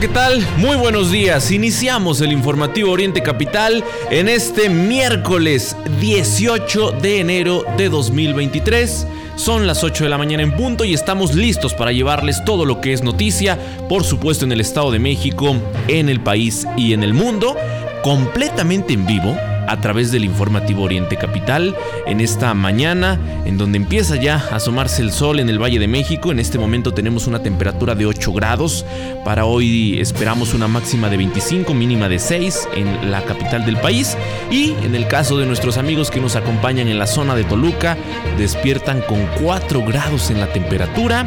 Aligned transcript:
¿Qué 0.00 0.08
tal? 0.08 0.46
Muy 0.58 0.76
buenos 0.76 1.10
días. 1.10 1.50
Iniciamos 1.50 2.20
el 2.20 2.32
informativo 2.32 2.90
Oriente 2.90 3.22
Capital 3.22 3.82
en 4.10 4.28
este 4.28 4.68
miércoles 4.68 5.74
18 6.00 6.92
de 7.00 7.20
enero 7.20 7.64
de 7.78 7.88
2023. 7.88 9.06
Son 9.36 9.66
las 9.66 9.84
8 9.84 10.04
de 10.04 10.10
la 10.10 10.18
mañana 10.18 10.42
en 10.42 10.54
punto 10.54 10.84
y 10.84 10.92
estamos 10.92 11.34
listos 11.34 11.72
para 11.72 11.92
llevarles 11.92 12.44
todo 12.44 12.66
lo 12.66 12.80
que 12.80 12.92
es 12.92 13.02
noticia, 13.02 13.58
por 13.88 14.04
supuesto 14.04 14.44
en 14.44 14.52
el 14.52 14.60
Estado 14.60 14.90
de 14.90 14.98
México, 14.98 15.56
en 15.88 16.10
el 16.10 16.20
país 16.20 16.66
y 16.76 16.92
en 16.92 17.02
el 17.02 17.14
mundo, 17.14 17.56
completamente 18.02 18.92
en 18.92 19.06
vivo 19.06 19.34
a 19.68 19.80
través 19.80 20.12
del 20.12 20.24
informativo 20.24 20.82
Oriente 20.82 21.16
Capital 21.16 21.74
en 22.06 22.20
esta 22.20 22.54
mañana 22.54 23.18
en 23.44 23.58
donde 23.58 23.78
empieza 23.78 24.16
ya 24.16 24.36
a 24.36 24.56
asomarse 24.56 25.02
el 25.02 25.12
sol 25.12 25.40
en 25.40 25.48
el 25.48 25.62
Valle 25.62 25.78
de 25.78 25.88
México. 25.88 26.32
En 26.32 26.38
este 26.38 26.58
momento 26.58 26.92
tenemos 26.92 27.26
una 27.26 27.42
temperatura 27.42 27.94
de 27.94 28.06
8 28.06 28.32
grados. 28.32 28.84
Para 29.24 29.44
hoy 29.44 30.00
esperamos 30.00 30.54
una 30.54 30.68
máxima 30.68 31.08
de 31.08 31.16
25, 31.16 31.72
mínima 31.74 32.08
de 32.08 32.18
6 32.18 32.68
en 32.74 33.10
la 33.10 33.22
capital 33.22 33.64
del 33.64 33.76
país. 33.76 34.16
Y 34.50 34.74
en 34.84 34.94
el 34.94 35.06
caso 35.08 35.38
de 35.38 35.46
nuestros 35.46 35.78
amigos 35.78 36.10
que 36.10 36.20
nos 36.20 36.36
acompañan 36.36 36.88
en 36.88 36.98
la 36.98 37.06
zona 37.06 37.34
de 37.34 37.44
Toluca, 37.44 37.96
despiertan 38.38 39.00
con 39.02 39.26
4 39.42 39.84
grados 39.84 40.30
en 40.30 40.40
la 40.40 40.52
temperatura. 40.52 41.26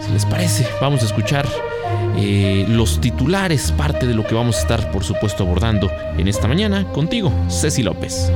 Si 0.04 0.12
les 0.12 0.24
parece, 0.24 0.66
vamos 0.80 1.02
a 1.02 1.06
escuchar 1.06 1.46
eh, 2.16 2.64
los 2.68 3.00
titulares, 3.00 3.72
parte 3.72 4.06
de 4.06 4.14
lo 4.14 4.26
que 4.26 4.34
vamos 4.34 4.56
a 4.56 4.60
estar, 4.60 4.90
por 4.90 5.04
supuesto, 5.04 5.42
abordando 5.42 5.90
en 6.16 6.28
esta 6.28 6.48
mañana 6.48 6.84
contigo, 6.92 7.32
Ceci 7.48 7.82
López. 7.82 8.30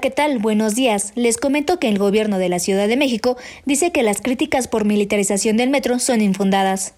¿Qué 0.00 0.10
tal? 0.10 0.38
Buenos 0.38 0.74
días. 0.74 1.12
Les 1.14 1.36
comento 1.36 1.78
que 1.78 1.88
el 1.88 1.98
gobierno 1.98 2.38
de 2.38 2.48
la 2.48 2.58
Ciudad 2.58 2.88
de 2.88 2.96
México 2.96 3.36
dice 3.64 3.92
que 3.92 4.02
las 4.02 4.20
críticas 4.20 4.66
por 4.66 4.84
militarización 4.84 5.56
del 5.56 5.70
metro 5.70 5.98
son 5.98 6.20
infundadas. 6.20 6.94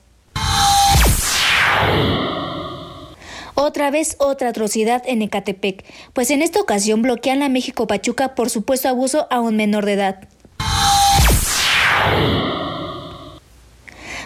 Otra 3.55 3.91
vez 3.91 4.17
otra 4.19 4.51
atrocidad 4.51 5.03
en 5.07 5.23
Ecatepec, 5.23 5.85
pues 6.13 6.31
en 6.31 6.43
esta 6.43 6.61
ocasión 6.61 7.03
bloquean 7.03 7.43
a 7.43 7.49
México 7.49 7.87
Pachuca 7.87 8.35
por 8.35 8.51
supuesto 8.51 8.89
abuso 8.89 9.27
a 9.31 9.41
un 9.41 9.57
menor 9.57 9.85
de 9.85 9.93
edad. 9.93 10.29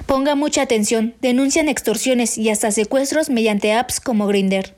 Ponga 0.07 0.35
mucha 0.35 0.63
atención, 0.63 1.15
denuncian 1.21 1.69
extorsiones 1.69 2.37
y 2.37 2.51
hasta 2.51 2.73
secuestros 2.73 3.31
mediante 3.31 3.73
apps 3.73 4.01
como 4.01 4.27
Grinder. 4.27 4.75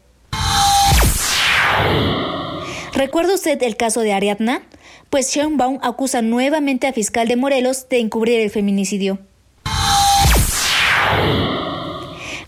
¿Recuerda 2.95 3.35
usted 3.35 3.63
el 3.63 3.77
caso 3.77 4.01
de 4.01 4.13
Ariadna? 4.13 4.63
Pues 5.09 5.35
Baum 5.53 5.79
acusa 5.83 6.21
nuevamente 6.21 6.87
a 6.87 6.93
fiscal 6.93 7.27
de 7.27 7.37
Morelos 7.37 7.89
de 7.89 8.01
encubrir 8.01 8.41
el 8.41 8.51
feminicidio. 8.51 9.19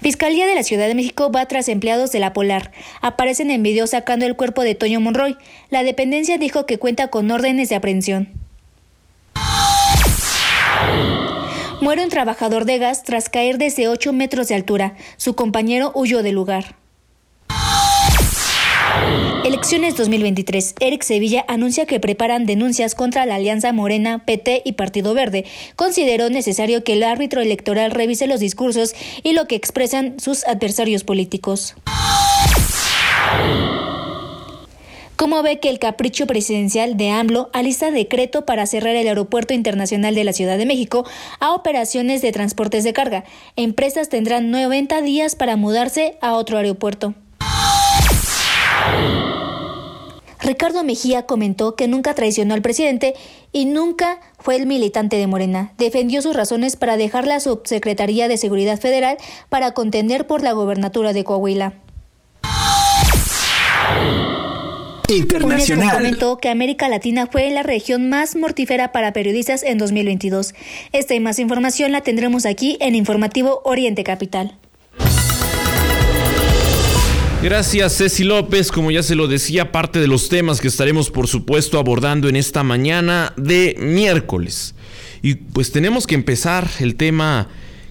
Fiscalía 0.03 0.47
de 0.47 0.55
la 0.55 0.63
Ciudad 0.63 0.87
de 0.87 0.95
México 0.95 1.33
va 1.33 1.47
tras 1.47 1.69
empleados 1.71 2.13
de 2.13 2.19
la 2.19 2.35
Polar. 2.35 2.73
Aparecen 3.01 3.51
en 3.51 3.63
video 3.63 3.87
sacando 3.87 4.27
el 4.27 4.37
cuerpo 4.37 4.63
de 4.63 4.75
Toño 4.75 5.01
Monroy. 5.01 5.39
La 5.71 5.83
dependencia 5.83 6.37
dijo 6.37 6.67
que 6.67 6.79
cuenta 6.79 7.09
con 7.09 7.31
órdenes 7.31 7.71
de 7.71 7.77
aprehensión. 7.77 8.29
Muere 11.81 12.05
un 12.05 12.11
trabajador 12.11 12.67
de 12.67 12.79
gas 12.79 13.03
tras 13.03 13.31
caer 13.31 13.57
desde 13.57 13.89
8 13.89 14.13
metros 14.13 14.49
de 14.49 14.57
altura. 14.57 14.95
Su 15.17 15.35
compañero 15.35 15.91
huyó 15.95 16.23
del 16.23 16.35
lugar. 16.35 16.77
Elecciones 19.45 19.95
2023. 19.97 20.77
Eric 20.81 21.03
Sevilla 21.03 21.45
anuncia 21.49 21.85
que 21.85 22.01
preparan 22.01 22.47
denuncias 22.47 22.95
contra 22.95 23.27
la 23.27 23.35
Alianza 23.35 23.75
Morena, 23.75 24.25
PT 24.25 24.63
y 24.65 24.73
Partido 24.73 25.13
Verde. 25.13 25.45
Consideró 25.77 26.31
necesario 26.31 26.83
que 26.83 26.95
el 26.95 27.03
árbitro 27.03 27.43
electoral 27.43 27.91
revise 27.91 28.27
los 28.27 28.41
discursos 28.41 28.95
y 29.23 29.35
lo 29.35 29.47
que 29.47 29.55
expresan 29.55 30.19
sus 30.19 30.47
adversarios 30.47 31.05
políticos. 31.05 31.75
¿Cómo 35.17 35.43
ve 35.43 35.61
que 35.61 35.69
el 35.69 35.79
capricho 35.79 36.27
presidencial 36.27 36.97
de 36.97 37.11
AMLO 37.11 37.51
alista 37.53 37.91
decreto 37.91 38.47
para 38.47 38.65
cerrar 38.65 38.97
el 38.97 39.07
Aeropuerto 39.07 39.53
Internacional 39.53 40.15
de 40.15 40.25
la 40.25 40.33
Ciudad 40.33 40.57
de 40.57 40.65
México 40.65 41.05
a 41.39 41.53
operaciones 41.53 42.23
de 42.23 42.33
transportes 42.33 42.83
de 42.83 42.95
carga? 42.95 43.25
Empresas 43.57 44.09
tendrán 44.09 44.51
90 44.51 45.03
días 45.03 45.37
para 45.37 45.57
mudarse 45.57 46.17
a 46.23 46.33
otro 46.33 46.57
aeropuerto. 46.57 47.15
Ricardo 50.45 50.85
Mejía 50.85 51.25
comentó 51.25 51.75
que 51.75 51.89
nunca 51.89 52.15
traicionó 52.15 52.53
al 52.53 52.61
presidente 52.61 53.15
y 53.51 53.65
nunca 53.65 54.21
fue 54.39 54.57
el 54.57 54.67
militante 54.67 55.17
de 55.17 55.27
Morena. 55.27 55.73
Defendió 55.79 56.21
sus 56.21 56.37
razones 56.37 56.77
para 56.77 56.99
dejar 56.99 57.27
la 57.27 57.41
Subsecretaría 57.41 58.29
de 58.29 58.37
Seguridad 58.37 58.79
Federal 58.79 59.17
para 59.49 59.73
contender 59.73 60.27
por 60.27 60.43
la 60.43 60.53
gobernatura 60.53 61.15
de 61.15 61.25
Coahuila. 61.25 61.73
Internacional. 65.09 65.97
comentó 65.97 66.39
que 66.39 66.49
América 66.49 66.89
Latina 66.89 67.27
fue 67.27 67.51
la 67.51 67.63
región 67.63 68.09
más 68.09 68.37
mortífera 68.37 68.93
para 68.93 69.13
periodistas 69.13 69.63
en 69.63 69.79
2022. 69.79 70.55
Esta 70.93 71.15
y 71.15 71.21
más 71.21 71.39
información 71.39 71.93
la 71.93 72.03
tendremos 72.03 72.47
aquí 72.47 72.77
en 72.81 72.95
Informativo 72.95 73.63
Oriente 73.65 74.05
Capital. 74.05 74.59
Gracias 77.45 77.99
Ceci 77.99 78.25
López, 78.25 78.73
como 78.73 78.91
ya 78.91 79.03
se 79.03 79.15
lo 79.15 79.29
decía, 79.29 79.71
parte 79.71 80.01
de 80.01 80.09
los 80.09 80.31
temas 80.31 80.63
que 80.63 80.69
estaremos 80.69 81.11
por 81.11 81.29
supuesto 81.29 81.79
abordando 81.79 82.31
en 82.31 82.37
esta 82.37 82.63
mañana 82.63 83.35
de 83.37 83.77
miércoles. 83.79 84.75
Y 85.21 85.35
pues 85.35 85.71
tenemos 85.71 86.07
que 86.07 86.15
empezar 86.15 86.67
el 86.81 86.95
tema 86.95 87.49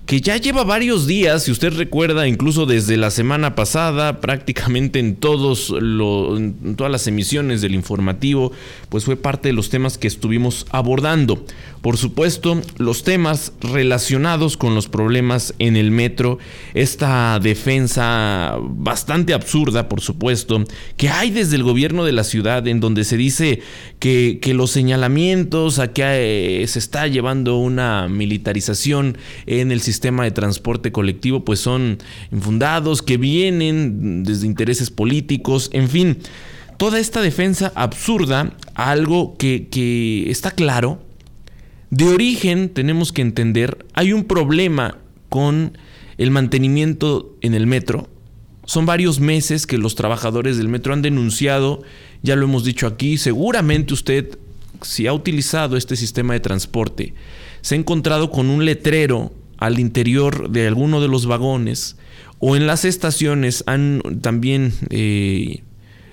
que 0.07 0.21
ya 0.21 0.37
lleva 0.37 0.63
varios 0.63 1.05
días, 1.05 1.43
si 1.43 1.51
usted 1.51 1.71
recuerda, 1.77 2.27
incluso 2.27 2.65
desde 2.65 2.97
la 2.97 3.11
semana 3.11 3.53
pasada, 3.53 4.21
prácticamente 4.21 4.97
en, 4.97 5.15
todos 5.15 5.69
en 5.69 6.75
todas 6.75 6.91
las 6.91 7.05
emisiones 7.05 7.61
del 7.61 7.75
informativo, 7.75 8.51
pues 8.89 9.05
fue 9.05 9.17
parte 9.17 9.49
de 9.49 9.53
los 9.53 9.69
temas 9.69 9.99
que 9.99 10.07
estuvimos 10.07 10.65
abordando. 10.71 11.45
Por 11.83 11.97
supuesto, 11.97 12.61
los 12.77 13.03
temas 13.03 13.51
relacionados 13.59 14.55
con 14.55 14.73
los 14.73 14.87
problemas 14.87 15.53
en 15.59 15.75
el 15.75 15.91
metro, 15.91 16.37
esta 16.73 17.41
defensa 17.41 18.55
bastante 18.57 19.33
absurda, 19.33 19.89
por 19.89 19.99
supuesto, 19.99 20.63
que 20.95 21.09
hay 21.09 21.29
desde 21.29 21.57
el 21.57 21.63
gobierno 21.63 22.05
de 22.05 22.13
la 22.13 22.23
ciudad 22.23 22.65
en 22.69 22.79
donde 22.79 23.03
se 23.03 23.17
dice 23.17 23.59
que, 23.99 24.39
los 24.55 24.71
señalamientos 24.71 25.79
a 25.79 25.91
que 25.91 26.61
eh, 26.63 26.67
se 26.69 26.79
está 26.79 27.07
llevando 27.07 27.57
una 27.57 28.07
militarización 28.07 29.17
en 29.45 29.73
el 29.73 29.81
sistema 29.81 30.23
de 30.23 30.31
transporte 30.31 30.93
colectivo, 30.93 31.43
pues 31.43 31.59
son 31.59 31.97
infundados, 32.31 33.01
que 33.01 33.17
vienen 33.17 34.23
desde 34.23 34.45
intereses 34.45 34.89
políticos, 34.89 35.69
en 35.73 35.89
fin. 35.89 36.19
Toda 36.77 36.99
esta 36.99 37.21
defensa 37.21 37.73
absurda, 37.75 38.53
algo 38.73 39.35
que, 39.37 39.67
que 39.69 40.31
está 40.31 40.51
claro, 40.51 41.02
de 41.93 42.05
origen 42.05 42.69
tenemos 42.69 43.11
que 43.11 43.21
entender, 43.21 43.85
hay 43.93 44.13
un 44.13 44.23
problema 44.23 44.97
con 45.29 45.77
el 46.17 46.31
mantenimiento 46.31 47.37
en 47.41 47.53
el 47.53 47.67
metro. 47.67 48.09
Son 48.65 48.87
varios 48.87 49.19
meses 49.19 49.67
que 49.67 49.77
los 49.77 49.93
trabajadores 49.93 50.57
del 50.57 50.69
metro 50.69 50.93
han 50.93 51.03
denunciado, 51.03 51.83
ya 52.23 52.35
lo 52.35 52.45
hemos 52.45 52.63
dicho 52.63 52.87
aquí, 52.87 53.19
seguramente 53.19 53.93
usted, 53.93 54.39
si 54.81 55.05
ha 55.05 55.13
utilizado 55.13 55.77
este 55.77 55.95
sistema 55.95 56.33
de 56.33 56.39
transporte, 56.39 57.13
se 57.61 57.75
ha 57.75 57.77
encontrado 57.77 58.31
con 58.31 58.49
un 58.49 58.65
letrero 58.65 59.31
al 59.59 59.77
interior 59.77 60.49
de 60.49 60.65
alguno 60.65 60.99
de 60.99 61.09
los 61.09 61.27
vagones 61.27 61.97
o 62.39 62.55
en 62.55 62.65
las 62.65 62.85
estaciones 62.85 63.63
han 63.67 64.01
también 64.23 64.73
eh, 64.89 65.61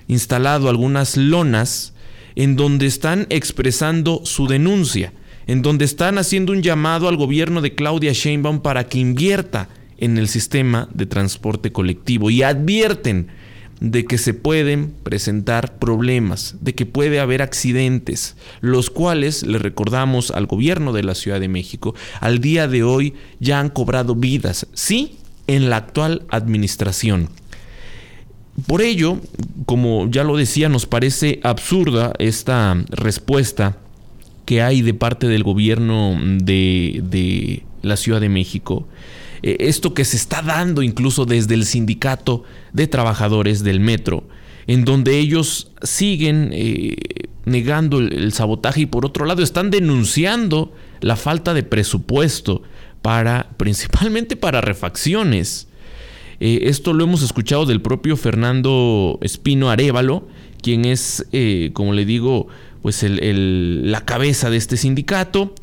instalado 0.08 0.68
algunas 0.68 1.16
lonas 1.16 1.94
en 2.36 2.56
donde 2.56 2.84
están 2.84 3.26
expresando 3.30 4.20
su 4.24 4.46
denuncia, 4.46 5.14
en 5.46 5.62
donde 5.62 5.84
están 5.84 6.18
haciendo 6.18 6.52
un 6.52 6.62
llamado 6.62 7.08
al 7.08 7.16
gobierno 7.16 7.60
de 7.60 7.74
Claudia 7.74 8.12
Sheinbaum 8.12 8.60
para 8.60 8.88
que 8.88 8.98
invierta 8.98 9.68
en 9.98 10.18
el 10.18 10.28
sistema 10.28 10.88
de 10.94 11.06
transporte 11.06 11.72
colectivo 11.72 12.30
y 12.30 12.42
advierten 12.42 13.28
de 13.80 14.04
que 14.04 14.18
se 14.18 14.34
pueden 14.34 14.92
presentar 15.02 15.78
problemas, 15.78 16.56
de 16.60 16.74
que 16.74 16.84
puede 16.84 17.18
haber 17.18 17.40
accidentes, 17.40 18.36
los 18.60 18.90
cuales, 18.90 19.42
le 19.42 19.58
recordamos 19.58 20.30
al 20.30 20.46
gobierno 20.46 20.92
de 20.92 21.02
la 21.02 21.14
Ciudad 21.14 21.40
de 21.40 21.48
México, 21.48 21.94
al 22.20 22.40
día 22.40 22.68
de 22.68 22.82
hoy 22.82 23.14
ya 23.40 23.58
han 23.58 23.70
cobrado 23.70 24.14
vidas, 24.14 24.66
sí, 24.74 25.16
en 25.46 25.70
la 25.70 25.78
actual 25.78 26.22
administración. 26.30 27.30
Por 28.66 28.82
ello, 28.82 29.18
como 29.64 30.10
ya 30.10 30.24
lo 30.24 30.36
decía, 30.36 30.68
nos 30.68 30.84
parece 30.84 31.40
absurda 31.42 32.12
esta 32.18 32.76
respuesta 32.90 33.78
que 34.50 34.62
hay 34.62 34.82
de 34.82 34.94
parte 34.94 35.28
del 35.28 35.44
gobierno 35.44 36.18
de, 36.20 37.02
de 37.04 37.62
la 37.82 37.96
Ciudad 37.96 38.20
de 38.20 38.28
México 38.28 38.88
eh, 39.44 39.58
esto 39.60 39.94
que 39.94 40.04
se 40.04 40.16
está 40.16 40.42
dando 40.42 40.82
incluso 40.82 41.24
desde 41.24 41.54
el 41.54 41.64
sindicato 41.64 42.42
de 42.72 42.88
trabajadores 42.88 43.62
del 43.62 43.78
metro, 43.78 44.24
en 44.66 44.84
donde 44.84 45.20
ellos 45.20 45.70
siguen 45.82 46.50
eh, 46.52 46.96
negando 47.44 48.00
el, 48.00 48.32
sabotaje 48.32 48.80
y 48.80 48.86
por 48.86 49.06
otro 49.06 49.24
lado 49.24 49.44
están 49.44 49.70
denunciando 49.70 50.72
la 51.00 51.14
falta 51.14 51.54
de 51.54 51.62
presupuesto 51.62 52.64
para, 53.02 53.50
principalmente 53.56 54.34
para 54.34 54.60
refacciones. 54.60 55.68
Eh, 56.40 56.62
esto 56.64 56.92
lo 56.92 57.04
hemos 57.04 57.22
escuchado 57.22 57.66
del 57.66 57.80
propio 57.80 58.16
Fernando 58.16 59.16
Espino 59.22 59.70
Arevalo, 59.70 60.26
quien 60.60 60.86
es, 60.86 61.24
como 61.72 61.94
le 61.94 62.04
digo, 62.04 62.48
pues 62.82 63.04
la 63.06 64.04
cabeza 64.04 64.50
de 64.50 64.56
este 64.56 64.76
sindicato. 64.76 65.54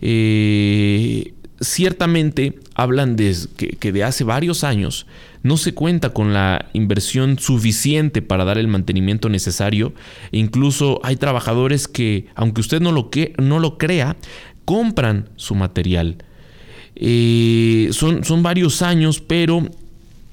Eh, 0.00 1.32
ciertamente 1.60 2.58
hablan 2.74 3.16
de 3.16 3.34
que, 3.56 3.92
de 3.92 4.04
hace 4.04 4.22
varios 4.22 4.62
años 4.62 5.06
no 5.42 5.56
se 5.56 5.74
cuenta 5.74 6.10
con 6.10 6.32
la 6.32 6.66
inversión 6.72 7.38
suficiente 7.38 8.22
para 8.22 8.44
dar 8.44 8.58
el 8.58 8.68
mantenimiento 8.68 9.28
necesario. 9.28 9.92
E 10.32 10.38
incluso 10.38 11.00
hay 11.02 11.16
trabajadores 11.16 11.88
que, 11.88 12.26
aunque 12.34 12.60
usted 12.60 12.80
no 12.80 12.92
lo, 12.92 13.10
que, 13.10 13.34
no 13.38 13.58
lo 13.58 13.78
crea, 13.78 14.16
compran 14.64 15.28
su 15.36 15.54
material. 15.54 16.16
Eh, 16.96 17.88
son, 17.92 18.24
son 18.24 18.42
varios 18.42 18.82
años, 18.82 19.20
pero 19.20 19.68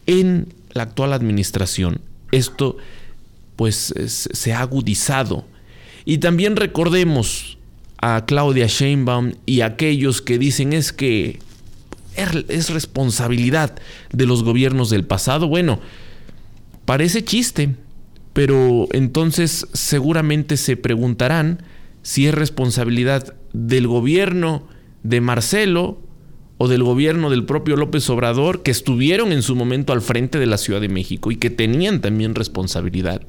en 0.07 0.47
la 0.73 0.83
actual 0.83 1.13
administración 1.13 2.01
esto 2.31 2.77
pues 3.55 3.93
se 4.07 4.53
ha 4.53 4.61
agudizado. 4.61 5.45
Y 6.05 6.19
también 6.19 6.55
recordemos, 6.55 7.57
a 7.97 8.25
Claudia 8.25 8.67
Sheinbaum 8.67 9.33
y 9.47 9.61
aquellos 9.61 10.21
que 10.21 10.37
dicen 10.37 10.73
es 10.73 10.93
que 10.93 11.39
es 12.15 12.69
responsabilidad 12.69 13.75
de 14.11 14.25
los 14.25 14.43
gobiernos 14.43 14.89
del 14.91 15.05
pasado. 15.05 15.47
Bueno, 15.47 15.79
parece 16.85 17.23
chiste, 17.23 17.75
pero 18.33 18.87
entonces 18.91 19.67
seguramente 19.73 20.55
se 20.57 20.77
preguntarán 20.77 21.63
si 22.03 22.27
es 22.27 22.35
responsabilidad 22.35 23.33
del 23.53 23.87
gobierno 23.87 24.67
de 25.03 25.21
Marcelo 25.21 25.99
o 26.57 26.67
del 26.67 26.83
gobierno 26.83 27.29
del 27.29 27.45
propio 27.45 27.75
López 27.75 28.09
Obrador, 28.09 28.61
que 28.63 28.71
estuvieron 28.71 29.31
en 29.31 29.41
su 29.41 29.55
momento 29.55 29.93
al 29.93 30.01
frente 30.01 30.37
de 30.37 30.45
la 30.45 30.57
Ciudad 30.57 30.79
de 30.79 30.89
México 30.89 31.31
y 31.31 31.37
que 31.37 31.49
tenían 31.49 32.01
también 32.01 32.35
responsabilidad. 32.35 33.21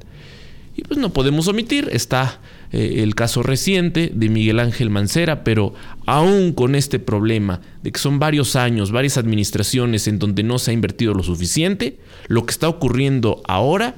Y 0.76 0.82
pues 0.82 0.98
no 0.98 1.12
podemos 1.12 1.48
omitir, 1.48 1.88
está 1.90 2.40
eh, 2.72 3.02
el 3.02 3.14
caso 3.14 3.42
reciente 3.42 4.10
de 4.14 4.28
Miguel 4.28 4.58
Ángel 4.58 4.90
Mancera, 4.90 5.44
pero 5.44 5.74
aún 6.04 6.52
con 6.52 6.74
este 6.74 6.98
problema 6.98 7.60
de 7.82 7.92
que 7.92 7.98
son 7.98 8.18
varios 8.18 8.56
años, 8.56 8.90
varias 8.90 9.18
administraciones 9.18 10.08
en 10.08 10.18
donde 10.18 10.42
no 10.42 10.58
se 10.58 10.70
ha 10.70 10.74
invertido 10.74 11.14
lo 11.14 11.22
suficiente, 11.22 11.98
lo 12.26 12.44
que 12.44 12.50
está 12.50 12.68
ocurriendo 12.68 13.42
ahora, 13.46 13.94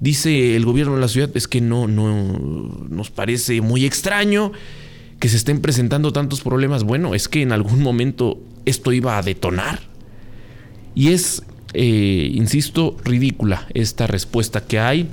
dice 0.00 0.56
el 0.56 0.64
gobierno 0.64 0.94
de 0.94 1.00
la 1.00 1.08
ciudad, 1.08 1.30
es 1.34 1.48
que 1.48 1.60
no, 1.60 1.88
no 1.88 2.86
nos 2.88 3.10
parece 3.10 3.60
muy 3.60 3.84
extraño 3.84 4.52
que 5.18 5.28
se 5.28 5.36
estén 5.36 5.60
presentando 5.60 6.12
tantos 6.12 6.42
problemas. 6.42 6.84
Bueno, 6.84 7.14
es 7.14 7.28
que 7.28 7.42
en 7.42 7.52
algún 7.52 7.82
momento 7.82 8.38
esto 8.66 8.92
iba 8.92 9.18
a 9.18 9.22
detonar. 9.22 9.80
Y 10.94 11.08
es, 11.08 11.42
eh, 11.72 12.30
insisto, 12.34 12.96
ridícula 13.04 13.66
esta 13.74 14.06
respuesta 14.06 14.66
que 14.66 14.78
hay 14.78 15.08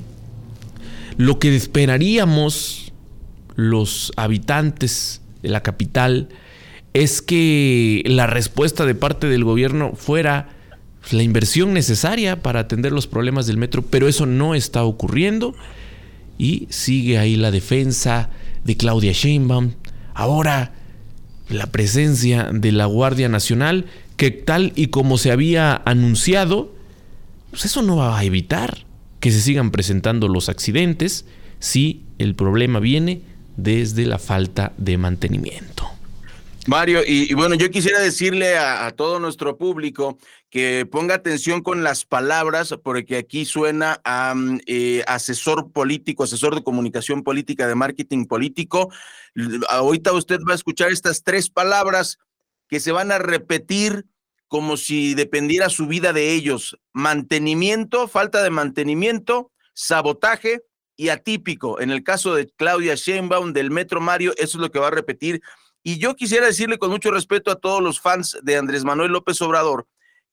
lo 1.17 1.39
que 1.39 1.55
esperaríamos 1.55 2.82
los 3.55 4.11
habitantes 4.15 5.21
de 5.41 5.49
la 5.49 5.61
capital 5.61 6.29
es 6.93 7.21
que 7.21 8.03
la 8.05 8.27
respuesta 8.27 8.85
de 8.85 8.95
parte 8.95 9.27
del 9.27 9.43
gobierno 9.43 9.93
fuera 9.95 10.49
la 11.11 11.23
inversión 11.23 11.73
necesaria 11.73 12.41
para 12.41 12.61
atender 12.61 12.91
los 12.91 13.07
problemas 13.07 13.45
del 13.47 13.57
metro, 13.57 13.81
pero 13.81 14.07
eso 14.07 14.25
no 14.25 14.55
está 14.55 14.83
ocurriendo 14.83 15.55
y 16.37 16.67
sigue 16.69 17.17
ahí 17.17 17.35
la 17.35 17.51
defensa 17.51 18.29
de 18.63 18.77
Claudia 18.77 19.11
Sheinbaum. 19.11 19.71
Ahora 20.13 20.73
la 21.49 21.67
presencia 21.67 22.49
de 22.53 22.71
la 22.71 22.85
Guardia 22.85 23.27
Nacional, 23.27 23.85
que 24.17 24.31
tal 24.31 24.71
y 24.75 24.87
como 24.87 25.17
se 25.17 25.31
había 25.31 25.81
anunciado, 25.85 26.73
pues 27.49 27.65
eso 27.65 27.81
no 27.81 27.97
va 27.97 28.17
a 28.17 28.23
evitar 28.23 28.85
que 29.19 29.31
se 29.31 29.41
sigan 29.41 29.71
presentando 29.71 30.27
los 30.27 30.49
accidentes 30.49 31.25
si 31.59 32.03
el 32.17 32.35
problema 32.35 32.79
viene 32.79 33.21
desde 33.55 34.05
la 34.05 34.19
falta 34.19 34.73
de 34.77 34.97
mantenimiento. 34.97 35.93
Mario, 36.65 37.01
y, 37.05 37.33
bueno, 37.33 37.55
yo 37.55 37.69
quisiera 37.69 37.99
decirle 37.99 38.57
a, 38.57 38.89
todo 38.91 39.19
nuestro 39.19 39.57
público 39.57 40.17
que 40.49 40.87
ponga 40.89 41.15
atención 41.15 41.61
con 41.61 41.83
las 41.83 42.05
palabras, 42.05 42.73
porque 42.81 43.17
aquí 43.17 43.43
suena 43.43 43.99
a 44.05 44.33
mm, 44.33 44.59
eh, 44.65 45.03
asesor 45.05 45.73
político, 45.73 46.23
asesor 46.23 46.55
de 46.55 46.63
comunicación 46.63 47.23
política, 47.23 47.67
de 47.67 47.75
marketing 47.75 48.25
político. 48.25 48.89
Ahorita 49.69 50.13
usted 50.13 50.39
va 50.47 50.53
a 50.53 50.55
escuchar 50.55 50.91
estas 50.91 51.23
tres 51.23 51.49
palabras 51.49 52.17
que 52.69 52.79
se 52.79 52.93
van 52.93 53.11
a 53.11 53.17
repetir 53.17 54.05
como 54.47 54.77
si 54.77 55.15
dependiera 55.15 55.67
su 55.67 55.87
vida 55.87 56.13
de 56.13 56.31
ellos. 56.31 56.77
Mantenimiento, 56.93 58.07
falta 58.07 58.41
de 58.41 58.51
mantenimiento, 58.51 59.51
sabotaje 59.73 60.61
y 60.95 61.09
atípico. 61.09 61.79
En 61.79 61.91
el 61.91 62.03
caso 62.03 62.35
de 62.35 62.47
Claudia 62.47 62.95
Sheinbaum 62.95 63.53
del 63.53 63.71
Metro 63.71 64.01
Mario, 64.01 64.33
eso 64.37 64.57
es 64.57 64.61
lo 64.61 64.71
que 64.71 64.79
va 64.79 64.87
a 64.87 64.91
repetir. 64.91 65.41
Y 65.83 65.97
yo 65.97 66.15
quisiera 66.15 66.45
decirle 66.45 66.77
con 66.77 66.91
mucho 66.91 67.11
respeto 67.11 67.51
a 67.51 67.59
todos 67.59 67.81
los 67.81 67.99
fans 67.99 68.37
de 68.41 68.57
Andrés 68.57 68.83
Manuel 68.83 69.11
López 69.11 69.41
Obrador 69.41 69.87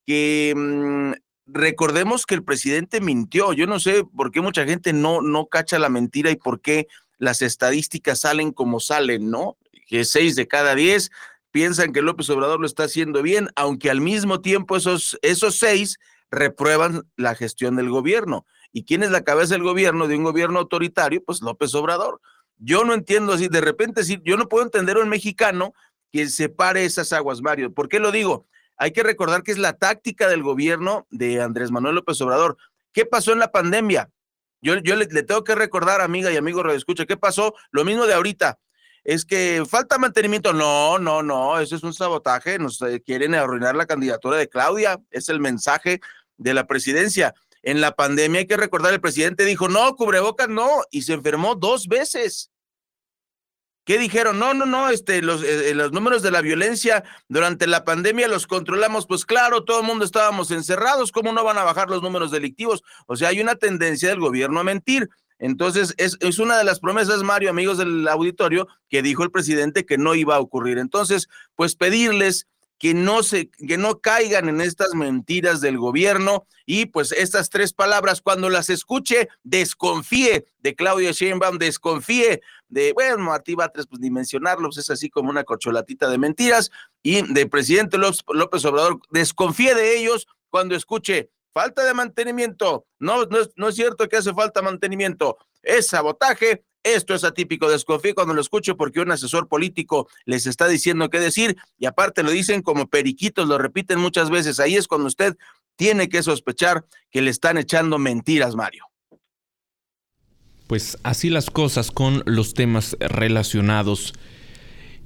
que 0.06 0.54
mm, 0.56 1.12
recordemos 1.46 2.26
que 2.26 2.34
el 2.34 2.44
presidente 2.44 3.00
mintió. 3.00 3.52
Yo 3.52 3.66
no 3.66 3.80
sé 3.80 4.04
por 4.04 4.30
qué 4.30 4.40
mucha 4.40 4.64
gente 4.64 4.92
no, 4.92 5.22
no 5.22 5.46
cacha 5.46 5.78
la 5.78 5.88
mentira 5.88 6.30
y 6.30 6.36
por 6.36 6.60
qué 6.60 6.86
las 7.18 7.42
estadísticas 7.42 8.20
salen 8.20 8.52
como 8.52 8.80
salen, 8.80 9.30
¿no? 9.30 9.56
Que 9.86 10.04
seis 10.04 10.36
de 10.36 10.48
cada 10.48 10.74
diez 10.74 11.10
piensan 11.50 11.92
que 11.92 12.02
López 12.02 12.30
Obrador 12.30 12.60
lo 12.60 12.66
está 12.66 12.84
haciendo 12.84 13.22
bien, 13.22 13.48
aunque 13.56 13.90
al 13.90 14.00
mismo 14.00 14.40
tiempo 14.40 14.76
esos, 14.76 15.18
esos 15.22 15.58
seis 15.58 15.98
reprueban 16.30 17.02
la 17.16 17.34
gestión 17.34 17.76
del 17.76 17.90
gobierno. 17.90 18.46
¿Y 18.72 18.84
quién 18.84 19.02
es 19.02 19.10
la 19.10 19.22
cabeza 19.22 19.54
del 19.54 19.62
gobierno, 19.62 20.06
de 20.06 20.16
un 20.16 20.24
gobierno 20.24 20.58
autoritario? 20.58 21.22
Pues 21.24 21.42
López 21.42 21.74
Obrador. 21.74 22.20
Yo 22.58 22.84
no 22.84 22.94
entiendo 22.94 23.32
así, 23.32 23.48
de 23.48 23.60
repente, 23.60 24.02
yo 24.22 24.36
no 24.36 24.48
puedo 24.48 24.64
entender 24.64 24.96
a 24.96 25.00
un 25.00 25.08
mexicano 25.08 25.72
que 26.12 26.28
separe 26.28 26.84
esas 26.84 27.12
aguas, 27.12 27.40
Mario. 27.40 27.72
¿Por 27.72 27.88
qué 27.88 27.98
lo 28.00 28.12
digo? 28.12 28.46
Hay 28.76 28.92
que 28.92 29.02
recordar 29.02 29.42
que 29.42 29.52
es 29.52 29.58
la 29.58 29.74
táctica 29.74 30.28
del 30.28 30.42
gobierno 30.42 31.06
de 31.10 31.40
Andrés 31.40 31.70
Manuel 31.70 31.96
López 31.96 32.20
Obrador. 32.20 32.56
¿Qué 32.92 33.06
pasó 33.06 33.32
en 33.32 33.38
la 33.38 33.52
pandemia? 33.52 34.10
Yo, 34.62 34.76
yo 34.78 34.96
le, 34.96 35.06
tengo 35.06 35.44
que 35.44 35.54
recordar, 35.54 36.00
amiga 36.00 36.30
y 36.30 36.36
amigo 36.36 36.68
Escucha, 36.70 37.06
¿qué 37.06 37.16
pasó? 37.16 37.54
Lo 37.70 37.84
mismo 37.84 38.06
de 38.06 38.14
ahorita. 38.14 38.58
Es 39.04 39.24
que 39.24 39.64
falta 39.68 39.98
mantenimiento. 39.98 40.52
No, 40.52 40.98
no, 40.98 41.22
no, 41.22 41.58
eso 41.58 41.76
es 41.76 41.82
un 41.82 41.94
sabotaje. 41.94 42.58
Nos 42.58 42.80
eh, 42.82 43.02
quieren 43.04 43.34
arruinar 43.34 43.74
la 43.74 43.86
candidatura 43.86 44.36
de 44.36 44.48
Claudia. 44.48 45.00
Es 45.10 45.28
el 45.28 45.40
mensaje 45.40 46.00
de 46.36 46.54
la 46.54 46.66
presidencia. 46.66 47.34
En 47.62 47.80
la 47.80 47.94
pandemia 47.94 48.40
hay 48.40 48.46
que 48.46 48.56
recordar, 48.56 48.92
el 48.92 49.00
presidente 49.00 49.44
dijo, 49.44 49.68
no, 49.68 49.94
cubrebocas 49.96 50.48
no, 50.48 50.68
y 50.90 51.02
se 51.02 51.12
enfermó 51.12 51.54
dos 51.54 51.88
veces. 51.88 52.50
¿Qué 53.84 53.98
dijeron? 53.98 54.38
No, 54.38 54.54
no, 54.54 54.66
no, 54.66 54.88
este, 54.90 55.22
los, 55.22 55.42
eh, 55.42 55.70
eh, 55.70 55.74
los 55.74 55.92
números 55.92 56.22
de 56.22 56.30
la 56.30 56.42
violencia 56.42 57.02
durante 57.28 57.66
la 57.66 57.84
pandemia 57.84 58.28
los 58.28 58.46
controlamos. 58.46 59.06
Pues 59.06 59.24
claro, 59.24 59.64
todo 59.64 59.80
el 59.80 59.86
mundo 59.86 60.04
estábamos 60.04 60.50
encerrados, 60.50 61.12
¿cómo 61.12 61.32
no 61.32 61.42
van 61.42 61.58
a 61.58 61.64
bajar 61.64 61.88
los 61.88 62.02
números 62.02 62.30
delictivos? 62.30 62.82
O 63.06 63.16
sea, 63.16 63.30
hay 63.30 63.40
una 63.40 63.56
tendencia 63.56 64.10
del 64.10 64.20
gobierno 64.20 64.60
a 64.60 64.64
mentir. 64.64 65.08
Entonces, 65.38 65.94
es, 65.96 66.18
es, 66.20 66.38
una 66.38 66.58
de 66.58 66.64
las 66.64 66.80
promesas, 66.80 67.22
Mario, 67.22 67.48
amigos 67.48 67.78
del 67.78 68.06
auditorio, 68.08 68.68
que 68.90 69.00
dijo 69.00 69.24
el 69.24 69.30
presidente 69.30 69.86
que 69.86 69.96
no 69.96 70.14
iba 70.14 70.36
a 70.36 70.40
ocurrir. 70.40 70.76
Entonces, 70.76 71.28
pues 71.56 71.74
pedirles 71.74 72.46
que 72.80 72.94
no 72.94 73.22
se, 73.22 73.50
que 73.50 73.76
no 73.76 74.00
caigan 74.00 74.48
en 74.48 74.62
estas 74.62 74.94
mentiras 74.94 75.60
del 75.60 75.76
gobierno. 75.76 76.46
Y 76.64 76.86
pues 76.86 77.12
estas 77.12 77.50
tres 77.50 77.74
palabras 77.74 78.22
cuando 78.22 78.48
las 78.48 78.70
escuche 78.70 79.28
desconfíe 79.44 80.46
de 80.60 80.74
Claudia 80.74 81.12
Sheinbaum, 81.12 81.58
desconfíe 81.58 82.40
de 82.70 82.92
bueno 82.94 83.18
Martí 83.18 83.54
Batres 83.54 83.86
pues 83.86 84.00
ni 84.00 84.10
mencionarlos 84.10 84.78
es 84.78 84.88
así 84.88 85.10
como 85.10 85.28
una 85.28 85.44
corcholatita 85.44 86.08
de 86.08 86.16
mentiras. 86.16 86.70
Y 87.02 87.20
de 87.32 87.46
presidente 87.46 87.98
López 87.98 88.64
Obrador 88.64 88.98
desconfíe 89.10 89.74
de 89.74 89.98
ellos 89.98 90.26
cuando 90.48 90.74
escuche 90.74 91.30
falta 91.52 91.84
de 91.84 91.92
mantenimiento, 91.92 92.86
no, 92.98 93.26
no, 93.26 93.38
no 93.56 93.68
es 93.68 93.74
cierto 93.74 94.08
que 94.08 94.16
hace 94.16 94.32
falta 94.32 94.62
mantenimiento, 94.62 95.36
es 95.62 95.88
sabotaje, 95.88 96.64
esto 96.82 97.14
es 97.14 97.24
atípico, 97.24 97.70
desconfío 97.70 98.14
cuando 98.14 98.34
lo 98.34 98.40
escucho 98.40 98.76
porque 98.76 99.00
un 99.00 99.12
asesor 99.12 99.48
político 99.48 100.08
les 100.24 100.46
está 100.46 100.68
diciendo 100.68 101.10
qué 101.10 101.20
decir 101.20 101.56
y 101.78 101.86
aparte 101.86 102.22
lo 102.22 102.30
dicen 102.30 102.62
como 102.62 102.86
periquitos, 102.86 103.48
lo 103.48 103.58
repiten 103.58 103.98
muchas 103.98 104.30
veces. 104.30 104.60
Ahí 104.60 104.76
es 104.76 104.88
cuando 104.88 105.06
usted 105.06 105.36
tiene 105.76 106.08
que 106.08 106.22
sospechar 106.22 106.84
que 107.10 107.22
le 107.22 107.30
están 107.30 107.58
echando 107.58 107.98
mentiras, 107.98 108.54
Mario. 108.54 108.84
Pues 110.66 110.98
así 111.02 111.30
las 111.30 111.50
cosas 111.50 111.90
con 111.90 112.22
los 112.26 112.54
temas 112.54 112.96
relacionados 113.00 114.14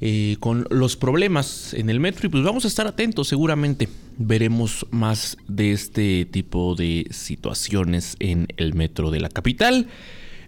eh, 0.00 0.37
con 0.40 0.66
los 0.71 0.97
problemas 0.97 1.73
en 1.73 1.88
el 1.88 2.00
metro 2.00 2.26
y 2.26 2.28
pues 2.28 2.43
vamos 2.43 2.64
a 2.64 2.69
estar 2.69 2.87
atentos 2.87 3.28
seguramente. 3.28 3.88
Veremos 4.19 4.87
más 4.90 5.38
de 5.49 5.73
este 5.73 6.26
tipo 6.26 6.75
de 6.75 7.07
situaciones 7.11 8.16
en 8.19 8.49
el 8.57 8.75
metro 8.75 9.11
de 9.11 9.21
la 9.21 9.28
capital. 9.28 9.88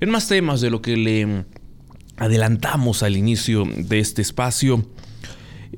En 0.00 0.10
más 0.10 0.28
temas 0.28 0.60
de 0.60 0.70
lo 0.70 0.82
que 0.82 0.96
le 0.96 1.44
adelantamos 2.16 3.02
al 3.02 3.16
inicio 3.16 3.64
de 3.64 3.98
este 3.98 4.20
espacio, 4.20 4.86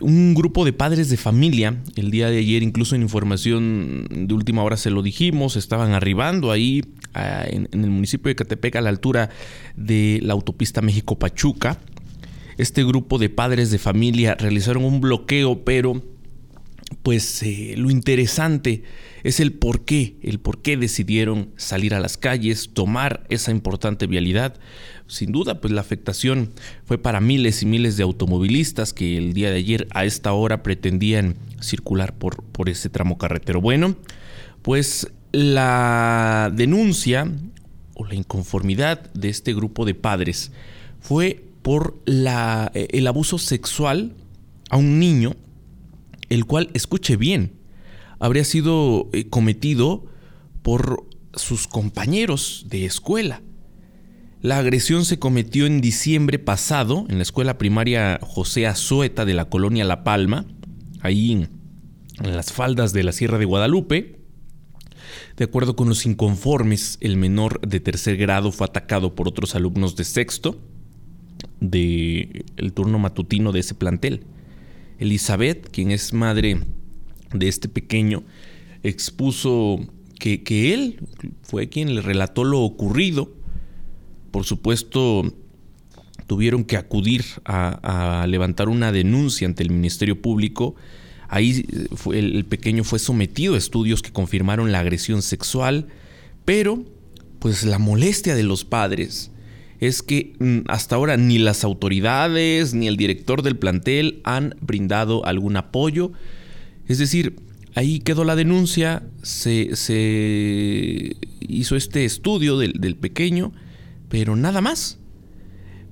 un 0.00 0.34
grupo 0.34 0.64
de 0.64 0.72
padres 0.72 1.08
de 1.08 1.16
familia, 1.16 1.76
el 1.96 2.10
día 2.10 2.28
de 2.28 2.38
ayer 2.38 2.62
incluso 2.62 2.94
en 2.94 3.02
información 3.02 4.06
de 4.10 4.34
última 4.34 4.62
hora 4.62 4.76
se 4.76 4.90
lo 4.90 5.02
dijimos, 5.02 5.56
estaban 5.56 5.92
arribando 5.92 6.50
ahí 6.50 6.84
en, 7.14 7.68
el 7.72 7.90
municipio 7.90 8.28
de 8.28 8.36
Catepec 8.36 8.76
a 8.76 8.80
la 8.80 8.90
altura 8.90 9.30
de 9.76 10.20
la 10.22 10.32
autopista 10.32 10.82
México-Pachuca. 10.82 11.78
Este 12.56 12.84
grupo 12.84 13.18
de 13.18 13.28
padres 13.28 13.70
de 13.70 13.78
familia 13.78 14.34
realizaron 14.34 14.84
un 14.84 15.00
bloqueo, 15.00 15.64
pero 15.64 16.02
pues 17.02 17.42
eh, 17.42 17.74
lo 17.76 17.90
interesante 17.90 18.82
es 19.22 19.40
el 19.40 19.52
por 19.52 19.84
qué, 19.84 20.16
el 20.22 20.40
por 20.40 20.62
qué 20.62 20.76
decidieron 20.76 21.50
salir 21.56 21.94
a 21.94 22.00
las 22.00 22.16
calles, 22.16 22.70
tomar 22.72 23.24
esa 23.28 23.50
importante 23.50 24.06
vialidad. 24.06 24.54
Sin 25.06 25.32
duda, 25.32 25.60
pues 25.60 25.72
la 25.72 25.80
afectación 25.80 26.50
fue 26.84 26.98
para 26.98 27.20
miles 27.20 27.62
y 27.62 27.66
miles 27.66 27.96
de 27.96 28.02
automovilistas 28.04 28.92
que 28.92 29.16
el 29.16 29.32
día 29.32 29.50
de 29.50 29.56
ayer 29.56 29.88
a 29.90 30.04
esta 30.04 30.32
hora 30.32 30.62
pretendían 30.62 31.36
circular 31.60 32.14
por, 32.14 32.42
por 32.44 32.68
ese 32.68 32.88
tramo 32.88 33.18
carretero. 33.18 33.60
Bueno, 33.60 33.96
pues 34.62 35.08
la 35.32 36.50
denuncia 36.54 37.30
o 37.94 38.04
la 38.04 38.14
inconformidad 38.14 39.12
de 39.12 39.28
este 39.28 39.54
grupo 39.54 39.84
de 39.84 39.94
padres 39.94 40.52
fue 41.00 41.44
por 41.62 42.00
la, 42.06 42.70
el 42.74 43.06
abuso 43.06 43.38
sexual 43.38 44.14
a 44.70 44.76
un 44.76 44.98
niño, 44.98 45.36
el 46.28 46.44
cual, 46.44 46.70
escuche 46.74 47.16
bien, 47.16 47.58
habría 48.18 48.44
sido 48.44 49.08
eh, 49.12 49.28
cometido 49.28 50.06
por 50.62 51.06
sus 51.34 51.66
compañeros 51.66 52.66
de 52.68 52.84
escuela. 52.84 53.42
La 54.40 54.58
agresión 54.58 55.04
se 55.04 55.18
cometió 55.18 55.66
en 55.66 55.80
diciembre 55.80 56.38
pasado 56.38 57.06
en 57.08 57.16
la 57.16 57.22
escuela 57.22 57.58
primaria 57.58 58.20
José 58.22 58.66
Azueta 58.66 59.24
de 59.24 59.34
la 59.34 59.46
colonia 59.46 59.84
La 59.84 60.04
Palma, 60.04 60.46
ahí 61.00 61.32
en, 61.32 61.48
las 62.22 62.52
faldas 62.52 62.92
de 62.92 63.02
la 63.02 63.12
Sierra 63.12 63.38
de 63.38 63.44
Guadalupe. 63.44 64.20
De 65.36 65.44
acuerdo 65.44 65.76
con 65.76 65.88
los 65.88 66.04
inconformes, 66.06 66.98
el 67.00 67.16
menor 67.16 67.60
de 67.66 67.80
tercer 67.80 68.16
grado 68.16 68.52
fue 68.52 68.66
atacado 68.66 69.14
por 69.14 69.28
otros 69.28 69.54
alumnos 69.54 69.96
de 69.96 70.04
sexto 70.04 70.60
del 71.60 72.44
el 72.56 72.72
turno 72.72 72.98
matutino 72.98 73.52
de 73.52 73.60
ese 73.60 73.74
plantel. 73.74 74.24
Elizabeth, 74.98 75.70
quien 75.70 75.90
es 75.90 76.12
madre 76.12 76.58
de 77.32 77.48
este 77.48 77.68
pequeño 77.68 78.24
expuso 78.82 79.80
que, 80.18 80.74
él 80.74 81.00
fue 81.42 81.68
quien 81.68 81.94
le 81.94 82.00
relató 82.00 82.44
lo 82.44 82.60
ocurrido. 82.60 83.32
Por 84.30 84.44
supuesto, 84.44 85.32
tuvieron 86.26 86.64
que 86.64 86.76
acudir 86.76 87.24
a, 87.44 88.26
levantar 88.28 88.68
una 88.68 88.92
denuncia 88.92 89.46
ante 89.46 89.62
el 89.62 89.70
Ministerio 89.70 90.20
Público. 90.20 90.74
Ahí 91.28 91.64
fue, 91.94 92.18
el, 92.18 92.44
pequeño 92.44 92.84
fue 92.84 92.98
sometido 92.98 93.54
a 93.54 93.58
estudios 93.58 94.02
que 94.02 94.12
confirmaron 94.12 94.72
la 94.72 94.80
agresión 94.80 95.22
sexual, 95.22 95.88
pero 96.44 96.84
pues 97.38 97.64
la 97.64 97.78
molestia 97.78 98.34
de 98.34 98.42
los 98.42 98.64
padres 98.64 99.30
es 99.80 100.02
que 100.02 100.34
mm, 100.38 100.60
hasta 100.68 100.96
ahora 100.96 101.16
ni 101.16 101.38
las 101.38 101.64
autoridades 101.64 102.74
ni 102.74 102.88
el 102.88 102.96
director 102.96 103.42
del 103.42 103.56
plantel 103.56 104.20
han 104.24 104.56
brindado 104.60 105.24
algún 105.24 105.56
apoyo. 105.56 106.12
Es 106.86 106.98
decir, 106.98 107.36
ahí 107.74 108.00
quedó 108.00 108.24
la 108.24 108.36
denuncia, 108.36 109.08
se, 109.22 109.70
hizo 111.40 111.76
este 111.76 112.04
estudio 112.04 112.58
del, 112.58 112.96
pequeño, 112.96 113.52
pero 114.08 114.36
nada 114.36 114.60
más. 114.60 114.98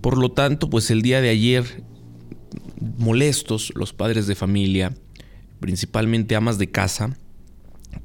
Por 0.01 0.19
lo 0.19 0.31
tanto, 0.31 0.69
pues 0.71 0.91
el 0.91 1.03
día 1.03 1.21
de 1.21 1.31
ayer, 1.31 1.85
molestos 2.99 3.73
los 3.75 3.93
padres 3.93 4.27
de 4.27 4.35
familia, 4.35 4.95
principalmente 5.61 6.37
amas 6.37 6.59
de 6.59 6.71
casa, 6.71 7.17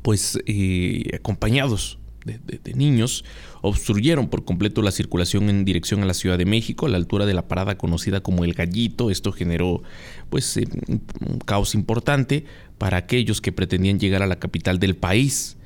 pues 0.02 0.40
eh, 0.46 1.04
acompañados 1.14 2.01
de, 2.26 2.74
niños 2.74 3.24
obstruyeron 3.62 4.30
por 4.30 4.46
completo 4.46 4.82
la 4.82 4.92
circulación 4.92 5.50
en 5.50 5.66
dirección 5.66 6.02
a 6.04 6.06
la 6.06 6.14
Ciudad 6.14 6.38
de 6.38 6.46
México 6.46 6.86
a 6.86 6.90
la 6.90 6.98
altura 6.98 7.26
de 7.26 7.34
la 7.34 7.48
parada 7.48 7.78
conocida 7.78 8.22
como 8.22 8.44
El 8.44 8.54
Gallito. 8.54 9.12
Esto 9.12 9.32
generó 9.32 9.84
pues 10.30 10.58
eh, 10.58 10.68
un 10.88 11.40
caos 11.40 11.76
importante 11.76 12.46
para 12.78 12.98
aquellos 12.98 13.42
que 13.42 13.52
pretendían 13.52 14.00
llegar 14.00 14.24
a 14.24 14.28
la 14.28 14.40
capital 14.40 14.80
del 14.80 14.96
país. 14.96 15.58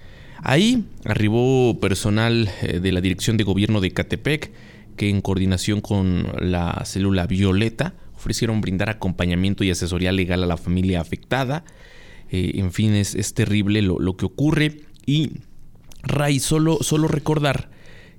Ahí 0.41 0.85
arribó 1.05 1.79
personal 1.79 2.49
eh, 2.61 2.79
de 2.79 2.91
la 2.91 3.01
Dirección 3.01 3.37
de 3.37 3.43
Gobierno 3.43 3.81
de 3.81 3.91
Catepec 3.91 4.51
que 4.95 5.09
en 5.09 5.21
coordinación 5.21 5.81
con 5.81 6.31
la 6.39 6.83
célula 6.85 7.27
Violeta 7.27 7.95
ofrecieron 8.15 8.61
brindar 8.61 8.89
acompañamiento 8.89 9.63
y 9.63 9.71
asesoría 9.71 10.11
legal 10.11 10.43
a 10.43 10.47
la 10.47 10.57
familia 10.57 11.01
afectada. 11.01 11.65
Eh, 12.31 12.53
en 12.55 12.71
fin, 12.71 12.93
es, 12.93 13.33
terrible 13.33 13.81
lo, 13.81 13.99
lo 13.99 14.17
que 14.17 14.25
ocurre 14.25 14.81
y 15.05 15.41
Ray, 16.05 16.39
solo, 16.39 16.79
solo 16.81 17.07
recordar 17.07 17.69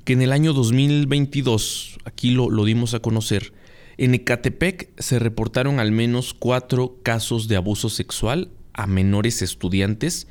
que 0.05 0.12
en 0.12 0.23
el 0.23 0.33
año 0.33 0.52
2022, 0.52 1.99
aquí 2.05 2.31
lo, 2.31 2.50
lo 2.50 2.64
dimos 2.64 2.95
a 2.95 3.00
conocer, 3.00 3.52
en 3.97 4.14
Ecatepec 4.14 4.90
se 5.00 5.19
reportaron 5.19 5.81
al 5.81 5.90
menos 5.90 6.35
cuatro 6.35 6.99
casos 7.02 7.49
de 7.49 7.57
abuso 7.57 7.88
sexual 7.88 8.50
a 8.75 8.87
menores 8.87 9.40
estudiantes 9.40 10.28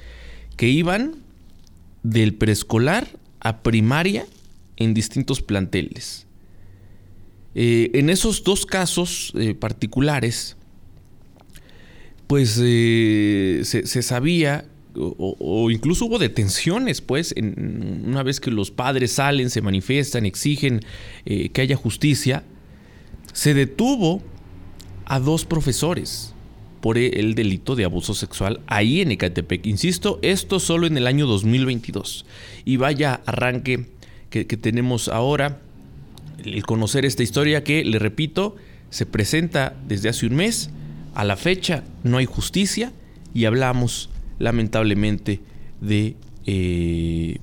que 0.55 0.69
iban 0.69 1.15
del 2.03 2.35
preescolar 2.35 3.07
a 3.39 3.63
primaria 3.63 4.25
en 4.77 4.93
distintos 4.93 5.41
planteles. 5.41 6.27
Eh, 7.55 7.91
en 7.93 8.09
esos 8.09 8.43
dos 8.43 8.65
casos 8.65 9.31
eh, 9.35 9.55
particulares, 9.55 10.57
pues 12.27 12.59
eh, 12.61 13.61
se, 13.63 14.01
sabía 14.01 14.65
o, 14.97 15.69
incluso 15.71 16.05
hubo 16.05 16.19
detenciones, 16.19 17.01
pues, 17.01 17.33
una 17.37 18.23
vez 18.23 18.39
que 18.39 18.51
los 18.51 18.71
padres 18.71 19.13
salen, 19.13 19.49
se 19.49 19.61
manifiestan, 19.61 20.25
exigen 20.25 20.81
eh, 21.25 21.49
que 21.49 21.61
haya 21.61 21.75
justicia, 21.75 22.43
se 23.33 23.53
detuvo 23.53 24.21
a 25.05 25.19
dos 25.19 25.45
profesores 25.45 26.33
por 26.81 26.97
el 26.97 27.35
delito 27.35 27.75
de 27.75 27.85
abuso 27.85 28.13
sexual 28.13 28.61
ahí 28.67 29.01
en 29.01 29.11
Ecatepec. 29.11 29.65
Insisto, 29.65 30.19
esto 30.21 30.59
solo 30.59 30.87
en 30.87 30.97
el 30.97 31.07
año 31.07 31.25
2022. 31.25 32.25
Y 32.63 32.77
vaya 32.77 33.21
arranque 33.25 33.87
que, 34.29 34.45
que 34.45 34.57
tenemos 34.57 35.07
ahora, 35.07 35.61
el 36.43 36.63
conocer 36.63 37.05
esta 37.05 37.23
historia 37.23 37.63
que, 37.63 37.83
le 37.83 37.97
repito, 37.97 38.55
se 38.89 39.05
presenta 39.05 39.75
desde 39.87 40.09
hace 40.09 40.27
un 40.27 40.35
mes 40.35 40.69
a 41.15 41.23
la 41.23 41.37
fecha 41.37 41.83
no 42.03 42.17
hay 42.17 42.25
justicia 42.25 42.91
y 43.33 43.45
hablamos 43.45 44.09
lamentablemente 44.39 45.41
de 45.81 46.15
eh, 46.45 47.39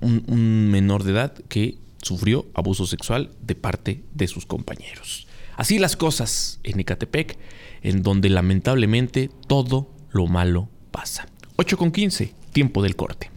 un, 0.00 0.70
menor 0.70 1.04
de 1.04 1.12
edad 1.12 1.32
que 1.48 1.78
sufrió 2.02 2.46
abuso 2.54 2.86
sexual 2.86 3.30
de 3.42 3.54
parte 3.54 4.02
de 4.14 4.28
sus 4.28 4.46
compañeros. 4.46 5.26
Así 5.56 5.78
las 5.78 5.96
cosas 5.96 6.60
en 6.62 6.78
Ecatepec, 6.80 7.36
en 7.82 8.02
donde 8.02 8.28
lamentablemente 8.28 9.30
todo 9.46 9.90
lo 10.10 10.26
malo 10.26 10.68
pasa. 10.90 11.26
8 11.56 11.76
con 11.76 11.90
15, 11.90 12.32
tiempo 12.52 12.82
del 12.82 12.96
corte. 12.96 13.30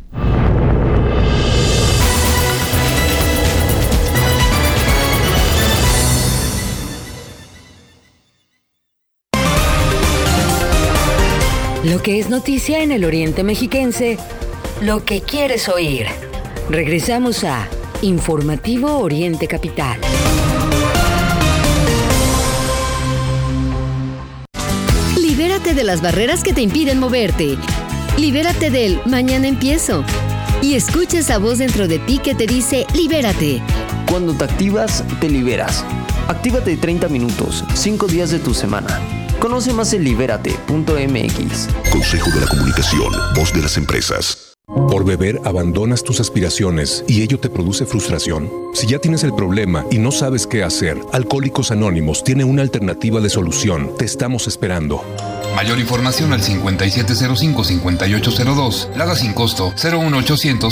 Lo 11.83 11.99
que 12.03 12.19
es 12.19 12.29
noticia 12.29 12.83
en 12.83 12.91
el 12.91 13.03
Oriente 13.03 13.43
Mexiquense, 13.43 14.19
lo 14.81 15.03
que 15.03 15.21
quieres 15.21 15.67
oír. 15.67 16.05
Regresamos 16.69 17.43
a 17.43 17.67
Informativo 18.03 18.99
Oriente 18.99 19.47
Capital. 19.47 19.99
Libérate 25.19 25.73
de 25.73 25.83
las 25.83 26.03
barreras 26.03 26.43
que 26.43 26.53
te 26.53 26.61
impiden 26.61 26.99
moverte. 26.99 27.57
Libérate 28.15 28.69
del 28.69 29.01
mañana 29.07 29.47
empiezo. 29.47 30.03
Y 30.61 30.75
escucha 30.75 31.17
esa 31.17 31.39
voz 31.39 31.57
dentro 31.57 31.87
de 31.87 31.97
ti 31.97 32.19
que 32.19 32.35
te 32.35 32.45
dice 32.45 32.85
libérate. 32.93 33.59
Cuando 34.07 34.35
te 34.35 34.43
activas, 34.43 35.03
te 35.19 35.31
liberas. 35.31 35.83
Actívate 36.27 36.77
30 36.77 37.07
minutos, 37.07 37.65
5 37.73 38.05
días 38.05 38.29
de 38.29 38.37
tu 38.37 38.53
semana. 38.53 39.01
Conoce 39.41 39.73
más 39.73 39.91
en 39.93 40.03
libérate.mx. 40.03 41.67
Consejo 41.91 42.29
de 42.29 42.41
la 42.41 42.47
Comunicación, 42.47 43.11
voz 43.35 43.51
de 43.51 43.63
las 43.63 43.75
empresas. 43.75 44.53
Por 44.67 45.03
beber 45.03 45.41
abandonas 45.43 46.03
tus 46.03 46.19
aspiraciones 46.19 47.03
y 47.07 47.23
ello 47.23 47.39
te 47.39 47.49
produce 47.49 47.87
frustración. 47.87 48.51
Si 48.75 48.85
ya 48.85 48.99
tienes 48.99 49.23
el 49.23 49.33
problema 49.33 49.83
y 49.89 49.97
no 49.97 50.11
sabes 50.11 50.45
qué 50.45 50.63
hacer, 50.63 50.99
Alcohólicos 51.11 51.71
Anónimos 51.71 52.23
tiene 52.23 52.43
una 52.43 52.61
alternativa 52.61 53.19
de 53.19 53.31
solución. 53.31 53.95
Te 53.97 54.05
estamos 54.05 54.47
esperando. 54.47 55.03
Mayor 55.55 55.79
información 55.79 56.33
al 56.33 56.43
5705-5802. 56.43 58.95
Lada 58.95 59.15
sin 59.15 59.33
costo 59.33 59.73
01800 59.75 60.71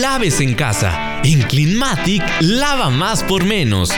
Laves 0.00 0.40
en 0.40 0.54
casa. 0.54 1.20
En 1.24 1.42
Cleanmatic 1.42 2.22
lava 2.40 2.90
más 2.90 3.22
por 3.22 3.44
menos. 3.44 3.90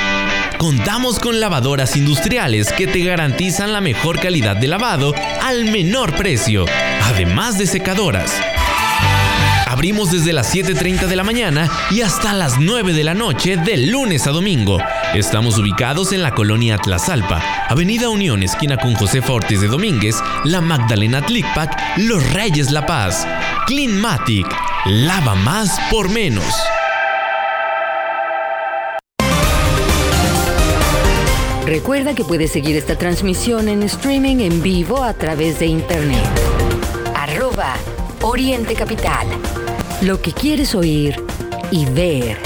Contamos 0.59 1.19
con 1.19 1.41
lavadoras 1.41 1.97
industriales 1.97 2.73
que 2.73 2.87
te 2.87 3.01
garantizan 3.01 3.73
la 3.73 3.81
mejor 3.81 4.21
calidad 4.21 4.57
de 4.57 4.69
lavado 4.69 5.15
al 5.43 5.65
menor 5.67 6.15
precio, 6.15 6.65
además 7.03 7.59
de 7.59 7.67
secadoras. 7.67 8.33
Abrimos 9.67 10.11
desde 10.11 10.33
las 10.33 10.55
7.30 10.55 11.07
de 11.07 11.17
la 11.17 11.25
mañana 11.25 11.69
y 11.91 12.01
hasta 12.01 12.33
las 12.33 12.59
9 12.59 12.93
de 12.95 13.05
la 13.05 13.15
noche 13.15 13.57
de 13.57 13.77
lunes 13.77 14.27
a 14.27 14.31
domingo. 14.31 14.79
Estamos 15.15 15.59
ubicados 15.59 16.13
en 16.13 16.23
la 16.23 16.31
colonia 16.33 16.79
Tlazalpa, 16.79 17.43
Avenida 17.69 18.09
Unión, 18.09 18.43
esquina 18.43 18.79
con 18.79 18.95
José 18.95 19.21
Fortes 19.21 19.61
de 19.61 19.69
Domínguez, 19.69 20.17
La 20.45 20.61
Magdalena 20.61 21.21
Tlicpac, 21.21 21.99
Los 21.99 22.33
Reyes 22.33 22.71
La 22.71 22.87
Paz. 22.87 23.27
Cleanmatic 23.67 24.47
Lava 24.89 25.35
más 25.35 25.81
por 25.91 26.09
menos. 26.09 26.45
Recuerda 31.65 32.15
que 32.15 32.23
puedes 32.23 32.53
seguir 32.53 32.77
esta 32.77 32.97
transmisión 32.97 33.69
en 33.69 33.83
streaming 33.83 34.37
en 34.37 34.63
vivo 34.63 35.03
a 35.03 35.13
través 35.13 35.59
de 35.59 35.67
internet. 35.67 36.25
Arroba 37.17 37.75
Oriente 38.23 38.75
Capital. 38.75 39.27
Lo 40.03 40.23
que 40.23 40.31
quieres 40.31 40.73
oír 40.77 41.21
y 41.73 41.87
ver. 41.87 42.39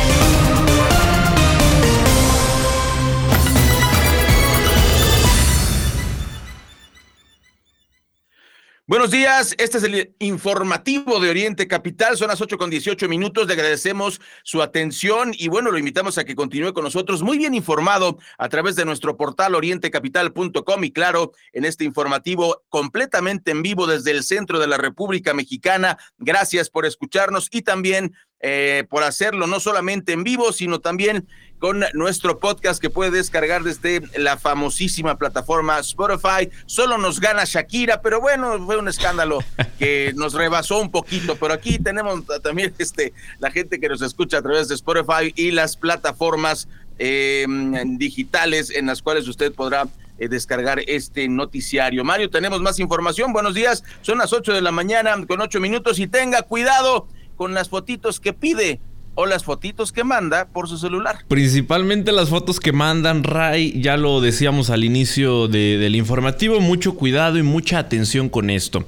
Buenos 8.90 9.12
días, 9.12 9.54
este 9.58 9.78
es 9.78 9.84
el 9.84 10.16
informativo 10.18 11.20
de 11.20 11.30
Oriente 11.30 11.68
Capital, 11.68 12.16
son 12.16 12.26
las 12.26 12.40
8 12.40 12.58
con 12.58 12.70
18 12.70 13.08
minutos, 13.08 13.46
le 13.46 13.52
agradecemos 13.52 14.20
su 14.42 14.62
atención 14.62 15.30
y 15.32 15.46
bueno, 15.46 15.70
lo 15.70 15.78
invitamos 15.78 16.18
a 16.18 16.24
que 16.24 16.34
continúe 16.34 16.72
con 16.72 16.82
nosotros 16.82 17.22
muy 17.22 17.38
bien 17.38 17.54
informado 17.54 18.18
a 18.36 18.48
través 18.48 18.74
de 18.74 18.84
nuestro 18.84 19.16
portal 19.16 19.54
orientecapital.com 19.54 20.82
y 20.82 20.90
claro, 20.90 21.30
en 21.52 21.66
este 21.66 21.84
informativo 21.84 22.64
completamente 22.68 23.52
en 23.52 23.62
vivo 23.62 23.86
desde 23.86 24.10
el 24.10 24.24
centro 24.24 24.58
de 24.58 24.66
la 24.66 24.76
República 24.76 25.34
Mexicana. 25.34 25.96
Gracias 26.18 26.68
por 26.68 26.84
escucharnos 26.84 27.46
y 27.52 27.62
también 27.62 28.16
eh, 28.40 28.84
por 28.88 29.02
hacerlo 29.02 29.46
no 29.46 29.60
solamente 29.60 30.12
en 30.12 30.24
vivo, 30.24 30.52
sino 30.52 30.80
también 30.80 31.26
con 31.58 31.84
nuestro 31.92 32.40
podcast 32.40 32.80
que 32.80 32.88
puede 32.88 33.10
descargar 33.10 33.62
desde 33.62 34.00
la 34.16 34.38
famosísima 34.38 35.18
plataforma 35.18 35.78
Spotify. 35.80 36.48
Solo 36.64 36.96
nos 36.96 37.20
gana 37.20 37.44
Shakira, 37.44 38.00
pero 38.00 38.18
bueno, 38.18 38.64
fue 38.64 38.78
un 38.78 38.88
escándalo 38.88 39.40
que 39.78 40.12
nos 40.16 40.32
rebasó 40.32 40.80
un 40.80 40.90
poquito, 40.90 41.36
pero 41.36 41.52
aquí 41.52 41.78
tenemos 41.78 42.24
también 42.42 42.72
este, 42.78 43.12
la 43.40 43.50
gente 43.50 43.78
que 43.78 43.90
nos 43.90 44.00
escucha 44.00 44.38
a 44.38 44.42
través 44.42 44.68
de 44.68 44.74
Spotify 44.74 45.34
y 45.36 45.50
las 45.50 45.76
plataformas 45.76 46.66
em, 46.98 47.98
digitales 47.98 48.70
en 48.70 48.86
las 48.86 49.02
cuales 49.02 49.28
usted 49.28 49.52
podrá 49.52 49.86
eh, 50.18 50.28
descargar 50.28 50.80
este 50.86 51.28
noticiario. 51.28 52.04
Mario, 52.04 52.30
tenemos 52.30 52.62
más 52.62 52.78
información. 52.78 53.34
Buenos 53.34 53.54
días, 53.54 53.84
son 54.00 54.16
las 54.16 54.32
8 54.32 54.54
de 54.54 54.62
la 54.62 54.72
mañana 54.72 55.14
con 55.26 55.42
8 55.42 55.60
minutos 55.60 55.98
y 55.98 56.06
tenga 56.06 56.40
cuidado 56.40 57.06
con 57.40 57.54
las 57.54 57.70
fotitos 57.70 58.20
que 58.20 58.34
pide 58.34 58.80
o 59.14 59.24
las 59.24 59.44
fotitos 59.44 59.92
que 59.92 60.04
manda 60.04 60.48
por 60.48 60.68
su 60.68 60.76
celular. 60.76 61.24
Principalmente 61.26 62.12
las 62.12 62.28
fotos 62.28 62.60
que 62.60 62.70
mandan 62.70 63.24
Ray, 63.24 63.80
ya 63.80 63.96
lo 63.96 64.20
decíamos 64.20 64.68
al 64.68 64.84
inicio 64.84 65.48
del 65.48 65.96
informativo, 65.96 66.60
mucho 66.60 66.96
cuidado 66.96 67.38
y 67.38 67.42
mucha 67.42 67.78
atención 67.78 68.28
con 68.28 68.50
esto. 68.50 68.84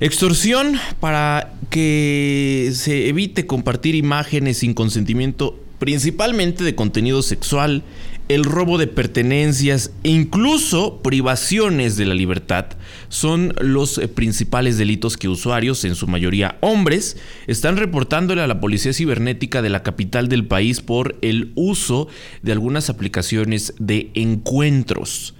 Extorsión 0.00 0.80
para 0.98 1.52
que 1.70 2.72
se 2.74 3.06
evite 3.06 3.46
compartir 3.46 3.94
imágenes 3.94 4.58
sin 4.58 4.74
consentimiento, 4.74 5.56
principalmente 5.78 6.64
de 6.64 6.74
contenido 6.74 7.22
sexual, 7.22 7.84
el 8.28 8.44
robo 8.44 8.78
de 8.78 8.86
pertenencias 8.86 9.90
e 10.04 10.10
incluso 10.10 11.02
privaciones 11.02 11.96
de 11.96 12.06
la 12.06 12.14
libertad 12.14 12.66
son 13.08 13.54
los 13.60 13.98
eh, 13.98 14.08
principales 14.08 14.76
delitos 14.76 15.16
que 15.16 15.28
usuarios, 15.28 15.84
en 15.84 15.94
su 15.94 16.06
mayoría 16.06 16.58
hombres, 16.60 17.16
están 17.46 17.76
reportándole 17.76 18.42
a 18.42 18.46
la 18.46 18.60
Policía 18.60 18.92
Cibernética 18.92 19.62
de 19.62 19.70
la 19.70 19.82
capital 19.82 20.28
del 20.28 20.46
país 20.46 20.80
por 20.80 21.16
el 21.22 21.52
uso 21.54 22.08
de 22.42 22.52
algunas 22.52 22.90
aplicaciones 22.90 23.74
de 23.78 24.10
encuentros. 24.14 25.34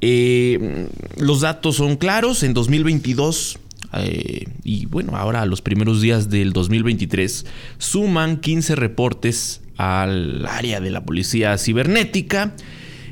Eh, 0.00 0.88
los 1.16 1.40
datos 1.40 1.76
son 1.76 1.96
claros, 1.96 2.42
en 2.42 2.54
2022 2.54 3.58
eh, 3.94 4.44
y 4.64 4.86
bueno, 4.86 5.16
ahora 5.16 5.42
a 5.42 5.46
los 5.46 5.62
primeros 5.62 6.02
días 6.02 6.28
del 6.28 6.52
2023 6.52 7.46
suman 7.78 8.38
15 8.38 8.76
reportes 8.76 9.62
al 9.78 10.44
área 10.46 10.80
de 10.80 10.90
la 10.90 11.04
policía 11.04 11.56
cibernética. 11.56 12.54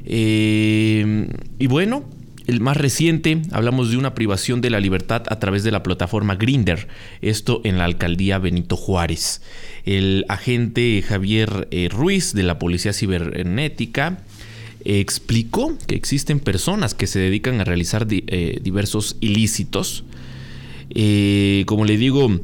Eh, 0.04 1.28
y 1.58 1.66
bueno, 1.66 2.04
el 2.46 2.60
más 2.60 2.76
reciente, 2.76 3.40
hablamos 3.52 3.90
de 3.90 3.96
una 3.96 4.14
privación 4.14 4.60
de 4.60 4.70
la 4.70 4.80
libertad 4.80 5.22
a 5.28 5.38
través 5.38 5.64
de 5.64 5.70
la 5.70 5.82
plataforma 5.82 6.34
Grinder, 6.34 6.88
esto 7.22 7.60
en 7.64 7.78
la 7.78 7.84
alcaldía 7.84 8.38
Benito 8.38 8.76
Juárez. 8.76 9.40
El 9.84 10.26
agente 10.28 11.02
Javier 11.02 11.68
eh, 11.70 11.88
Ruiz 11.90 12.34
de 12.34 12.42
la 12.42 12.58
Policía 12.58 12.92
Cibernética 12.92 14.18
explicó 14.84 15.76
que 15.86 15.96
existen 15.96 16.38
personas 16.38 16.94
que 16.94 17.06
se 17.06 17.18
dedican 17.18 17.60
a 17.60 17.64
realizar 17.64 18.06
diversos 18.06 19.16
ilícitos 19.20 20.04
eh, 20.90 21.64
como 21.66 21.84
le 21.84 21.96
digo, 21.96 22.40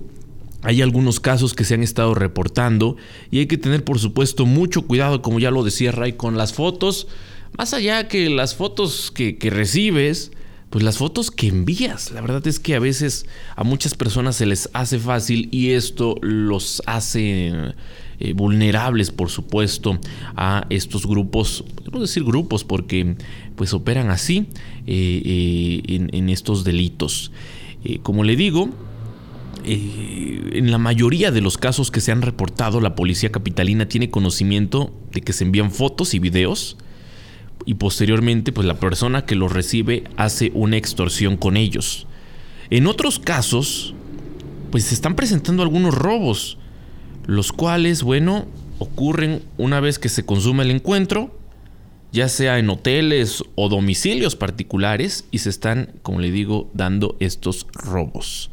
hay 0.63 0.81
algunos 0.81 1.21
casos 1.21 1.55
que 1.55 1.65
se 1.65 1.75
han 1.75 1.83
estado 1.83 2.15
reportando 2.15 2.97
y 3.31 3.41
hay 3.41 3.47
que 3.47 3.59
tener 3.59 3.85
por 3.85 3.99
supuesto 3.99 4.47
mucho 4.47 4.83
cuidado, 4.83 5.21
como 5.21 5.41
ya 5.41 5.51
lo 5.51 5.65
decía 5.65 5.93
Ray, 5.93 6.13
con 6.13 6.39
las 6.39 6.53
fotos. 6.53 7.09
Más 7.59 7.75
allá 7.75 8.09
que 8.09 8.31
las 8.31 8.55
fotos 8.55 9.11
que, 9.11 9.37
recibes, 9.51 10.31
pues 10.71 10.85
las 10.85 10.99
fotos 10.99 11.31
que 11.31 11.49
envías. 11.49 12.13
La 12.13 12.21
verdad 12.21 12.47
es 12.47 12.61
que 12.61 12.75
a 12.77 12.79
veces 12.79 13.27
a 13.57 13.65
muchas 13.65 13.95
personas 13.95 14.37
se 14.37 14.47
les 14.47 14.71
hace 14.73 14.99
fácil 14.99 15.49
y 15.51 15.71
esto 15.71 16.15
los 16.23 16.81
hace 16.87 17.75
eh, 18.21 18.33
vulnerables, 18.33 19.11
por 19.11 19.31
supuesto, 19.31 19.99
a 20.37 20.65
estos 20.71 21.07
grupos, 21.07 21.65
podemos 21.75 22.03
decir 22.03 22.25
grupos 22.25 22.65
porque 22.65 23.17
pues 23.57 23.75
operan 23.75 24.11
así 24.11 24.47
eh, 24.87 25.83
en 25.87 26.29
estos 26.31 26.65
delitos. 26.65 27.33
Eh, 27.85 27.99
como 28.03 28.23
le 28.23 28.37
digo, 28.37 28.71
eh, 29.65 30.51
en 30.55 30.71
la 30.71 30.79
mayoría 30.79 31.31
de 31.31 31.41
los 31.41 31.59
casos 31.59 31.91
que 31.91 32.01
se 32.01 32.13
han 32.13 32.23
reportado, 32.23 32.81
la 32.81 32.95
policía 32.95 33.33
capitalina 33.33 33.89
tiene 33.89 34.11
conocimiento 34.11 34.95
de 35.13 35.21
que 35.21 35.33
se 35.33 35.45
envían 35.45 35.71
fotos 35.71 36.15
y 36.15 36.19
videos 36.19 36.77
y 37.65 37.75
posteriormente 37.75 38.53
pues 38.53 38.67
la 38.67 38.81
persona 38.81 39.25
que 39.25 39.35
los 39.35 39.53
recibe 39.53 40.05
hace 40.17 40.51
una 40.55 40.77
extorsión 40.77 41.37
con 41.37 41.57
ellos. 41.57 42.07
En 42.71 42.87
otros 42.87 43.19
casos, 43.19 43.95
pues 44.71 44.85
se 44.85 44.95
están 44.95 45.17
presentando 45.17 45.63
algunos 45.63 45.95
robos, 45.95 46.59
los 47.27 47.53
cuales, 47.53 48.03
bueno, 48.03 48.47
ocurren 48.79 49.43
una 49.59 49.81
vez 49.81 49.99
que 49.99 50.09
se 50.09 50.25
consume 50.25 50.65
el 50.65 50.71
encuentro 50.71 51.31
ya 52.13 52.29
sea 52.29 52.59
en 52.59 52.69
hoteles 52.69 53.43
o 53.55 53.69
domicilios 53.69 54.37
particulares, 54.37 55.25
y 55.31 55.39
se 55.39 55.49
están, 55.49 55.95
como 56.03 56.21
le 56.21 56.31
digo, 56.31 56.71
dando 56.75 57.17
estos 57.19 57.67
robos. 57.73 58.51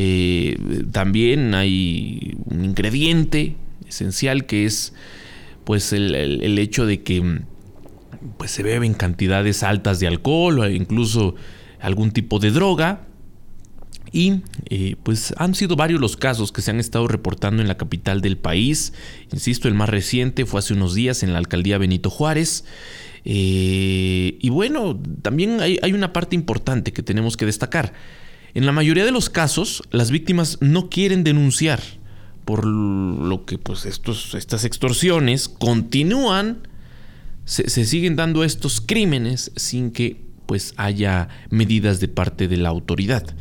Eh, 0.00 0.56
también 0.92 1.56
hay 1.56 2.36
un 2.44 2.64
ingrediente 2.64 3.56
esencial 3.88 4.46
que 4.46 4.64
es 4.64 4.92
pues 5.64 5.92
el, 5.92 6.56
hecho 6.56 6.86
de 6.86 7.02
que 7.02 7.40
pues 8.36 8.52
se 8.52 8.62
beben 8.62 8.94
cantidades 8.94 9.64
altas 9.64 9.98
de 9.98 10.06
alcohol 10.06 10.60
o 10.60 10.70
incluso 10.70 11.34
algún 11.80 12.12
tipo 12.12 12.38
de 12.38 12.52
droga 12.52 13.08
y 14.12 14.42
eh, 14.70 14.94
pues 15.02 15.34
han 15.36 15.56
sido 15.56 15.74
varios 15.74 16.00
los 16.00 16.16
casos 16.16 16.52
que 16.52 16.62
se 16.62 16.70
han 16.70 16.78
estado 16.78 17.08
reportando 17.08 17.60
en 17.60 17.66
la 17.66 17.76
capital 17.76 18.20
del 18.20 18.38
país. 18.38 18.92
Insisto, 19.32 19.66
el 19.66 19.74
más 19.74 19.88
reciente 19.88 20.46
fue 20.46 20.60
hace 20.60 20.74
unos 20.74 20.94
días 20.94 21.24
en 21.24 21.32
la 21.32 21.40
alcaldía 21.40 21.76
Benito 21.76 22.08
Juárez. 22.08 22.64
Eh, 23.24 24.38
y 24.40 24.48
bueno, 24.50 24.96
también 25.22 25.60
hay, 25.60 25.92
una 25.92 26.12
parte 26.12 26.36
importante 26.36 26.92
que 26.92 27.02
tenemos 27.02 27.36
que 27.36 27.46
destacar. 27.46 27.94
En 28.54 28.66
la 28.66 28.72
mayoría 28.72 29.04
de 29.04 29.12
los 29.12 29.30
casos, 29.30 29.82
las 29.90 30.10
víctimas 30.10 30.58
no 30.60 30.88
quieren 30.88 31.24
denunciar, 31.24 31.80
por 32.44 32.64
lo 32.64 33.44
que 33.44 33.58
pues 33.58 33.86
estos, 33.86 34.34
estas 34.34 34.64
extorsiones 34.64 35.48
continúan, 35.48 36.66
se, 37.44 37.68
siguen 37.68 38.16
dando 38.16 38.44
estos 38.44 38.80
crímenes 38.80 39.52
sin 39.56 39.90
que 39.90 40.20
pues 40.46 40.74
haya 40.76 41.28
medidas 41.50 42.00
de 42.00 42.08
parte 42.08 42.48
de 42.48 42.56
la 42.56 42.68
autoridad 42.68 43.34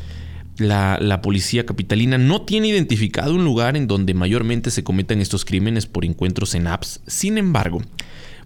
la, 0.59 1.21
policía 1.21 1.65
capitalina 1.65 2.17
no 2.17 2.41
tiene 2.41 2.67
identificado 2.67 3.35
un 3.35 3.43
lugar 3.43 3.77
en 3.77 3.87
donde 3.87 4.13
mayormente 4.13 4.71
se 4.71 4.83
cometan 4.83 5.21
estos 5.21 5.45
crímenes 5.45 5.85
por 5.85 6.05
encuentros 6.05 6.55
en 6.55 6.67
apps. 6.67 7.01
Sin 7.07 7.37
embargo, 7.37 7.81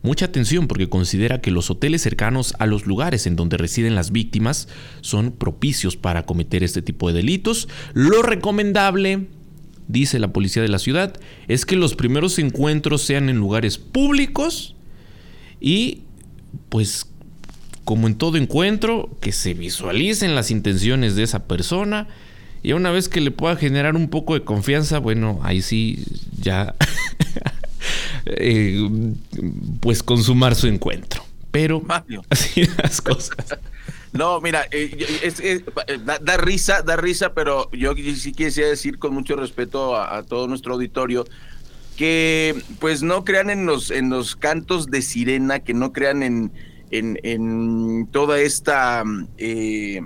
mucha 0.02 0.26
atención 0.26 0.68
porque 0.68 0.90
considera 0.90 1.42
que 1.42 1.52
los 1.52 1.70
hoteles 1.70 2.02
cercanos 2.02 2.54
a 2.60 2.66
los 2.66 2.86
lugares 2.86 3.28
en 3.28 3.36
donde 3.36 3.58
residen 3.58 3.96
las 3.96 4.12
víctimas 4.12 4.68
son 5.02 5.32
propicios 5.32 5.96
para 5.96 6.26
cometer 6.26 6.64
este 6.64 6.82
tipo 6.82 7.08
de 7.08 7.16
delitos. 7.16 7.68
Lo 7.94 8.22
recomendable, 8.22 9.28
dice 9.88 10.20
la 10.20 10.34
policía 10.34 10.62
de 10.62 10.70
la 10.70 10.80
ciudad, 10.80 11.20
es 11.48 11.66
que 11.66 11.76
los 11.76 11.96
primeros 11.96 12.40
encuentros 12.40 13.02
sean 13.02 13.30
en 13.30 13.38
lugares 13.38 13.78
públicos 13.78 14.76
y 15.60 16.02
pues 16.70 17.08
como 17.84 18.08
en 18.08 18.16
todo 18.16 18.38
encuentro, 18.38 19.10
que 19.20 19.32
se 19.32 19.54
visualicen 19.54 20.36
las 20.36 20.52
intenciones 20.52 21.16
de 21.16 21.24
esa 21.24 21.48
persona 21.48 22.08
y 22.64 22.74
una 22.74 22.92
vez 22.92 23.10
que 23.10 23.22
le 23.22 23.32
pueda 23.32 23.56
generar 23.56 23.96
un 23.96 24.08
poco 24.08 24.36
de 24.36 24.44
confianza, 24.44 25.00
bueno, 25.00 25.40
ahí 25.44 25.62
sí 25.62 26.04
ya 26.40 26.76
eh, 28.26 29.14
pues 29.80 30.04
consumar 30.04 30.56
su 30.56 30.68
encuentro. 30.68 31.24
Pero 31.52 31.82
así 32.30 32.64
las 32.82 33.02
cosas. 33.02 33.38
No, 34.14 34.42
mira, 34.42 34.66
eh, 34.72 35.24
eh, 35.24 35.64
da, 36.04 36.36
risa, 36.36 36.82
da 36.82 36.98
risa, 36.98 37.34
pero 37.34 37.72
yo 37.72 37.94
sí 37.96 38.34
quisiera 38.34 38.68
decir 38.68 39.00
con 39.00 39.14
mucho 39.14 39.38
respeto 39.38 39.96
a, 39.96 40.18
a, 40.18 40.24
todo 40.24 40.50
nuestro 40.50 40.74
auditorio 40.74 41.26
que 41.96 42.62
pues 42.80 43.04
no 43.04 43.24
crean 43.24 43.50
en 43.50 43.66
los, 43.66 43.92
en 43.92 44.10
los 44.10 44.36
cantos 44.36 44.88
de 44.88 45.02
sirena, 45.02 45.60
que 45.60 45.74
no 45.74 45.94
crean 45.94 46.24
en, 46.24 46.52
en, 46.92 48.08
toda 48.12 48.40
esta, 48.40 49.04
eh, 49.38 50.02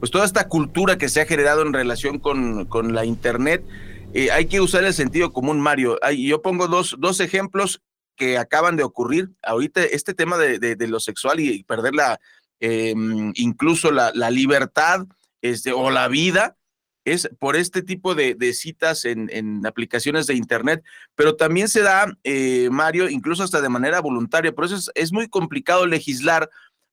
pues 0.00 0.10
toda 0.10 0.24
esta 0.24 0.48
cultura 0.48 0.98
que 0.98 1.08
se 1.08 1.20
ha 1.20 1.26
generado 1.26 1.62
en 1.62 1.72
relación 1.72 2.18
con, 2.18 2.64
con 2.64 2.94
la 2.94 3.04
Internet. 3.04 3.64
Eh, 4.14 4.30
hay 4.30 4.46
que 4.46 4.60
usar 4.60 4.84
el 4.84 4.94
sentido 4.94 5.32
común, 5.32 5.60
Mario. 5.60 5.98
yo 6.16 6.42
pongo 6.42 6.66
dos, 6.66 6.96
dos 6.98 7.20
ejemplos 7.20 7.82
que 8.16 8.38
acaban 8.38 8.76
de 8.76 8.82
ocurrir. 8.82 9.30
Ahorita 9.42 9.82
este 9.84 10.14
tema 10.14 10.36
de, 10.38 10.76
lo 10.88 11.00
sexual 11.00 11.40
y, 11.40 11.62
perder 11.64 11.94
la, 11.94 12.20
em, 12.60 13.32
incluso 13.36 13.90
la, 13.90 14.30
libertad 14.30 15.06
este, 15.42 15.72
o 15.72 15.90
la 15.90 16.08
vida, 16.08 16.56
es 17.04 17.30
por 17.38 17.56
este 17.56 17.82
tipo 17.82 18.14
de, 18.14 18.36
citas 18.52 19.04
en, 19.04 19.64
aplicaciones 19.66 20.26
de 20.26 20.34
Internet, 20.34 20.84
pero 21.14 21.36
también 21.36 21.68
se 21.68 21.80
da, 21.80 22.12
eh, 22.24 22.68
Mario, 22.70 23.08
incluso 23.08 23.42
hasta 23.42 23.60
de 23.60 23.68
manera 23.68 24.00
voluntaria. 24.00 24.52
Por 24.52 24.64
eso 24.64 24.90
es, 24.94 25.12
muy 25.12 25.28
complicado 25.28 25.86
legislar, 25.86 26.50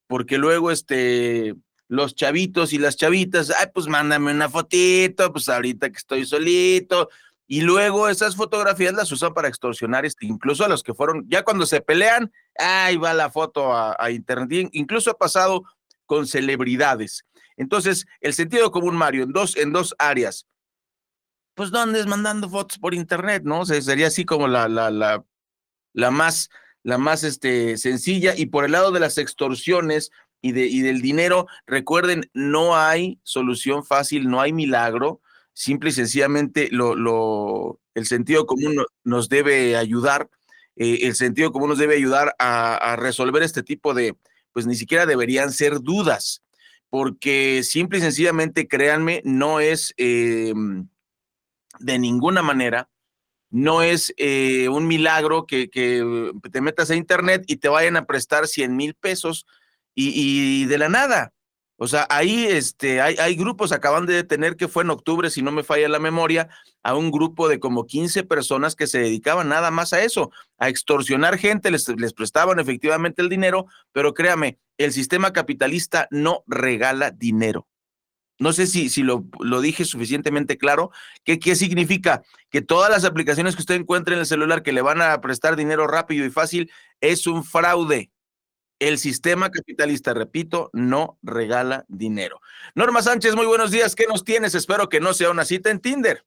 porque 0.08 0.38
luego 0.38 0.72
este, 0.72 1.56
los 1.88 2.16
chavitos 2.16 2.74
y 2.74 2.78
las 2.78 2.96
chavitas, 2.96 3.52
ay, 3.52 3.68
pues 3.74 3.88
mándame 3.88 4.32
una 4.32 4.50
fotito, 4.50 5.32
pues 5.32 5.50
ahorita 5.50 5.90
que 5.90 5.98
estoy 5.98 6.26
solito. 6.26 7.10
Y 7.48 7.62
luego 7.62 8.10
esas 8.10 8.36
fotografías 8.36 8.94
las 8.94 9.12
usan 9.12 9.34
para 9.34 9.48
extorsionar, 9.48 10.06
este, 10.06 10.26
incluso 10.26 10.66
a 10.66 10.68
los 10.68 10.82
que 10.82 10.96
fueron, 10.96 11.26
ya 11.30 11.44
cuando 11.44 11.66
se 11.68 11.80
pelean, 11.80 12.32
ahí 12.58 12.98
va 12.98 13.14
la 13.14 13.30
foto 13.30 13.72
a, 13.76 14.10
Internet. 14.10 14.70
Incluso 14.72 15.12
ha 15.12 15.18
pasado 15.18 15.64
con 16.08 16.26
celebridades. 16.26 17.24
Entonces, 17.56 18.08
el 18.20 18.34
sentido 18.34 18.72
común, 18.72 18.96
Mario, 18.96 19.24
en 19.24 19.32
dos, 19.32 19.56
en 19.58 19.72
dos 19.72 19.96
áreas. 20.00 20.48
Pues 21.54 21.72
no 21.72 21.80
andes 21.80 22.08
mandando 22.08 22.50
fotos 22.50 22.80
por 22.80 22.94
internet, 22.94 23.44
¿no? 23.46 23.66
sería 23.66 24.08
así 24.08 24.26
como 24.26 24.48
la, 24.48 24.68
la, 24.68 24.92
la, 24.92 25.24
la 25.94 26.12
más, 26.12 26.50
la 26.84 26.98
más 26.98 27.24
este, 27.24 27.78
sencilla. 27.78 28.34
Y 28.36 28.48
por 28.48 28.66
el 28.66 28.74
lado 28.74 28.92
de 28.92 29.00
las 29.00 29.18
extorsiones 29.18 30.12
y, 30.46 30.52
de, 30.52 30.68
y 30.68 30.82
del 30.82 31.02
dinero, 31.02 31.48
recuerden, 31.66 32.30
no 32.36 32.78
hay 32.78 33.20
solución 33.24 33.84
fácil, 33.84 34.30
no 34.30 34.42
hay 34.42 34.54
milagro. 34.54 35.20
Simple 35.54 35.90
y 35.90 35.94
sencillamente 35.94 36.70
lo, 36.72 36.94
lo, 36.94 37.80
el 37.96 38.06
sentido 38.06 38.46
común 38.46 38.86
nos 39.04 39.28
debe 39.28 39.76
ayudar. 39.76 40.30
Eh, 40.76 41.00
el 41.02 41.16
sentido 41.16 41.52
común 41.52 41.70
nos 41.70 41.80
debe 41.80 41.96
ayudar 41.96 42.36
a, 42.38 42.96
resolver 42.96 43.42
este 43.42 43.64
tipo 43.64 43.96
de, 43.96 44.16
pues 44.54 44.68
ni 44.68 44.76
siquiera 44.76 45.08
deberían 45.08 45.52
ser 45.52 45.80
dudas 45.80 46.44
porque 46.92 47.64
simple 47.64 47.98
y 47.98 48.02
sencillamente, 48.02 48.68
créanme, 48.68 49.24
no 49.26 49.60
es 49.60 49.96
em, 49.98 50.88
de 51.80 51.98
ninguna 51.98 52.44
manera, 52.44 52.88
no 53.50 53.82
es 53.82 54.14
eh, 54.18 54.70
un 54.70 54.86
milagro 54.86 55.48
que, 55.48 55.68
te 55.72 56.62
metas 56.62 56.92
a 56.92 56.96
internet 56.96 57.44
y 57.48 57.58
te 57.58 57.68
vayan 57.68 57.98
a 57.98 58.06
prestar 58.06 58.48
100 58.48 58.76
mil 58.76 58.94
pesos 58.94 59.48
y, 59.96 60.66
de 60.66 60.78
la 60.78 60.90
nada. 60.90 61.34
O 61.78 61.88
sea, 61.88 62.08
ahí 62.10 62.46
este, 62.46 63.02
hay, 63.02 63.16
hay 63.18 63.36
grupos, 63.36 63.72
acaban 63.72 64.06
de 64.06 64.14
detener 64.14 64.56
que 64.56 64.68
fue 64.68 64.84
en 64.84 64.92
octubre, 64.92 65.30
si 65.30 65.42
no 65.42 65.52
me 65.52 65.64
falla 65.64 65.90
la 65.90 66.00
memoria, 66.00 66.48
a 66.84 66.96
un 66.96 67.12
grupo 67.12 67.50
de 67.50 67.60
como 67.60 67.86
15 67.86 68.24
personas 68.24 68.76
que 68.76 68.88
se 68.88 69.00
dedicaban 69.00 69.50
nada 69.50 69.72
más 69.72 69.92
a 69.92 70.04
eso, 70.04 70.32
a 70.58 70.70
extorsionar 70.70 71.38
gente, 71.38 71.72
les, 71.72 71.88
les 71.90 72.14
prestaban 72.14 72.60
efectivamente 72.60 73.22
el 73.22 73.30
dinero, 73.30 73.66
pero 73.92 74.14
créame, 74.14 74.58
el 74.78 74.94
sistema 74.94 75.34
capitalista 75.34 76.08
no 76.12 76.44
regala 76.48 77.12
dinero. 77.12 77.68
No 78.38 78.52
sé 78.52 78.68
si, 78.68 78.90
si 78.90 79.02
lo, 79.02 79.26
lo 79.40 79.62
dije 79.62 79.86
suficientemente 79.86 80.58
claro. 80.58 80.92
¿Qué, 81.24 81.40
¿Qué 81.40 81.56
significa? 81.56 82.22
Que 82.50 82.62
todas 82.62 82.90
las 82.90 83.06
aplicaciones 83.06 83.56
que 83.56 83.62
usted 83.62 83.76
encuentre 83.76 84.14
en 84.14 84.20
el 84.20 84.26
celular 84.26 84.62
que 84.62 84.74
le 84.74 84.82
van 84.82 85.02
a 85.02 85.20
prestar 85.22 85.56
dinero 85.56 85.88
rápido 85.88 86.26
y 86.26 86.30
fácil 86.30 86.72
es 87.00 87.28
un 87.28 87.44
fraude. 87.46 88.12
El 88.80 88.98
sistema 88.98 89.52
capitalista, 89.52 90.14
repito, 90.14 90.70
no 90.74 91.18
regala 91.24 91.86
dinero. 91.88 92.42
Norma 92.76 93.02
Sánchez, 93.02 93.34
muy 93.36 93.46
buenos 93.46 93.72
días. 93.72 93.96
¿Qué 93.96 94.06
nos 94.06 94.26
tienes? 94.26 94.54
Espero 94.54 94.90
que 94.90 95.00
no 95.00 95.14
sea 95.14 95.32
una 95.32 95.46
cita 95.46 95.70
en 95.72 95.80
Tinder. 95.80 96.26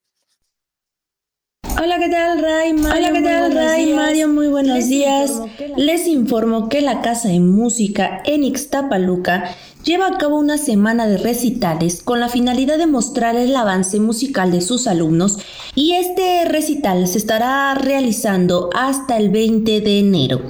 Hola, 1.79 1.99
¿qué 1.99 2.09
tal, 2.09 2.41
Ray? 2.41 2.73
Mario, 2.73 3.09
Hola, 3.09 3.13
¿qué 3.13 3.23
tal, 3.23 3.55
Ray? 3.55 3.93
Mario, 3.93 4.29
muy 4.29 4.49
buenos 4.49 4.89
días. 4.89 5.31
Les 5.77 6.07
informo 6.07 6.71
que 6.71 6.81
la 6.81 7.03
Casa 7.03 7.29
de 7.29 7.39
Música 7.41 8.23
en 8.25 8.45
Ixtapaluca 8.45 9.55
lleva 9.85 10.09
a 10.09 10.19
cabo 10.19 10.39
una 10.39 10.57
semana 10.57 11.07
de 11.07 11.19
recitales 11.19 12.03
con 12.03 12.19
la 12.19 12.29
finalidad 12.29 12.79
de 12.79 12.87
mostrar 12.87 13.37
el 13.37 13.55
avance 13.55 14.01
musical 14.01 14.51
de 14.51 14.63
sus 14.63 14.87
alumnos 14.87 15.39
y 15.75 15.93
este 15.93 16.47
recital 16.47 17.07
se 17.07 17.19
estará 17.19 17.75
realizando 17.75 18.71
hasta 18.75 19.19
el 19.19 19.29
20 19.29 19.81
de 19.81 19.99
enero 19.99 20.43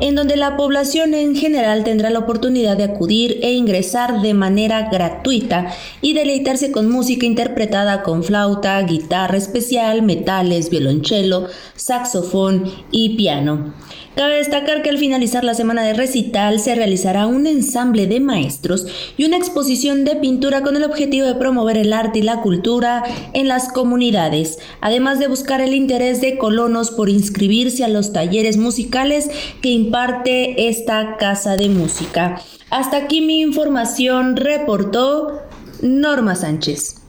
en 0.00 0.14
donde 0.14 0.36
la 0.36 0.56
población 0.56 1.14
en 1.14 1.36
general 1.36 1.84
tendrá 1.84 2.10
la 2.10 2.20
oportunidad 2.20 2.76
de 2.76 2.84
acudir 2.84 3.38
e 3.42 3.52
ingresar 3.52 4.22
de 4.22 4.34
manera 4.34 4.88
gratuita 4.90 5.72
y 6.00 6.14
deleitarse 6.14 6.72
con 6.72 6.90
música 6.90 7.26
interpretada 7.26 8.02
con 8.02 8.24
flauta, 8.24 8.80
guitarra 8.82 9.36
especial, 9.36 10.02
metales, 10.02 10.70
violonchelo, 10.70 11.46
saxofón 11.76 12.64
y 12.90 13.16
piano. 13.16 13.74
Cabe 14.16 14.36
destacar 14.36 14.82
que 14.82 14.90
al 14.90 14.98
finalizar 14.98 15.42
la 15.42 15.54
semana 15.54 15.82
de 15.82 15.92
recital 15.92 16.60
se 16.60 16.76
realizará 16.76 17.26
un 17.26 17.48
ensamble 17.48 18.06
de 18.06 18.20
maestros 18.20 18.86
y 19.16 19.24
una 19.24 19.36
exposición 19.36 20.04
de 20.04 20.14
pintura 20.14 20.62
con 20.62 20.76
el 20.76 20.84
objetivo 20.84 21.26
de 21.26 21.34
promover 21.34 21.76
el 21.76 21.92
arte 21.92 22.20
y 22.20 22.22
la 22.22 22.40
cultura 22.40 23.02
en 23.32 23.48
las 23.48 23.72
comunidades, 23.72 24.58
además 24.80 25.18
de 25.18 25.26
buscar 25.26 25.60
el 25.60 25.74
interés 25.74 26.20
de 26.20 26.38
colonos 26.38 26.92
por 26.92 27.08
inscribirse 27.08 27.82
a 27.82 27.88
los 27.88 28.12
talleres 28.12 28.56
musicales 28.56 29.30
que 29.60 29.70
imparte 29.70 30.68
esta 30.68 31.16
casa 31.16 31.56
de 31.56 31.68
música. 31.68 32.40
Hasta 32.70 32.98
aquí 32.98 33.20
mi 33.20 33.40
información, 33.40 34.36
reportó 34.36 35.42
Norma 35.82 36.36
Sánchez. 36.36 37.03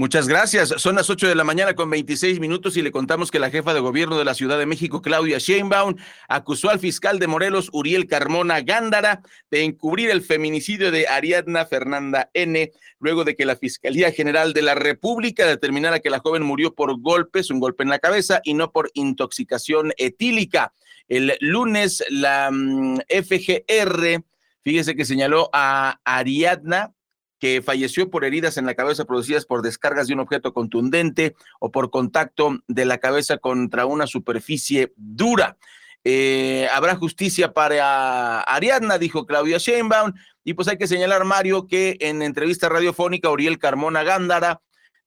Muchas 0.00 0.28
gracias. 0.28 0.68
Son 0.76 0.94
las 0.94 1.10
8 1.10 1.26
de 1.26 1.34
la 1.34 1.42
mañana 1.42 1.74
con 1.74 1.90
26 1.90 2.38
minutos 2.38 2.76
y 2.76 2.82
le 2.82 2.92
contamos 2.92 3.32
que 3.32 3.40
la 3.40 3.50
jefa 3.50 3.74
de 3.74 3.80
gobierno 3.80 4.16
de 4.16 4.24
la 4.24 4.34
Ciudad 4.34 4.56
de 4.56 4.64
México, 4.64 5.02
Claudia 5.02 5.38
Sheinbaum, 5.38 5.96
acusó 6.28 6.70
al 6.70 6.78
fiscal 6.78 7.18
de 7.18 7.26
Morelos, 7.26 7.68
Uriel 7.72 8.06
Carmona 8.06 8.60
Gándara, 8.60 9.22
de 9.50 9.64
encubrir 9.64 10.10
el 10.10 10.22
feminicidio 10.22 10.92
de 10.92 11.08
Ariadna 11.08 11.66
Fernanda 11.66 12.30
N., 12.32 12.70
luego 13.00 13.24
de 13.24 13.34
que 13.34 13.44
la 13.44 13.56
Fiscalía 13.56 14.12
General 14.12 14.52
de 14.52 14.62
la 14.62 14.76
República 14.76 15.44
determinara 15.48 15.98
que 15.98 16.10
la 16.10 16.20
joven 16.20 16.44
murió 16.44 16.76
por 16.76 17.00
golpes, 17.00 17.50
un 17.50 17.58
golpe 17.58 17.82
en 17.82 17.90
la 17.90 17.98
cabeza, 17.98 18.40
y 18.44 18.54
no 18.54 18.70
por 18.70 18.92
intoxicación 18.94 19.92
etílica. 19.96 20.74
El 21.08 21.36
lunes, 21.40 22.04
la 22.08 22.50
mm, 22.52 23.00
FGR, 23.08 24.22
fíjese 24.62 24.94
que 24.94 25.04
señaló 25.04 25.50
a 25.52 25.98
Ariadna 26.04 26.94
que 27.38 27.62
falleció 27.62 28.10
por 28.10 28.24
heridas 28.24 28.56
en 28.56 28.66
la 28.66 28.74
cabeza 28.74 29.04
producidas 29.04 29.46
por 29.46 29.62
descargas 29.62 30.08
de 30.08 30.14
un 30.14 30.20
objeto 30.20 30.52
contundente 30.52 31.34
o 31.60 31.70
por 31.70 31.90
contacto 31.90 32.58
de 32.66 32.84
la 32.84 32.98
cabeza 32.98 33.38
contra 33.38 33.86
una 33.86 34.06
superficie 34.06 34.92
dura. 34.96 35.56
Eh, 36.04 36.68
habrá 36.72 36.96
justicia 36.96 37.52
para 37.52 38.40
Ariadna, 38.40 38.98
dijo 38.98 39.26
Claudia 39.26 39.58
Sheinbaum, 39.58 40.12
y 40.44 40.54
pues 40.54 40.68
hay 40.68 40.78
que 40.78 40.86
señalar, 40.86 41.24
Mario, 41.24 41.66
que 41.66 41.96
en 42.00 42.22
entrevista 42.22 42.68
radiofónica, 42.68 43.30
Uriel 43.30 43.58
Carmona 43.58 44.02
Gándara, 44.02 44.60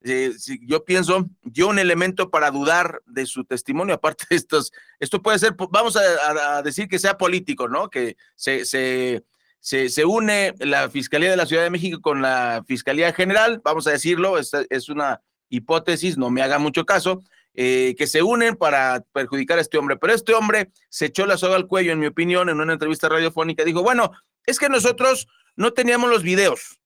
eh, 0.04 0.32
yo 0.62 0.84
pienso, 0.84 1.28
dio 1.42 1.68
un 1.68 1.78
elemento 1.78 2.30
para 2.30 2.50
dudar 2.50 3.02
de 3.06 3.26
su 3.26 3.44
testimonio, 3.44 3.94
aparte 3.96 4.26
de 4.30 4.36
estos, 4.36 4.72
esto 5.00 5.22
puede 5.22 5.38
ser, 5.38 5.54
vamos 5.70 5.96
a, 5.96 6.62
decir 6.62 6.88
que 6.88 6.98
sea 6.98 7.18
político, 7.18 7.68
¿no? 7.68 7.88
Que 7.90 8.16
se 8.36 9.22
se, 9.62 10.04
une 10.04 10.54
la 10.58 10.90
Fiscalía 10.90 11.30
de 11.30 11.36
la 11.36 11.46
Ciudad 11.46 11.62
de 11.62 11.70
México 11.70 12.00
con 12.00 12.20
la 12.20 12.64
Fiscalía 12.66 13.12
General, 13.12 13.60
vamos 13.64 13.86
a 13.86 13.92
decirlo, 13.92 14.36
es, 14.36 14.50
es 14.70 14.88
una 14.88 15.22
hipótesis, 15.48 16.18
no 16.18 16.30
me 16.30 16.42
haga 16.42 16.58
mucho 16.58 16.84
caso, 16.84 17.22
eh, 17.54 17.94
que 17.96 18.08
se 18.08 18.22
unen 18.22 18.56
para 18.56 19.04
perjudicar 19.12 19.58
a 19.58 19.60
este 19.60 19.78
hombre. 19.78 19.96
Pero 19.96 20.12
este 20.12 20.34
hombre 20.34 20.72
se 20.88 21.06
echó 21.06 21.26
la 21.26 21.38
soga 21.38 21.54
al 21.54 21.68
cuello, 21.68 21.92
en 21.92 22.00
mi 22.00 22.06
opinión, 22.06 22.48
en 22.48 22.60
una 22.60 22.72
entrevista 22.72 23.08
radiofónica, 23.08 23.64
dijo, 23.64 23.82
bueno, 23.82 24.10
es 24.46 24.58
que 24.58 24.68
nosotros 24.68 25.28
no 25.54 25.72
teníamos 25.72 26.10
los 26.10 26.24
videos. 26.24 26.80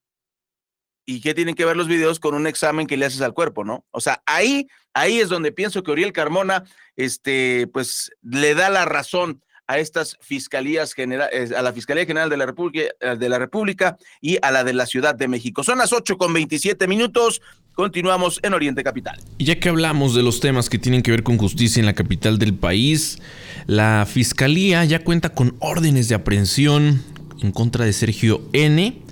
¿Y 1.07 1.23
qué 1.23 1.33
tienen 1.33 1.55
que 1.55 1.65
ver 1.65 1.77
los 1.77 1.89
videos 1.89 2.21
con 2.21 2.35
un 2.35 2.47
examen 2.47 2.87
que 2.87 2.99
le 2.99 3.07
haces 3.07 3.23
al 3.23 3.33
cuerpo, 3.33 3.65
no? 3.65 3.87
O 3.91 4.01
sea, 4.01 4.23
ahí, 4.27 4.67
ahí 4.93 5.21
es 5.21 5.31
donde 5.31 5.53
pienso 5.53 5.83
que 5.83 5.93
Uriel 5.93 6.13
Carmona, 6.13 6.65
este, 6.97 7.69
pues, 7.73 8.11
le 8.23 8.55
da 8.55 8.69
la 8.69 8.85
razón 8.85 9.41
a 9.67 9.79
estas 9.79 10.17
fiscalías 10.21 10.93
generales, 10.93 11.53
a 11.53 11.63
la 11.63 11.73
Fiscalía 11.73 12.07
General 12.07 12.31
de 12.31 12.37
la 12.37 12.47
República, 12.47 12.89
eh, 13.01 13.17
de 13.19 13.29
la 13.29 13.39
República 13.39 13.97
y 14.21 14.39
a 14.43 14.51
la 14.51 14.65
de 14.65 14.73
la 14.73 14.87
Ciudad 14.87 15.15
de 15.15 15.29
México. 15.29 15.65
Son 15.65 15.79
las 15.79 15.93
8 15.93 16.17
con 16.17 16.33
27 16.33 16.87
minutos. 16.87 17.43
Continuamos 17.75 18.41
en 18.43 18.55
Oriente 18.55 18.83
Capital. 18.83 19.21
Y 19.39 19.45
ya 19.45 19.59
que 19.59 19.69
hablamos 19.69 20.15
de 20.15 20.23
los 20.23 20.41
temas 20.41 20.71
que 20.71 20.79
tienen 20.79 21.03
que 21.03 21.11
ver 21.11 21.23
con 21.23 21.37
justicia 21.37 21.81
en 21.81 21.87
la 21.87 21.95
capital 21.95 22.39
del 22.39 22.55
país, 22.55 23.19
la 23.67 24.07
Fiscalía 24.09 24.85
ya 24.85 25.05
cuenta 25.05 25.31
con 25.31 25.57
órdenes 25.59 26.09
de 26.09 26.15
aprehensión 26.15 27.03
en 27.43 27.53
contra 27.53 27.85
de 27.85 27.93
Sergio 27.93 28.41
N., 28.53 29.03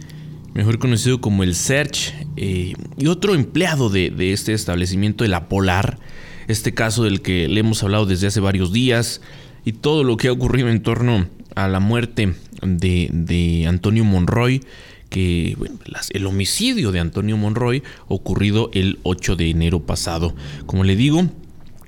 mejor 0.54 0.78
conocido 0.78 1.20
como 1.20 1.42
el 1.42 1.56
Search, 1.56 2.14
eh, 2.36 2.74
y 2.96 3.06
otro 3.08 3.34
empleado 3.34 3.90
de, 3.90 4.10
de 4.10 4.32
este 4.32 4.52
establecimiento 4.52 5.24
de 5.24 5.28
la 5.28 5.48
Polar, 5.48 5.98
este 6.46 6.72
caso 6.72 7.02
del 7.02 7.22
que 7.22 7.48
le 7.48 7.60
hemos 7.60 7.82
hablado 7.82 8.06
desde 8.06 8.28
hace 8.28 8.40
varios 8.40 8.72
días 8.72 9.20
y 9.64 9.72
todo 9.72 10.04
lo 10.04 10.16
que 10.16 10.28
ha 10.28 10.32
ocurrido 10.32 10.68
en 10.68 10.82
torno 10.82 11.26
a 11.54 11.68
la 11.68 11.80
muerte 11.80 12.34
de, 12.62 13.66
Antonio 13.68 14.04
Monroy, 14.04 14.62
que 15.10 15.56
el 16.10 16.26
homicidio 16.26 16.92
de 16.92 17.00
Antonio 17.00 17.36
Monroy 17.36 17.82
ocurrido 18.08 18.70
el 18.72 18.98
8 19.04 19.36
de 19.36 19.50
enero 19.50 19.80
pasado. 19.80 20.34
Como 20.66 20.84
le 20.84 20.96
digo, 20.96 21.28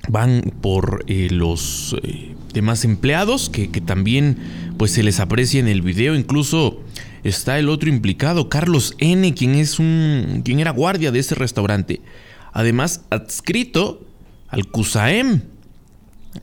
van 0.09 0.53
por 0.61 1.03
eh, 1.07 1.27
los 1.31 1.95
eh, 2.03 2.35
demás 2.53 2.85
empleados 2.85 3.49
que, 3.49 3.67
también 3.81 4.37
pues 4.77 4.91
se 4.91 5.03
les 5.03 5.19
aprecia 5.19 5.59
en 5.59 5.67
el 5.67 5.81
video, 5.81 6.15
incluso 6.15 6.81
está 7.23 7.59
el 7.59 7.69
otro 7.69 7.89
implicado, 7.89 8.47
Carlos 8.47 8.95
N, 8.99 9.33
quien 9.33 9.55
es 9.55 9.79
un 9.79 10.41
quien 10.45 10.59
era 10.59 10.71
guardia 10.71 11.11
de 11.11 11.19
ese 11.19 11.35
restaurante, 11.35 12.01
además 12.53 13.01
adscrito 13.09 14.05
al 14.47 14.67
CUSAEM. 14.67 15.41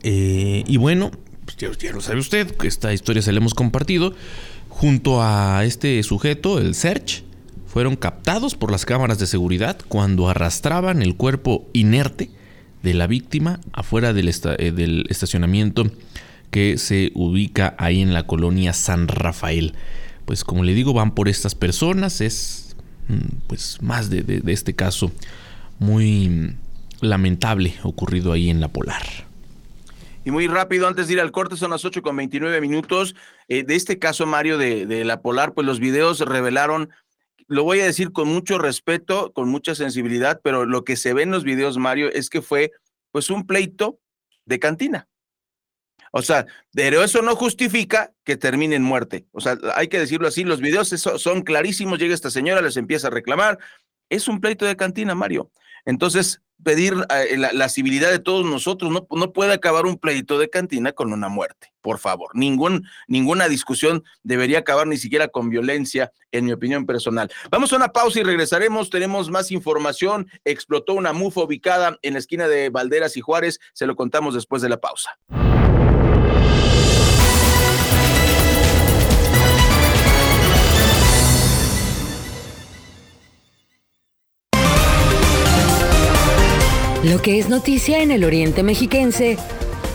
Eh, 0.03 0.63
y 0.67 0.77
bueno, 0.77 1.11
pues 1.57 1.77
ya, 1.77 1.91
lo 1.91 2.01
sabe 2.01 2.19
usted, 2.19 2.53
esta 2.63 2.93
historia 2.93 3.21
se 3.21 3.31
la 3.31 3.37
hemos 3.37 3.53
compartido. 3.53 4.13
Junto 4.69 5.21
a 5.21 5.63
este 5.63 6.03
sujeto, 6.03 6.59
el 6.59 6.75
Search, 6.75 7.23
fueron 7.65 7.95
captados 7.95 8.55
por 8.55 8.71
las 8.71 8.85
cámaras 8.85 9.19
de 9.19 9.27
seguridad 9.27 9.77
cuando 9.87 10.29
arrastraban 10.29 11.01
el 11.01 11.15
cuerpo 11.15 11.65
inerte 11.73 12.29
de 12.83 12.93
la 12.93 13.07
víctima 13.07 13.59
afuera 13.73 14.13
del, 14.13 14.29
eh, 14.29 14.71
del 14.71 15.05
estacionamiento 15.09 15.89
que 16.51 16.77
se 16.77 17.11
ubica 17.15 17.75
ahí 17.77 18.01
en 18.01 18.13
la 18.13 18.27
colonia 18.27 18.73
San 18.73 19.07
Rafael. 19.07 19.73
Pues 20.25 20.43
como 20.43 20.63
le 20.63 20.73
digo, 20.73 20.93
van 20.93 21.15
por 21.15 21.29
estas 21.29 21.55
personas, 21.55 22.21
es 22.21 22.75
mm, 23.07 23.37
pues 23.47 23.81
más 23.81 24.09
de 24.09 24.41
este 24.47 24.73
caso 24.73 25.11
muy 25.79 26.55
lamentable 27.01 27.75
ocurrido 27.83 28.31
ahí 28.31 28.49
en 28.49 28.61
la 28.61 28.69
Polar. 28.69 29.05
Y 30.25 30.31
muy 30.31 30.47
rápido, 30.47 30.87
antes 30.87 31.07
de 31.07 31.13
ir 31.13 31.21
al 31.21 31.31
corte, 31.31 31.55
son 31.55 31.69
las 31.69 31.85
8 31.85 32.01
con 32.01 32.15
29 32.17 32.59
minutos. 32.59 33.15
Eh, 33.47 33.63
de 33.63 33.75
este 33.75 33.99
caso, 33.99 34.25
Mario, 34.25 34.57
de, 34.57 34.87
de, 34.87 35.05
la 35.05 35.21
Polar, 35.21 35.53
pues 35.53 35.67
los 35.67 35.79
videos 35.79 36.19
revelaron, 36.19 36.89
lo 37.47 37.63
voy 37.63 37.79
a 37.81 37.85
decir 37.85 38.11
con 38.11 38.27
mucho 38.27 38.57
respeto, 38.57 39.31
con 39.33 39.49
mucha 39.49 39.75
sensibilidad, 39.75 40.41
pero 40.43 40.65
lo 40.65 40.83
que 40.83 40.95
se 40.95 41.13
ve 41.13 41.21
en 41.21 41.31
los 41.31 41.43
videos, 41.43 41.77
Mario, 41.77 42.11
es 42.11 42.31
que 42.31 42.41
fue 42.41 42.71
pues 43.11 43.29
un 43.29 43.45
pleito 43.45 43.99
de 44.45 44.57
cantina. 44.59 45.07
O 46.11 46.23
sea, 46.23 46.47
pero 46.73 47.03
eso 47.03 47.21
no 47.21 47.35
justifica 47.35 48.11
que 48.23 48.35
termine 48.35 48.75
en 48.75 48.83
muerte. 48.83 49.27
O 49.31 49.41
sea, 49.41 49.57
hay 49.75 49.89
que 49.89 49.99
decirlo 49.99 50.27
así, 50.27 50.43
los 50.43 50.59
videos 50.59 50.89
son 50.89 51.43
clarísimos, 51.43 51.99
llega 51.99 52.15
esta 52.15 52.31
señora, 52.31 52.61
les 52.61 52.77
empieza 52.77 53.07
a 53.07 53.11
reclamar. 53.11 53.59
Es 54.09 54.27
un 54.27 54.41
pleito 54.41 54.65
de 54.65 54.75
cantina, 54.75 55.13
Mario. 55.13 55.51
Entonces, 55.85 56.41
pedir 56.63 56.93
eh, 57.09 57.37
la, 57.37 57.69
civilidad 57.69 58.11
de 58.11 58.19
todos 58.19 58.45
nosotros. 58.45 58.91
No, 58.91 59.07
no 59.09 59.33
puede 59.33 59.53
acabar 59.53 59.85
un 59.85 59.97
pleito 59.97 60.37
de 60.37 60.49
cantina 60.49 60.91
con 60.91 61.13
una 61.13 61.29
muerte, 61.29 61.73
por 61.81 61.99
favor. 61.99 62.29
Ningún, 62.33 62.87
ninguna 63.07 63.47
discusión 63.47 64.03
debería 64.23 64.59
acabar 64.59 64.87
ni 64.87 64.97
siquiera 64.97 65.27
con 65.27 65.49
violencia, 65.49 66.11
en 66.31 66.45
mi 66.45 66.51
opinión 66.51 66.85
personal. 66.85 67.31
Vamos 67.49 67.71
a 67.71 67.77
una 67.77 67.89
pausa 67.89 68.19
y 68.19 68.23
regresaremos. 68.23 68.89
Tenemos 68.89 69.29
más 69.29 69.51
información. 69.51 70.27
Explotó 70.43 70.93
una 70.93 71.13
mufa 71.13 71.41
ubicada 71.41 71.97
en 72.01 72.13
la 72.13 72.19
esquina 72.19 72.47
de 72.47 72.69
Valderas 72.69 73.17
y 73.17 73.21
Juárez. 73.21 73.59
Se 73.73 73.85
lo 73.85 73.95
contamos 73.95 74.33
después 74.33 74.61
de 74.61 74.69
la 74.69 74.81
pausa. 74.81 75.17
Lo 87.05 87.21
que 87.21 87.37
es 87.37 87.49
noticia 87.49 88.01
en 88.01 88.09
el 88.09 88.23
Oriente 88.23 88.63
Mexiquense, 88.63 89.37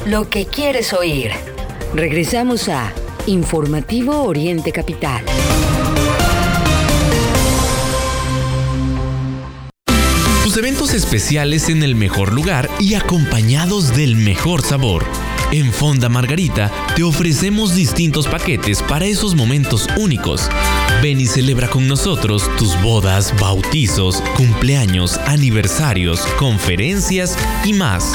lo 0.07 0.31
que 0.31 0.47
quieres 0.47 0.93
oír. 0.93 1.33
Regresamos 1.93 2.69
a 2.69 2.93
Informativo 3.27 4.23
Oriente 4.23 4.71
Capital. 4.71 5.25
Tus 10.45 10.57
eventos 10.57 10.95
especiales 10.95 11.69
en 11.69 11.83
el 11.83 11.97
mejor 11.97 12.33
lugar 12.33 12.71
y 12.79 12.95
acompañados 12.95 13.97
del 13.97 14.15
mejor 14.15 14.63
sabor. 14.63 15.05
En 15.51 15.73
Fonda 15.73 16.09
Margarita 16.09 16.71
te 16.95 17.03
ofrecemos 17.03 17.75
distintos 17.75 18.29
paquetes 18.29 18.83
para 18.83 19.07
esos 19.07 19.35
momentos 19.35 19.89
únicos. 19.99 20.49
Ven 21.03 21.21
y 21.21 21.27
celebra 21.27 21.69
con 21.69 21.89
nosotros 21.89 22.49
tus 22.59 22.81
bodas, 22.83 23.35
bautizos, 23.41 24.23
cumpleaños, 24.37 25.17
aniversarios, 25.27 26.21
conferencias 26.39 27.37
y 27.65 27.73
más. 27.73 28.15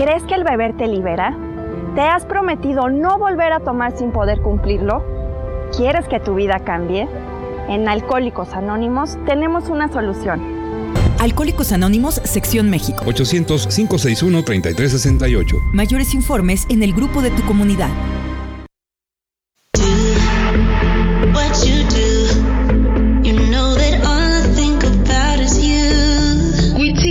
¿Crees 0.00 0.22
que 0.22 0.34
el 0.34 0.44
beber 0.44 0.78
te 0.78 0.86
libera? 0.86 1.36
¿Te 1.94 2.00
has 2.00 2.24
prometido 2.24 2.88
no 2.88 3.18
volver 3.18 3.52
a 3.52 3.60
tomar 3.60 3.98
sin 3.98 4.12
poder 4.12 4.40
cumplirlo? 4.40 5.04
¿Quieres 5.76 6.08
que 6.08 6.18
tu 6.18 6.36
vida 6.36 6.60
cambie? 6.64 7.06
En 7.68 7.86
Alcohólicos 7.86 8.54
Anónimos 8.54 9.18
tenemos 9.26 9.68
una 9.68 9.92
solución. 9.92 10.40
Alcohólicos 11.18 11.72
Anónimos, 11.72 12.14
Sección 12.24 12.70
México. 12.70 13.04
800-561-3368. 13.04 15.58
Mayores 15.74 16.14
informes 16.14 16.64
en 16.70 16.82
el 16.82 16.94
grupo 16.94 17.20
de 17.20 17.28
tu 17.32 17.42
comunidad. 17.42 17.90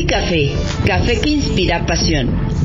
Café, 0.08 0.56
café 0.86 1.20
que 1.22 1.30
inspira 1.30 1.86
pasión 1.86 2.59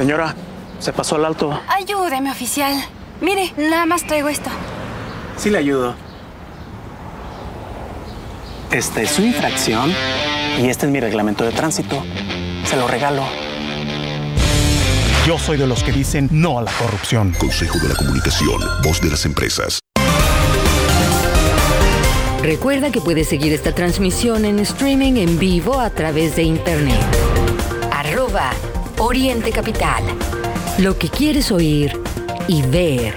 Señora, 0.00 0.34
se 0.78 0.94
pasó 0.94 1.16
al 1.16 1.26
alto. 1.26 1.60
Ayúdeme, 1.68 2.30
oficial. 2.30 2.72
Mire, 3.20 3.52
nada 3.58 3.84
más 3.84 4.06
traigo 4.06 4.30
esto. 4.30 4.48
Sí 5.36 5.50
le 5.50 5.58
ayudo. 5.58 5.94
Esta 8.70 9.02
es 9.02 9.10
su 9.10 9.20
infracción 9.20 9.92
y 10.58 10.70
este 10.70 10.86
es 10.86 10.92
mi 10.92 11.00
reglamento 11.00 11.44
de 11.44 11.52
tránsito. 11.52 12.02
Se 12.64 12.76
lo 12.76 12.88
regalo. 12.88 13.24
Yo 15.26 15.38
soy 15.38 15.58
de 15.58 15.66
los 15.66 15.84
que 15.84 15.92
dicen 15.92 16.30
no 16.32 16.58
a 16.58 16.62
la 16.62 16.72
corrupción. 16.72 17.34
Consejo 17.38 17.78
de 17.80 17.90
la 17.90 17.94
Comunicación, 17.94 18.58
voz 18.82 19.02
de 19.02 19.10
las 19.10 19.26
empresas. 19.26 19.80
Recuerda 22.42 22.90
que 22.90 23.02
puedes 23.02 23.28
seguir 23.28 23.52
esta 23.52 23.74
transmisión 23.74 24.46
en 24.46 24.60
streaming 24.60 25.16
en 25.16 25.38
vivo 25.38 25.78
a 25.78 25.90
través 25.90 26.36
de 26.36 26.44
internet. 26.44 26.96
Arroba 27.92 28.52
Oriente 29.02 29.50
Capital. 29.50 30.04
Lo 30.76 30.98
que 30.98 31.08
quieres 31.08 31.50
oír 31.50 31.98
y 32.48 32.60
ver. 32.60 33.14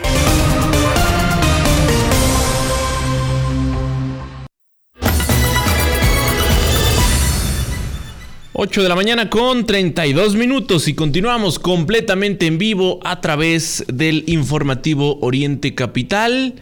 Ocho 8.54 8.82
de 8.82 8.88
la 8.88 8.96
mañana 8.96 9.30
con 9.30 9.66
32 9.66 10.36
minutos 10.36 10.88
y 10.88 10.96
continuamos 10.96 11.60
completamente 11.60 12.46
en 12.46 12.58
vivo 12.58 13.02
a 13.04 13.20
través 13.20 13.84
del 13.90 14.24
informativo 14.28 15.20
Oriente 15.20 15.76
Capital. 15.76 16.62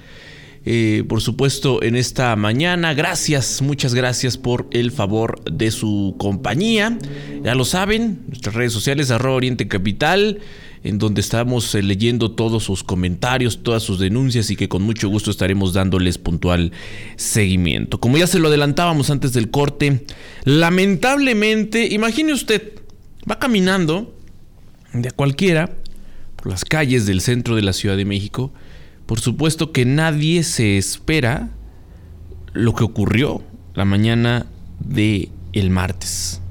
Eh, 0.64 1.04
por 1.08 1.22
supuesto, 1.22 1.82
en 1.82 1.96
esta 1.96 2.36
mañana. 2.36 2.94
Gracias, 2.94 3.62
muchas 3.62 3.94
gracias 3.94 4.38
por 4.38 4.68
el 4.72 4.92
favor 4.92 5.44
de 5.52 5.72
su 5.72 6.16
compañía. 6.20 6.98
Ya 7.44 7.56
lo 7.56 7.66
saben, 7.66 8.22
nuestras 8.28 8.54
redes 8.56 8.72
sociales, 8.72 9.10
arroba 9.10 9.38
Oriente 9.38 9.68
Capital, 9.68 10.40
en 10.84 11.00
donde 11.00 11.22
estamos 11.22 11.74
eh, 11.74 11.82
leyendo 11.82 12.32
todos 12.32 12.64
sus 12.64 12.84
comentarios, 12.84 13.64
todas 13.64 13.82
sus 13.82 14.00
denuncias 14.00 14.52
y 14.52 14.56
que 14.56 14.70
con 14.70 14.84
mucho 14.84 15.10
gusto 15.10 15.32
estaremos 15.32 15.74
dándoles 15.74 16.20
puntual 16.20 16.72
seguimiento. 17.16 18.00
Como 18.00 18.18
ya 18.18 18.28
se 18.28 18.40
lo 18.40 18.48
adelantábamos 18.48 19.10
antes 19.10 19.34
del 19.34 19.50
corte, 19.50 20.06
lamentablemente, 20.44 21.88
imagine 21.88 22.34
usted, 22.34 22.74
va 23.30 23.40
caminando 23.40 24.16
de 24.94 25.10
cualquiera 25.12 25.72
por 26.36 26.48
las 26.52 26.66
calles 26.66 27.06
del 27.06 27.22
centro 27.22 27.56
de 27.56 27.62
la 27.62 27.74
Ciudad 27.74 27.98
de 27.98 28.06
México, 28.06 28.52
por 29.12 29.20
supuesto 29.20 29.74
que 29.74 29.84
nadie 29.84 30.42
se 30.42 30.78
espera 30.78 31.50
lo 32.54 32.74
que 32.74 32.86
ocurrió 32.86 33.44
la 33.74 33.84
mañana 33.84 34.46
de 34.80 35.28
el 35.52 35.70
martes. 35.70 36.42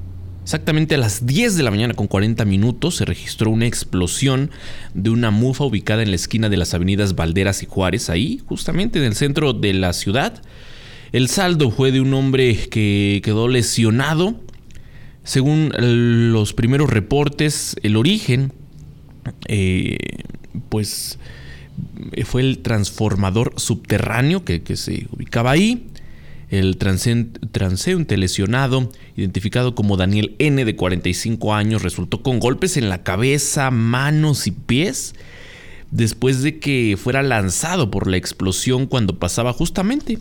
Exactamente 0.43 0.93
a 0.93 0.99
las 0.99 1.25
10 1.25 1.55
de 1.55 1.63
la 1.63 1.71
mañana 1.71 1.95
con 1.95 2.05
40 2.05 2.45
minutos 2.45 2.97
se 2.97 3.05
registró 3.05 3.49
una 3.49 3.65
explosión 3.65 4.51
de 4.93 5.09
una 5.09 5.31
mufa 5.31 5.63
ubicada 5.63 6.03
en 6.03 6.11
la 6.11 6.15
esquina 6.17 6.49
de 6.49 6.57
las 6.57 6.75
avenidas 6.75 7.15
Valderas 7.15 7.63
y 7.63 7.65
Juárez, 7.65 8.11
ahí 8.11 8.39
justamente 8.45 8.99
en 8.99 9.05
el 9.05 9.15
centro 9.15 9.53
de 9.53 9.73
la 9.73 9.91
ciudad. 9.91 10.39
El 11.13 11.29
saldo 11.29 11.71
fue 11.71 11.91
de 11.91 11.99
un 11.99 12.13
hombre 12.13 12.69
que 12.69 13.21
quedó 13.23 13.47
lesionado. 13.47 14.35
Según 15.23 15.71
los 16.31 16.53
primeros 16.53 16.91
reportes, 16.91 17.75
el 17.81 17.95
origen, 17.95 18.53
eh, 19.47 19.97
pues 20.69 21.17
fue 22.25 22.41
el 22.41 22.59
transformador 22.59 23.53
subterráneo 23.57 24.43
que, 24.45 24.61
se 24.75 25.07
ubicaba 25.11 25.51
ahí. 25.51 25.87
El 26.49 26.77
transeúnte 26.77 28.17
lesionado, 28.17 28.91
identificado 29.15 29.73
como 29.73 29.95
Daniel 29.95 30.35
N. 30.37 30.65
de 30.65 30.75
45 30.75 31.53
años, 31.53 31.81
resultó 31.81 32.21
con 32.21 32.39
golpes 32.39 32.75
en 32.75 32.89
la 32.89 33.03
cabeza, 33.03 33.71
manos 33.71 34.47
y 34.47 34.51
pies 34.51 35.15
después 35.91 36.41
de 36.41 36.57
que 36.57 36.97
fuera 37.01 37.21
lanzado 37.21 37.91
por 37.91 38.07
la 38.07 38.17
explosión 38.17 38.87
cuando 38.87 39.19
pasaba 39.19 39.53
justamente 39.53 40.19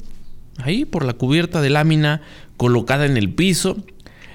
ahí 0.59 0.85
por 0.85 1.05
la 1.05 1.15
cubierta 1.15 1.63
de 1.63 1.71
lámina 1.71 2.23
colocada 2.57 3.07
en 3.07 3.17
el 3.17 3.33
piso. 3.33 3.77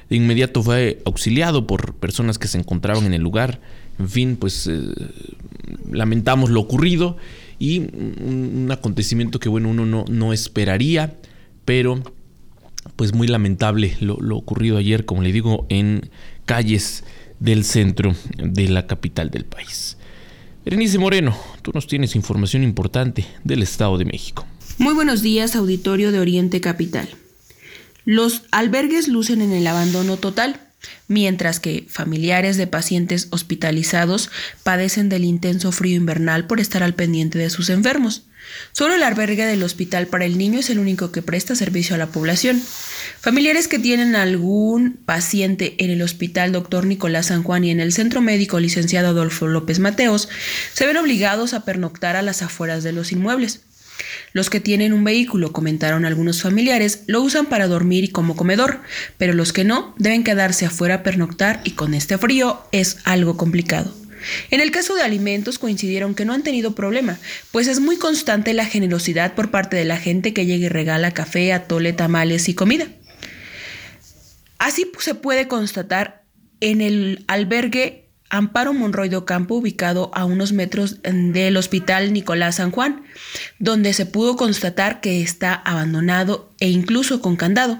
De 0.09 0.15
inmediato 0.15 0.63
fue 0.63 1.01
auxiliado 1.05 1.67
por 1.67 1.95
personas 1.95 2.39
que 2.39 2.47
se 2.47 2.57
encontraban 2.57 3.05
en 3.05 3.13
el 3.13 3.21
lugar. 3.21 3.59
En 3.99 4.09
fin, 4.09 4.35
pues 4.35 4.67
eh, 4.67 4.93
lamentamos 5.91 6.49
lo 6.49 6.61
ocurrido 6.61 7.17
y 7.59 7.79
un, 7.79 8.67
acontecimiento 8.71 9.39
que 9.39 9.49
bueno, 9.49 9.69
uno 9.69 9.85
no, 9.85 10.05
no, 10.07 10.33
esperaría, 10.33 11.15
pero 11.63 12.01
pues 12.95 13.13
muy 13.13 13.27
lamentable 13.27 13.95
lo, 13.99 14.17
ocurrido 14.35 14.77
ayer, 14.77 15.05
como 15.05 15.21
le 15.21 15.31
digo, 15.31 15.65
en 15.69 16.09
calles 16.45 17.03
del 17.39 17.63
centro 17.63 18.15
de 18.37 18.67
la 18.67 18.87
capital 18.87 19.29
del 19.29 19.45
país. 19.45 19.97
Berenice 20.63 20.97
Moreno, 20.97 21.37
tú 21.61 21.71
nos 21.73 21.87
tienes 21.87 22.15
información 22.15 22.63
importante 22.63 23.25
del 23.43 23.61
Estado 23.61 23.97
de 23.97 24.05
México. 24.05 24.45
Muy 24.77 24.93
buenos 24.93 25.21
días, 25.21 25.55
auditorio 25.55 26.11
de 26.11 26.19
Oriente 26.19 26.59
Capital. 26.59 27.07
Los 28.03 28.43
albergues 28.51 29.07
lucen 29.07 29.41
en 29.41 29.51
el 29.51 29.65
abandono 29.67 30.17
total, 30.17 30.59
mientras 31.07 31.59
que 31.59 31.85
familiares 31.89 32.57
de 32.57 32.67
pacientes 32.67 33.27
hospitalizados 33.31 34.29
padecen 34.63 35.09
del 35.09 35.23
intenso 35.23 35.71
frío 35.71 35.95
invernal 35.95 36.47
por 36.47 36.59
estar 36.59 36.83
al 36.83 36.95
pendiente 36.95 37.37
de 37.39 37.49
sus 37.49 37.69
enfermos. 37.69 38.23
Solo 38.71 38.95
el 38.95 39.03
albergue 39.03 39.45
del 39.45 39.63
Hospital 39.63 40.07
para 40.07 40.25
el 40.25 40.37
Niño 40.37 40.59
es 40.59 40.69
el 40.69 40.79
único 40.79 41.11
que 41.11 41.21
presta 41.21 41.55
servicio 41.55 41.95
a 41.95 41.97
la 41.97 42.07
población. 42.07 42.61
Familiares 43.19 43.67
que 43.67 43.79
tienen 43.79 44.15
algún 44.15 44.99
paciente 45.05 45.75
en 45.83 45.89
el 45.89 46.01
Hospital 46.01 46.51
Dr. 46.51 46.85
Nicolás 46.85 47.27
San 47.27 47.43
Juan 47.43 47.63
y 47.63 47.71
en 47.71 47.79
el 47.79 47.93
Centro 47.93 48.21
Médico 48.21 48.59
Licenciado 48.59 49.09
Adolfo 49.09 49.47
López 49.47 49.79
Mateos 49.79 50.29
se 50.73 50.85
ven 50.85 50.97
obligados 50.97 51.53
a 51.53 51.65
pernoctar 51.65 52.15
a 52.15 52.21
las 52.21 52.41
afueras 52.41 52.83
de 52.83 52.91
los 52.91 53.11
inmuebles. 53.11 53.61
Los 54.33 54.49
que 54.49 54.59
tienen 54.59 54.93
un 54.93 55.03
vehículo, 55.03 55.51
comentaron 55.51 56.05
algunos 56.05 56.41
familiares, 56.41 57.03
lo 57.07 57.21
usan 57.21 57.45
para 57.45 57.67
dormir 57.67 58.03
y 58.03 58.09
como 58.09 58.35
comedor, 58.35 58.81
pero 59.17 59.33
los 59.33 59.53
que 59.53 59.63
no 59.63 59.93
deben 59.97 60.23
quedarse 60.23 60.65
afuera 60.65 60.95
a 60.95 61.03
pernoctar 61.03 61.61
y 61.63 61.71
con 61.71 61.93
este 61.93 62.17
frío 62.17 62.61
es 62.71 62.97
algo 63.03 63.37
complicado. 63.37 63.93
En 64.49 64.61
el 64.61 64.71
caso 64.71 64.95
de 64.95 65.03
alimentos 65.03 65.59
coincidieron 65.59 66.15
que 66.15 66.25
no 66.25 66.33
han 66.33 66.43
tenido 66.43 66.73
problema, 66.73 67.17
pues 67.51 67.67
es 67.67 67.79
muy 67.79 67.97
constante 67.97 68.53
la 68.53 68.65
generosidad 68.65 69.35
por 69.35 69.51
parte 69.51 69.77
de 69.77 69.85
la 69.85 69.97
gente 69.97 70.33
que 70.33 70.45
llega 70.45 70.65
y 70.65 70.69
regala 70.69 71.11
café, 71.11 71.53
atole, 71.53 71.93
tamales 71.93 72.49
y 72.49 72.53
comida. 72.53 72.87
Así 74.57 74.91
se 74.99 75.15
puede 75.15 75.47
constatar 75.47 76.23
en 76.59 76.81
el 76.81 77.23
albergue 77.27 78.04
Amparo 78.29 78.73
Monroy 78.73 79.09
de 79.09 79.17
Ocampo, 79.17 79.55
ubicado 79.55 80.11
a 80.13 80.25
unos 80.25 80.51
metros 80.51 80.97
del 81.03 81.57
Hospital 81.57 82.11
Nicolás 82.13 82.55
San 82.55 82.71
Juan, 82.71 83.03
donde 83.59 83.93
se 83.93 84.05
pudo 84.05 84.35
constatar 84.35 85.01
que 85.01 85.21
está 85.21 85.53
abandonado 85.53 86.51
e 86.59 86.69
incluso 86.69 87.21
con 87.21 87.35
candado. 87.35 87.79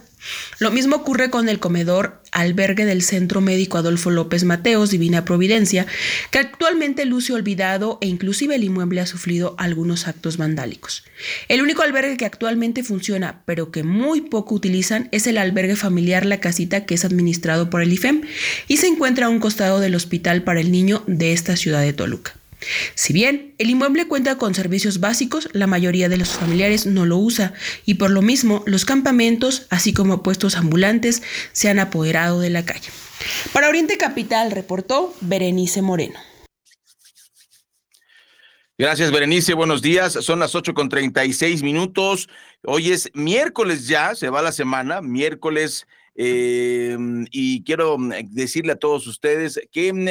Lo 0.60 0.72
mismo 0.72 0.98
ocurre 0.98 1.30
con 1.30 1.50
el 1.50 1.60
comedor 1.60 2.22
albergue 2.36 2.86
del 2.86 3.02
Centro 3.02 3.42
Médico 3.42 3.78
Adolfo 3.78 4.12
López 4.12 4.44
Mateos, 4.44 4.92
Divina 4.92 5.26
Providencia, 5.26 5.88
que 6.30 6.40
actualmente 6.40 7.06
luce 7.06 7.34
olvidado 7.34 7.98
e 8.02 8.08
inclusive 8.08 8.56
el 8.56 8.64
inmueble 8.64 9.02
ha 9.02 9.08
sufrido 9.08 9.56
algunos 9.58 10.08
actos 10.08 10.38
vandálicos. 10.38 11.04
El 11.48 11.62
único 11.62 11.82
albergue 11.82 12.18
que 12.18 12.26
actualmente 12.26 12.84
funciona, 12.84 13.42
pero 13.46 13.72
que 13.72 13.84
muy 13.84 14.22
poco 14.22 14.54
utilizan, 14.54 15.08
es 15.12 15.28
el 15.28 15.38
albergue 15.38 15.78
familiar 15.78 16.26
La 16.26 16.42
Casita, 16.42 16.86
que 16.86 16.96
es 16.96 17.06
administrado 17.06 17.70
por 17.70 17.82
el 17.82 17.94
IFEM 17.94 18.22
y 18.68 18.78
se 18.78 18.88
encuentra 18.88 19.28
a 19.28 19.30
un 19.30 19.40
costado 19.40 19.80
del 19.80 19.96
Hospital 19.96 20.44
para 20.44 20.60
el 20.60 20.72
Niño 20.72 21.04
de 21.08 21.32
esta 21.32 21.56
ciudad 21.56 21.82
de 21.82 21.94
Toluca. 21.94 22.34
Si 22.96 23.14
bien 23.14 23.56
el 23.58 23.70
inmueble 23.70 24.08
cuenta 24.08 24.38
con 24.38 24.54
servicios 24.56 25.00
básicos, 25.00 25.50
la 25.54 25.68
mayoría 25.68 26.10
de 26.10 26.18
los 26.18 26.30
familiares 26.30 26.86
no 26.86 27.06
lo 27.06 27.18
usa 27.18 27.54
y 27.86 27.96
por 27.96 28.12
lo 28.12 28.22
mismo 28.22 28.64
los 28.66 28.86
campamentos, 28.86 29.68
así 29.70 29.94
como 29.94 30.24
puestos 30.24 30.56
ambulantes, 30.56 31.22
se 31.52 31.70
han 31.70 31.80
apoderado 31.80 32.40
de 32.40 32.50
la 32.50 32.66
calle. 32.66 32.90
Para 33.54 33.70
Oriente 33.70 33.98
Capital 33.98 34.52
reportó 34.52 35.14
Berenice 35.22 35.82
Moreno. 35.82 36.20
Gracias, 38.78 39.10
Berenice. 39.10 39.54
Buenos 39.54 39.82
días. 39.82 40.14
Son 40.14 40.40
las 40.40 40.54
8 40.54 40.74
con 40.74 40.90
36 40.90 41.64
minutos. 41.64 42.28
Hoy 42.64 42.92
es 42.92 43.10
miércoles 43.14 43.88
ya, 43.88 44.16
se 44.16 44.30
va 44.30 44.42
la 44.42 44.52
semana, 44.52 45.02
miércoles. 45.02 45.88
Eh, 46.16 46.98
y 47.32 47.64
quiero 47.64 47.98
decirle 48.32 48.74
a 48.74 48.78
todos 48.78 49.08
ustedes 49.08 49.62
que 49.72 49.94
mm, 49.94 50.10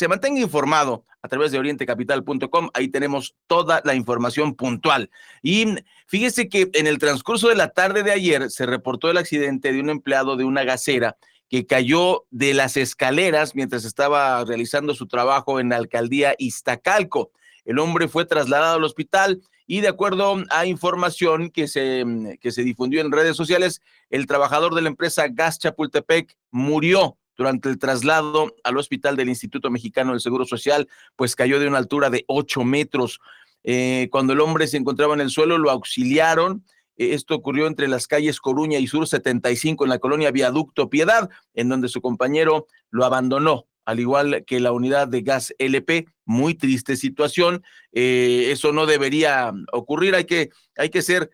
se 0.00 0.08
mantenga 0.08 0.40
informado 0.40 1.04
a 1.20 1.28
través 1.28 1.52
de 1.52 1.58
orientecapital.com. 1.58 2.70
Ahí 2.72 2.88
tenemos 2.88 3.34
toda 3.46 3.82
la 3.84 3.94
información 3.94 4.54
puntual. 4.54 5.10
Y 5.42 5.66
fíjese 6.06 6.48
que 6.48 6.70
en 6.72 6.86
el 6.86 6.98
transcurso 6.98 7.48
de 7.48 7.54
la 7.54 7.68
tarde 7.68 8.02
de 8.02 8.10
ayer 8.10 8.50
se 8.50 8.64
reportó 8.64 9.10
el 9.10 9.18
accidente 9.18 9.74
de 9.74 9.78
un 9.78 9.90
empleado 9.90 10.36
de 10.36 10.44
una 10.44 10.64
gasera 10.64 11.18
que 11.50 11.66
cayó 11.66 12.24
de 12.30 12.54
las 12.54 12.78
escaleras 12.78 13.54
mientras 13.54 13.84
estaba 13.84 14.42
realizando 14.42 14.94
su 14.94 15.06
trabajo 15.06 15.60
en 15.60 15.68
la 15.68 15.76
alcaldía 15.76 16.34
Iztacalco. 16.38 17.30
El 17.66 17.78
hombre 17.78 18.08
fue 18.08 18.24
trasladado 18.24 18.76
al 18.76 18.84
hospital 18.84 19.42
y 19.66 19.82
de 19.82 19.88
acuerdo 19.88 20.42
a 20.48 20.64
información 20.64 21.50
que 21.50 21.68
se, 21.68 22.38
que 22.40 22.52
se 22.52 22.64
difundió 22.64 23.02
en 23.02 23.12
redes 23.12 23.36
sociales, 23.36 23.82
el 24.08 24.26
trabajador 24.26 24.74
de 24.74 24.80
la 24.80 24.88
empresa 24.88 25.28
Gas 25.28 25.58
Chapultepec 25.58 26.38
murió 26.50 27.18
durante 27.36 27.68
el 27.68 27.78
traslado 27.78 28.54
al 28.64 28.76
hospital 28.76 29.16
del 29.16 29.28
Instituto 29.28 29.70
Mexicano 29.70 30.12
del 30.12 30.20
Seguro 30.20 30.44
Social, 30.44 30.88
pues 31.16 31.36
cayó 31.36 31.58
de 31.58 31.68
una 31.68 31.78
altura 31.78 32.10
de 32.10 32.24
8 32.28 32.64
metros. 32.64 33.20
Eh, 33.64 34.08
cuando 34.10 34.32
el 34.32 34.40
hombre 34.40 34.66
se 34.66 34.76
encontraba 34.76 35.14
en 35.14 35.20
el 35.20 35.30
suelo, 35.30 35.58
lo 35.58 35.70
auxiliaron. 35.70 36.64
Eh, 36.96 37.14
esto 37.14 37.34
ocurrió 37.34 37.66
entre 37.66 37.88
las 37.88 38.06
calles 38.06 38.40
Coruña 38.40 38.78
y 38.78 38.86
Sur 38.86 39.06
75 39.06 39.84
en 39.84 39.90
la 39.90 39.98
colonia 39.98 40.30
Viaducto 40.30 40.90
Piedad, 40.90 41.30
en 41.54 41.68
donde 41.68 41.88
su 41.88 42.00
compañero 42.00 42.66
lo 42.90 43.04
abandonó, 43.04 43.66
al 43.84 44.00
igual 44.00 44.44
que 44.46 44.60
la 44.60 44.72
unidad 44.72 45.08
de 45.08 45.22
gas 45.22 45.54
LP. 45.58 46.06
Muy 46.24 46.54
triste 46.54 46.96
situación. 46.96 47.62
Eh, 47.92 48.48
eso 48.50 48.72
no 48.72 48.86
debería 48.86 49.52
ocurrir. 49.72 50.14
Hay 50.14 50.24
que, 50.24 50.50
hay 50.76 50.90
que 50.90 51.02
ser 51.02 51.30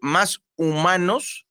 más 0.00 0.40
humanos. 0.56 1.46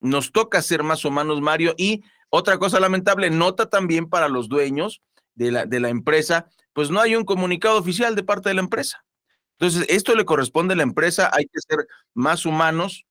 Nos 0.00 0.30
toca 0.30 0.62
ser 0.62 0.84
más 0.84 1.04
humanos, 1.04 1.40
Mario, 1.40 1.74
y 1.76 2.04
otra 2.30 2.58
cosa 2.58 2.80
lamentable, 2.80 3.30
nota 3.30 3.68
también 3.68 4.08
para 4.08 4.28
los 4.28 4.48
dueños 4.48 5.02
de 5.34 5.52
la, 5.52 5.66
de 5.66 5.80
la 5.80 5.88
empresa, 5.88 6.48
pues 6.72 6.90
no 6.90 7.00
hay 7.00 7.16
un 7.16 7.24
comunicado 7.24 7.78
oficial 7.78 8.14
de 8.14 8.22
parte 8.22 8.48
de 8.48 8.54
la 8.54 8.60
empresa. 8.60 9.04
Entonces, 9.58 9.86
esto 9.88 10.14
le 10.14 10.24
corresponde 10.24 10.74
a 10.74 10.76
la 10.76 10.82
empresa, 10.82 11.30
hay 11.32 11.44
que 11.46 11.60
ser 11.66 11.86
más 12.14 12.44
humanos, 12.44 13.06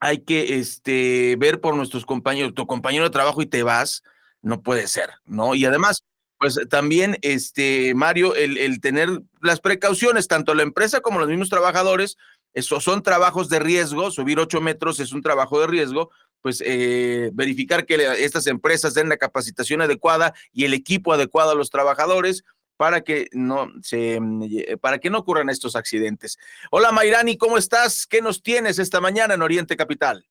hay 0.00 0.18
que 0.18 0.58
este, 0.58 1.36
ver 1.38 1.60
por 1.60 1.76
nuestros 1.76 2.04
compañeros, 2.06 2.54
tu 2.54 2.66
compañero 2.66 3.04
de 3.04 3.10
trabajo 3.10 3.42
y 3.42 3.46
te 3.46 3.62
vas, 3.62 4.02
no 4.42 4.62
puede 4.62 4.88
ser, 4.88 5.10
¿no? 5.24 5.54
Y 5.54 5.64
además, 5.66 6.04
pues 6.38 6.58
también, 6.68 7.18
este, 7.22 7.94
Mario, 7.94 8.34
el, 8.34 8.56
el 8.58 8.80
tener 8.80 9.22
las 9.42 9.60
precauciones, 9.60 10.26
tanto 10.26 10.54
la 10.54 10.62
empresa 10.62 11.00
como 11.00 11.20
los 11.20 11.28
mismos 11.28 11.50
trabajadores, 11.50 12.16
esos 12.54 12.82
son 12.82 13.02
trabajos 13.02 13.48
de 13.48 13.60
riesgo, 13.60 14.10
subir 14.10 14.40
ocho 14.40 14.60
metros 14.60 14.98
es 14.98 15.12
un 15.12 15.22
trabajo 15.22 15.60
de 15.60 15.68
riesgo, 15.68 16.10
pues 16.42 16.62
eh, 16.64 17.30
verificar 17.32 17.86
que 17.86 17.96
estas 18.24 18.46
empresas 18.46 18.94
den 18.94 19.08
la 19.08 19.16
capacitación 19.16 19.82
adecuada 19.82 20.34
y 20.52 20.64
el 20.64 20.74
equipo 20.74 21.12
adecuado 21.12 21.50
a 21.50 21.54
los 21.54 21.70
trabajadores 21.70 22.44
para 22.76 23.02
que 23.02 23.28
no 23.32 23.70
se 23.82 24.18
mm, 24.20 24.78
para 24.80 24.98
que 24.98 25.10
no 25.10 25.18
ocurran 25.18 25.50
estos 25.50 25.76
accidentes. 25.76 26.38
Hola 26.70 26.92
Mayrani, 26.92 27.36
¿cómo 27.36 27.58
estás? 27.58 28.06
¿Qué 28.06 28.22
nos 28.22 28.42
tienes 28.42 28.78
esta 28.78 29.00
mañana 29.00 29.34
en 29.34 29.42
Oriente 29.42 29.76
Capital? 29.76 30.29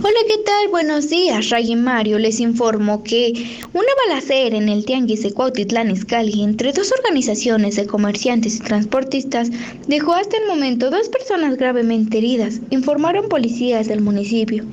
Hola, 0.00 0.18
¿qué 0.28 0.38
tal? 0.44 0.68
Buenos 0.70 1.10
días, 1.10 1.50
Ray 1.50 1.72
y 1.72 1.76
Mario. 1.76 2.20
Les 2.20 2.38
informo 2.38 3.02
que 3.02 3.32
una 3.72 3.88
balacera 4.06 4.56
en 4.56 4.68
el 4.68 4.84
Tianguis 4.84 5.24
de 5.24 5.32
Cuautitlán 5.32 5.90
Izcalli 5.90 6.44
entre 6.44 6.72
dos 6.72 6.92
organizaciones 6.92 7.74
de 7.74 7.88
comerciantes 7.88 8.56
y 8.56 8.60
transportistas 8.60 9.50
dejó 9.88 10.14
hasta 10.14 10.36
el 10.36 10.46
momento 10.46 10.90
dos 10.90 11.08
personas 11.08 11.56
gravemente 11.56 12.18
heridas, 12.18 12.60
informaron 12.70 13.28
policías 13.28 13.88
del 13.88 14.00
municipio. 14.00 14.64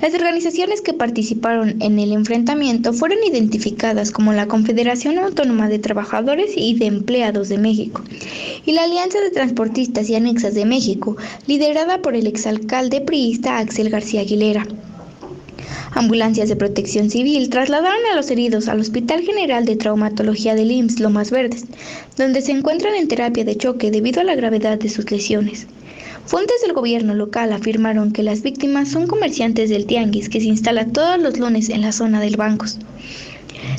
Las 0.00 0.12
organizaciones 0.12 0.82
que 0.82 0.92
participaron 0.92 1.80
en 1.80 1.98
el 1.98 2.12
enfrentamiento 2.12 2.92
fueron 2.92 3.18
identificadas 3.26 4.10
como 4.10 4.34
la 4.34 4.46
Confederación 4.46 5.18
Autónoma 5.18 5.68
de 5.68 5.78
Trabajadores 5.78 6.52
y 6.54 6.74
de 6.74 6.84
Empleados 6.84 7.48
de 7.48 7.56
México 7.56 8.02
y 8.66 8.72
la 8.72 8.84
Alianza 8.84 9.20
de 9.20 9.30
Transportistas 9.30 10.10
y 10.10 10.14
Anexas 10.14 10.54
de 10.54 10.66
México, 10.66 11.16
liderada 11.46 12.02
por 12.02 12.14
el 12.14 12.26
exalcalde 12.26 13.00
priista 13.00 13.56
Axel 13.56 13.88
García 13.88 14.20
Aguilera. 14.20 14.66
Ambulancias 15.92 16.50
de 16.50 16.56
protección 16.56 17.08
civil 17.08 17.48
trasladaron 17.48 18.04
a 18.12 18.16
los 18.16 18.30
heridos 18.30 18.68
al 18.68 18.80
Hospital 18.80 19.22
General 19.22 19.64
de 19.64 19.76
Traumatología 19.76 20.54
del 20.54 20.72
IMSS 20.72 21.00
Lomas 21.00 21.30
Verdes, 21.30 21.64
donde 22.18 22.42
se 22.42 22.52
encuentran 22.52 22.94
en 22.94 23.08
terapia 23.08 23.46
de 23.46 23.56
choque 23.56 23.90
debido 23.90 24.20
a 24.20 24.24
la 24.24 24.34
gravedad 24.34 24.78
de 24.78 24.90
sus 24.90 25.10
lesiones. 25.10 25.66
Fuentes 26.26 26.60
del 26.60 26.72
gobierno 26.72 27.14
local 27.14 27.52
afirmaron 27.52 28.10
que 28.10 28.24
las 28.24 28.42
víctimas 28.42 28.90
son 28.90 29.06
comerciantes 29.06 29.70
del 29.70 29.86
tianguis 29.86 30.28
que 30.28 30.40
se 30.40 30.46
instala 30.46 30.84
todos 30.84 31.20
los 31.20 31.38
lunes 31.38 31.68
en 31.68 31.82
la 31.82 31.92
zona 31.92 32.20
del 32.20 32.36
Bancos. 32.36 32.78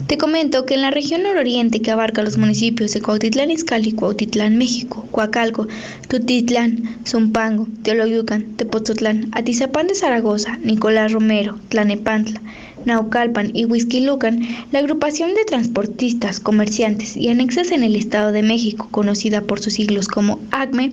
Te 0.08 0.18
comento 0.18 0.66
que 0.66 0.76
en 0.76 0.82
la 0.82 0.92
región 0.92 1.24
nororiente 1.24 1.82
que 1.82 1.92
abarca 1.92 2.24
los 2.24 2.38
municipios 2.38 2.94
de 2.94 3.02
Cuautitlán 3.02 3.52
Izcalli, 3.52 3.92
Cuautitlán, 3.92 4.58
México, 4.58 5.06
Coacalco, 5.12 5.68
Tutitlán, 6.08 6.98
Zumpango, 7.06 7.68
Teoloyucan, 7.84 8.56
Tepozotlán, 8.56 9.30
Atizapán 9.34 9.88
de 9.88 9.96
Zaragoza, 9.96 10.58
Nicolás 10.64 11.12
Romero, 11.12 11.60
Tlanepantla, 11.68 12.42
Naucalpan 12.86 13.52
y 13.54 13.66
Huizquilucan, 13.66 14.40
la 14.72 14.80
agrupación 14.80 15.34
de 15.34 15.44
transportistas, 15.44 16.40
comerciantes 16.40 17.18
y 17.18 17.28
anexas 17.28 17.72
en 17.72 17.84
el 17.84 17.98
Estado 17.98 18.32
de 18.32 18.44
México, 18.44 18.88
conocida 18.92 19.42
por 19.42 19.60
sus 19.60 19.74
siglos 19.74 20.08
como 20.08 20.40
ACME, 20.52 20.92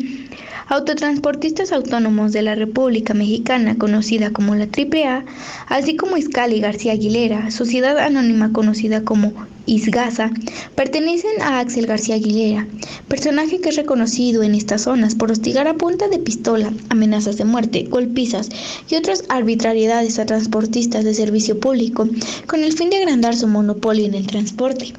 Autotransportistas 0.67 1.73
Autónomos 1.73 2.33
de 2.33 2.41
la 2.41 2.55
República 2.55 3.13
Mexicana, 3.13 3.77
conocida 3.77 4.33
como 4.33 4.55
la 4.55 4.65
AAA, 4.65 5.25
así 5.69 5.95
como 5.95 6.17
Iscali 6.17 6.59
García 6.59 6.93
Aguilera, 6.93 7.51
sociedad 7.51 7.99
anónima 7.99 8.51
conocida 8.51 9.05
como 9.05 9.35
Isgaza, 9.67 10.31
pertenecen 10.75 11.43
a 11.43 11.61
Axel 11.61 11.87
García 11.87 12.15
Aguilera, 12.15 12.67
personaje 13.09 13.61
que 13.61 13.69
es 13.69 13.77
reconocido 13.77 14.43
en 14.43 14.55
estas 14.55 14.83
zonas 14.83 15.15
por 15.15 15.31
hostigar 15.31 15.69
a 15.69 15.75
punta 15.75 16.09
de 16.09 16.19
pistola, 16.19 16.73
amenazas 16.89 17.37
de 17.37 17.45
muerte, 17.45 17.85
golpizas 17.91 18.49
y 18.89 18.95
otras 18.95 19.25
arbitrariedades 19.29 20.19
a 20.19 20.25
transportistas 20.25 21.05
de 21.05 21.13
servicio 21.13 21.61
público, 21.61 22.09
con 22.47 22.65
el 22.65 22.73
fin 22.73 22.89
de 22.89 22.97
agrandar 22.97 23.37
su 23.37 23.47
monopolio 23.49 24.07
en 24.07 24.15
el 24.15 24.27
transporte. 24.27 24.95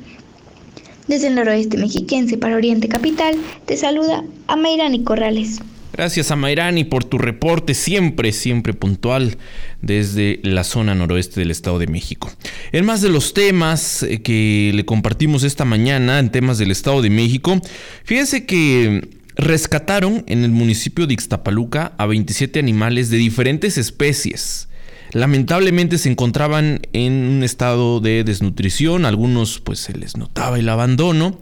Desde 1.08 1.28
el 1.28 1.36
noroeste 1.36 1.78
mexiquense 1.78 2.38
para 2.38 2.56
Oriente 2.56 2.88
Capital, 2.88 3.36
te 3.66 3.78
saluda 3.78 4.24
Amairani 4.48 5.04
Corrales. 5.04 5.60
Gracias 5.94 6.32
a 6.32 6.36
Mayrani 6.36 6.84
por 6.84 7.06
tu 7.06 7.18
reporte 7.18 7.74
siempre, 7.74 8.34
siempre 8.34 8.74
puntual 8.74 9.38
desde 9.82 10.42
la 10.44 10.64
zona 10.66 10.94
noroeste 10.94 11.40
del 11.40 11.52
Estado 11.52 11.80
de 11.80 11.88
México. 11.88 12.30
En 12.72 12.86
más 12.86 13.02
de 13.02 13.10
los 13.10 13.34
temas 13.34 14.04
eh, 14.04 14.22
que 14.22 14.72
le 14.74 14.84
compartimos 14.84 15.44
esta 15.44 15.64
mañana, 15.64 16.20
en 16.20 16.32
temas 16.32 16.58
del 16.58 16.72
Estado 16.72 17.02
de 17.02 17.12
México, 17.12 17.62
fíjense 18.04 18.46
que 18.46 19.08
rescataron 19.36 20.24
en 20.28 20.44
el 20.44 20.52
municipio 20.52 21.08
de 21.08 21.14
Ixtapaluca 21.14 21.94
a 21.98 22.08
27 22.08 22.60
animales 22.60 23.10
de 23.10 23.18
diferentes 23.18 23.78
especies 23.78 24.68
lamentablemente 25.16 25.98
se 25.98 26.10
encontraban 26.10 26.82
en 26.92 27.14
un 27.14 27.44
estado 27.44 28.02
de 28.02 28.26
desnutrición, 28.26 29.06
algunos 29.06 29.62
pues 29.62 29.80
se 29.80 29.98
les 29.98 30.18
notaba 30.18 30.60
el 30.60 30.68
abandono. 30.68 31.40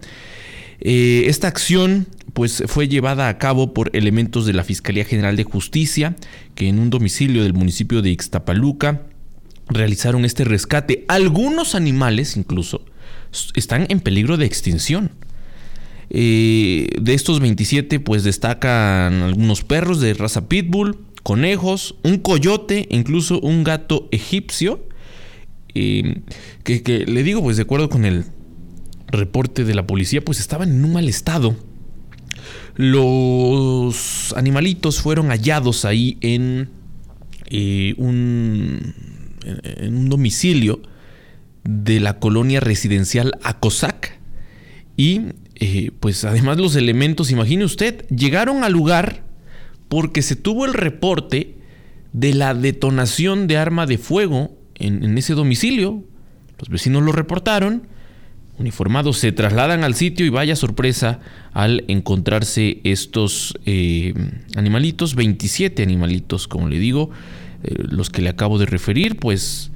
Eh, 0.80 1.24
esta 1.26 1.48
acción 1.48 2.06
pues 2.34 2.64
fue 2.68 2.88
llevada 2.88 3.30
a 3.30 3.38
cabo 3.40 3.74
por 3.74 3.90
elementos 3.96 4.46
de 4.46 4.54
la 4.54 4.64
Fiscalía 4.64 5.06
General 5.06 5.36
de 5.36 5.44
Justicia 5.44 6.16
que 6.54 6.68
en 6.68 6.78
un 6.78 6.92
domicilio 6.92 7.42
del 7.42 7.56
municipio 7.56 8.04
de 8.04 8.12
Ixtapaluca 8.12 9.08
realizaron 9.70 10.24
este 10.24 10.44
rescate. 10.44 11.04
Algunos 11.08 11.74
animales 11.74 12.38
incluso 12.38 12.86
están 13.56 13.88
en 13.90 14.02
peligro 14.02 14.38
de 14.38 14.46
extinción. 14.46 15.10
Eh, 16.12 16.90
de 17.02 17.14
estos 17.16 17.40
27 17.40 18.00
pues 18.00 18.24
destacan 18.24 19.24
algunos 19.24 19.64
perros 19.64 20.00
de 20.00 20.14
raza 20.14 20.48
pitbull, 20.48 21.00
conejos, 21.24 21.96
un 22.04 22.18
coyote, 22.18 22.88
incluso 22.90 23.40
un 23.40 23.64
gato 23.64 24.08
egipcio. 24.12 24.88
que, 25.74 26.22
que, 26.64 27.06
le 27.08 27.24
digo, 27.24 27.42
pues 27.42 27.58
de 27.58 27.64
acuerdo 27.64 27.90
con 27.90 28.06
el 28.06 28.26
reporte 29.08 29.64
de 29.64 29.74
la 29.74 29.88
policía, 29.88 30.24
pues 30.24 30.40
estaban 30.40 30.70
en 30.70 30.84
un 30.84 30.94
mal 30.94 31.08
estado. 31.08 31.56
Los 32.76 34.34
animalitos 34.36 35.02
fueron 35.02 35.30
hallados 35.30 35.86
ahí 35.86 36.18
en, 36.22 36.70
eh, 37.48 37.94
un, 37.98 38.94
en 39.46 39.96
un 39.96 40.10
domicilio 40.10 40.82
de 41.64 42.00
la 42.00 42.20
colonia 42.20 42.60
residencial 42.60 43.34
Acosac. 43.44 44.20
Y 44.98 45.22
eh, 45.56 45.92
pues 46.00 46.26
además 46.26 46.58
los 46.58 46.76
elementos, 46.76 47.32
imagine 47.32 47.64
usted, 47.64 48.08
llegaron 48.10 48.64
al 48.64 48.74
lugar 48.74 49.23
porque 49.94 50.24
se 50.24 50.36
tuvo 50.36 50.66
el 50.66 50.74
reporte 50.74 51.54
de 52.14 52.34
la 52.34 52.56
detonación 52.56 53.46
de 53.46 53.58
arma 53.58 53.86
de 53.86 54.00
fuego 54.00 54.50
en, 54.74 55.16
ese 55.20 55.36
domicilio. 55.36 56.04
Los 56.58 56.70
vecinos 56.70 57.04
lo 57.04 57.12
reportaron, 57.12 57.84
uniformados 58.58 59.20
se 59.20 59.32
trasladan 59.32 59.84
al 59.84 59.94
sitio 59.94 60.26
y 60.26 60.30
vaya 60.30 60.56
sorpresa 60.56 61.20
al 61.52 61.84
encontrarse 61.90 62.82
estos 62.84 63.54
eh, 63.68 64.16
animalitos, 64.56 65.14
27 65.14 65.84
animalitos, 65.84 66.48
como 66.48 66.70
le 66.70 66.80
digo, 66.80 67.12
eh, 67.64 67.76
los 67.78 68.10
que 68.10 68.24
le 68.24 68.30
acabo 68.30 68.58
de 68.58 68.66
referir, 68.66 69.18
pues 69.18 69.70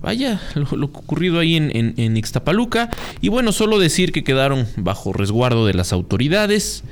vaya 0.00 0.40
lo, 0.54 0.86
ocurrido 0.86 1.40
ahí 1.40 1.56
en, 1.56 1.94
en 1.96 2.16
Ixtapaluca. 2.16 2.90
Y 3.20 3.28
bueno, 3.28 3.50
solo 3.50 3.80
decir 3.80 4.12
que 4.12 4.22
quedaron 4.22 4.68
bajo 4.76 5.12
resguardo 5.12 5.66
de 5.66 5.74
las 5.74 5.92
autoridades 5.92 6.84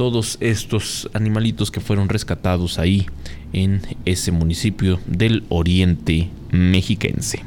todos 0.00 0.38
estos 0.40 1.10
animalitos 1.12 1.70
que 1.70 1.80
fueron 1.80 2.08
rescatados 2.08 2.78
ahí 2.78 3.06
en 3.52 3.82
ese 4.06 4.32
municipio 4.32 4.98
del 5.04 5.44
oriente 5.50 6.30
mexiquense. 6.50 7.44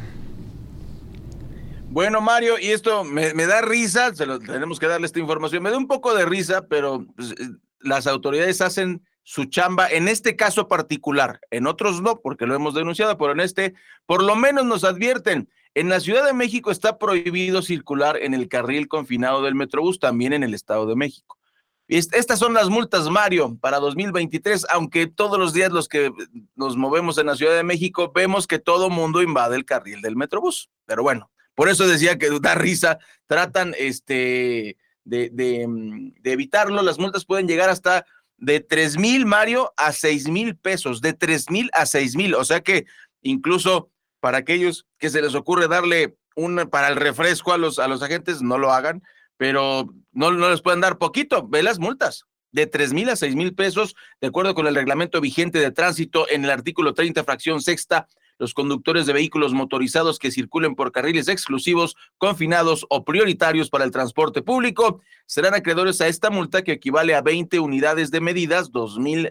Bueno, 1.90 2.22
Mario, 2.22 2.60
y 2.60 2.68
esto 2.68 3.04
me, 3.04 3.34
da 3.34 3.64
risa, 3.64 4.14
se 4.14 4.28
lo, 4.28 4.38
tenemos 4.38 4.80
que 4.80 4.86
darle 4.86 5.08
esta 5.08 5.20
información, 5.20 5.64
me 5.64 5.72
da 5.72 5.80
un 5.80 5.88
poco 5.88 6.14
de 6.14 6.28
risa, 6.28 6.68
pero 6.68 7.08
pues, 7.16 7.32
eh, 7.32 7.50
las 7.80 8.06
autoridades 8.06 8.62
hacen 8.62 9.02
su 9.24 9.46
chamba 9.46 9.88
en 9.88 10.08
este 10.08 10.36
caso 10.36 10.68
particular, 10.68 11.40
en 11.50 11.66
otros 11.66 12.04
no, 12.04 12.20
porque 12.22 12.46
lo 12.46 12.54
hemos 12.54 12.76
denunciado, 12.76 13.18
pero 13.18 13.32
en 13.32 13.40
este 13.40 13.74
por 14.06 14.22
lo 14.22 14.36
menos 14.36 14.64
nos 14.64 14.84
advierten. 14.84 15.50
En 15.74 15.90
la 15.90 16.00
Ciudad 16.00 16.24
de 16.24 16.34
México 16.34 16.70
está 16.70 17.00
prohibido 17.00 17.64
circular 17.64 18.16
en 18.22 18.36
el 18.36 18.48
carril 18.48 18.88
confinado 18.88 19.42
del 19.42 19.56
Metrobús, 19.56 19.98
también 19.98 20.34
en 20.34 20.44
el 20.44 20.54
Estado 20.54 20.86
de 20.86 20.96
México. 20.96 21.40
Estas 21.88 22.40
son 22.40 22.54
las 22.54 22.70
multas, 22.70 23.10
Mario, 23.10 23.58
para 23.60 23.80
2023, 23.80 24.68
aunque 24.70 25.08
todos 25.08 25.38
los 25.38 25.54
días 25.54 25.72
los 25.72 25.90
que 25.90 26.12
nos 26.56 26.78
movemos 26.78 27.18
en 27.18 27.28
la 27.28 27.36
Ciudad 27.36 27.56
de 27.56 27.64
México 27.64 28.12
vemos 28.14 28.48
que 28.48 28.58
todo 28.58 28.90
mundo 28.90 29.22
invade 29.22 29.58
el 29.58 29.66
carril 29.66 30.02
del 30.02 30.16
Metrobús. 30.16 30.70
Pero 30.86 31.04
bueno, 31.04 31.30
por 31.56 31.68
eso 31.70 31.86
decía 31.86 32.18
que 32.18 32.30
da 32.40 32.56
risa, 32.56 33.00
tratan 33.28 33.76
este, 33.78 34.78
de, 35.04 35.30
de, 35.32 36.32
evitarlo. 36.32 36.82
Las 36.82 37.00
multas 37.00 37.26
pueden 37.26 37.48
llegar 37.48 37.70
hasta 37.70 38.06
de 38.38 38.62
3 38.62 38.98
mil, 38.98 39.26
Mario, 39.26 39.74
a 39.76 39.92
6 39.92 40.30
mil 40.30 40.56
pesos, 40.56 41.02
de 41.02 41.14
3 41.14 41.50
mil 41.50 41.70
a 41.74 41.86
6 41.86 42.16
mil. 42.16 42.34
O 42.36 42.46
sea 42.46 42.62
que 42.62 42.86
incluso 43.22 43.90
para 44.22 44.38
aquellos 44.38 44.88
que 44.98 45.10
se 45.10 45.22
les 45.22 45.36
ocurre 45.36 45.68
darle 45.68 46.16
un 46.36 46.56
para 46.72 46.88
el 46.88 46.96
refresco 46.96 47.52
a 47.52 47.58
los, 47.58 47.78
a 47.78 47.90
los 47.90 48.02
agentes, 48.02 48.42
no 48.42 48.58
lo 48.58 48.72
hagan 48.72 49.04
pero 49.44 49.94
no, 50.14 50.32
no 50.32 50.50
les 50.50 50.62
pueden 50.62 50.80
dar 50.80 50.98
poquito, 50.98 51.46
ve 51.46 51.64
las 51.64 51.78
multas 51.78 52.28
de 52.54 52.66
tres 52.66 52.94
mil 52.94 53.10
a 53.10 53.18
seis 53.18 53.36
mil 53.36 53.54
pesos, 53.54 53.94
de 54.22 54.30
acuerdo 54.30 54.56
con 54.56 54.68
el 54.68 54.74
reglamento 54.74 55.20
vigente 55.20 55.60
de 55.60 55.70
tránsito 55.70 56.30
en 56.30 56.46
el 56.46 56.50
artículo 56.50 56.94
30, 56.94 57.26
fracción 57.26 57.62
sexta. 57.62 58.08
Los 58.38 58.54
conductores 58.54 59.06
de 59.06 59.12
vehículos 59.12 59.52
motorizados 59.52 60.18
que 60.18 60.32
circulen 60.32 60.76
por 60.76 60.94
carriles 60.94 61.28
exclusivos, 61.28 61.98
confinados 62.18 62.86
o 62.90 63.04
prioritarios 63.04 63.70
para 63.70 63.84
el 63.84 63.92
transporte 63.92 64.42
público 64.42 65.02
serán 65.26 65.56
acreedores 65.56 66.00
a 66.00 66.08
esta 66.08 66.30
multa 66.30 66.62
que 66.62 66.72
equivale 66.72 67.14
a 67.14 67.22
20 67.22 67.60
unidades 67.60 68.12
de 68.12 68.22
medidas, 68.22 68.72
dos 68.72 68.98
mil 68.98 69.30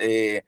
eh, 0.00 0.42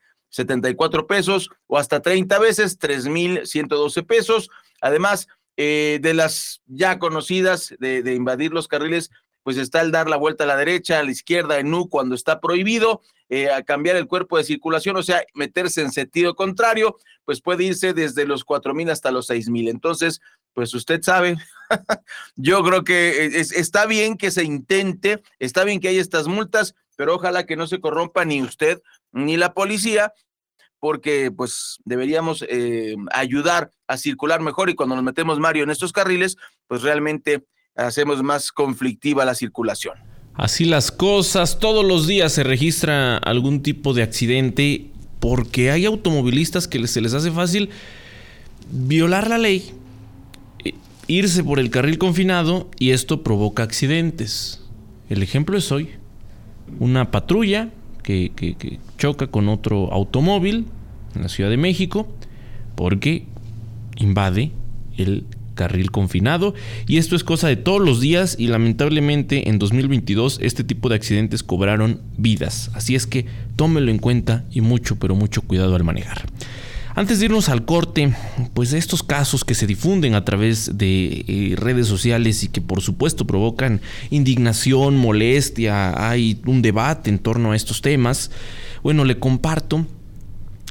pesos 1.07 1.51
o 1.69 1.79
hasta 1.79 2.03
30 2.03 2.39
veces, 2.41 2.79
tres 2.79 3.07
mil 3.07 3.47
ciento 3.47 3.77
doce 3.77 4.03
pesos. 4.03 4.51
Además, 4.81 5.29
eh, 5.61 5.99
de 6.01 6.15
las 6.15 6.63
ya 6.67 7.01
conocidas 7.01 7.75
de, 7.81 8.15
invadir 8.15 8.53
los 8.53 8.69
carriles, 8.69 9.11
pues 9.43 9.57
está 9.57 9.81
el 9.81 9.91
dar 9.91 10.09
la 10.09 10.17
vuelta 10.17 10.45
a 10.45 10.47
la 10.47 10.57
derecha, 10.57 11.01
a 11.01 11.03
la 11.03 11.11
izquierda, 11.11 11.59
en 11.59 11.75
U 11.75 11.89
cuando 11.89 12.15
está 12.15 12.39
prohibido, 12.39 13.03
eh, 13.29 13.51
a 13.51 13.65
cambiar 13.65 13.97
el 13.97 14.07
cuerpo 14.07 14.39
de 14.39 14.45
circulación, 14.45 14.95
o 14.95 15.03
sea, 15.03 15.25
meterse 15.35 15.81
en 15.81 15.91
sentido 15.91 16.37
contrario, 16.37 16.97
pues 17.25 17.41
puede 17.41 17.65
irse 17.65 17.93
desde 17.93 18.25
los 18.25 18.45
cuatro 18.45 18.73
mil 18.73 18.89
hasta 18.89 19.11
los 19.11 19.27
seis 19.27 19.49
mil. 19.49 19.67
Entonces, 19.67 20.21
pues 20.53 20.73
usted 20.75 21.03
sabe, 21.03 21.37
yo 22.37 22.63
creo 22.63 22.85
que 22.85 23.27
está 23.41 23.87
bien 23.87 24.17
que 24.17 24.31
se 24.31 24.45
intente, 24.45 25.25
está 25.41 25.65
bien 25.65 25.81
que 25.81 25.89
haya 25.89 26.01
estas 26.01 26.29
multas, 26.29 26.77
pero 26.95 27.17
ojalá 27.17 27.47
que 27.47 27.57
no 27.57 27.67
se 27.67 27.81
corrompa 27.81 28.25
ni 28.25 28.43
usted 28.43 28.81
ni 29.11 29.37
la 29.37 29.55
policía 29.55 30.13
porque 30.81 31.31
pues 31.31 31.79
deberíamos 31.85 32.45
eh, 32.49 32.97
ayudar 33.13 33.73
a 33.87 33.97
circular 33.97 34.41
mejor 34.41 34.71
y 34.71 34.75
cuando 34.75 34.95
nos 34.95 35.05
metemos, 35.05 35.39
Mario, 35.39 35.65
en 35.65 35.71
estos 35.71 35.93
carriles, 35.93 36.37
pues 36.67 36.83
realmente 36.83 37.45
hacemos 37.77 38.23
más 38.23 38.53
conflictiva 38.53 39.25
la 39.25 39.35
circulación. 39.35 39.99
Así 40.35 40.65
las 40.65 40.93
cosas, 40.93 41.59
todos 41.59 41.85
los 41.85 42.07
días 42.07 42.33
se 42.33 42.45
registra 42.45 43.17
algún 43.17 43.63
tipo 43.63 43.93
de 43.93 44.03
accidente 44.03 44.91
porque 45.19 45.71
hay 45.71 45.85
automovilistas 45.85 46.69
que 46.69 46.87
se 46.87 47.01
les 47.01 47.13
hace 47.15 47.33
fácil 47.33 47.71
violar 48.71 49.29
la 49.29 49.39
ley, 49.39 49.73
e, 50.65 50.75
irse 51.09 51.43
por 51.43 51.59
el 51.59 51.71
carril 51.71 51.99
confinado 51.99 52.71
y 52.79 52.91
esto 52.91 53.23
provoca 53.25 53.65
accidentes. 53.65 54.63
El 55.09 55.23
ejemplo 55.23 55.57
es 55.59 55.73
hoy. 55.73 55.91
Una 56.79 57.11
patrulla 57.11 57.71
que, 58.09 58.79
choca 58.97 59.27
con 59.27 59.49
otro 59.49 59.93
automóvil 59.93 60.67
en 61.15 61.23
la 61.23 61.29
Ciudad 61.29 61.51
de 61.51 61.57
México 61.57 62.09
porque 62.75 63.25
invade 63.97 64.53
el 64.97 65.25
carril 65.55 65.91
confinado. 65.91 66.55
Y 66.87 66.99
esto 66.99 67.17
es 67.17 67.25
cosa 67.25 67.49
de 67.49 67.57
todos 67.57 67.81
los 67.81 68.01
días 68.01 68.37
y 68.39 68.47
lamentablemente 68.47 69.49
en 69.49 69.59
2022 69.59 70.39
este 70.41 70.65
tipo 70.65 70.89
de 70.89 70.95
accidentes 70.95 71.43
cobraron 71.43 72.01
vidas. 72.17 72.71
Así 72.75 72.95
es 72.95 73.07
que 73.07 73.27
tómelo 73.57 73.91
en 73.91 73.99
cuenta 73.99 74.45
y 74.51 74.61
mucho 74.61 74.97
pero 74.99 75.15
mucho 75.15 75.43
cuidado 75.43 75.75
al 75.75 75.85
manejar 75.85 76.25
Antes 76.99 77.21
de 77.21 77.27
irnos 77.27 77.49
al 77.49 77.65
corte, 77.65 78.13
pues 78.55 78.73
estos 78.73 79.05
casos 79.05 79.45
que 79.45 79.55
se 79.55 79.69
difunden 79.69 80.17
a 80.17 80.25
través 80.25 80.79
de 80.79 81.25
eh, 81.29 81.55
redes 81.55 81.87
sociales 81.87 82.43
y 82.43 82.49
que 82.49 82.61
por 82.61 82.81
supuesto 82.81 83.25
provocan 83.25 83.81
indignación, 84.11 84.97
molestia, 84.97 86.11
hay 86.11 86.41
un 86.45 86.61
debate 86.61 87.09
en 87.09 87.21
torno 87.21 87.53
a 87.53 87.57
estos 87.57 87.83
temas, 87.83 88.33
bueno, 88.83 89.05
le 89.05 89.17
comparto 89.17 89.87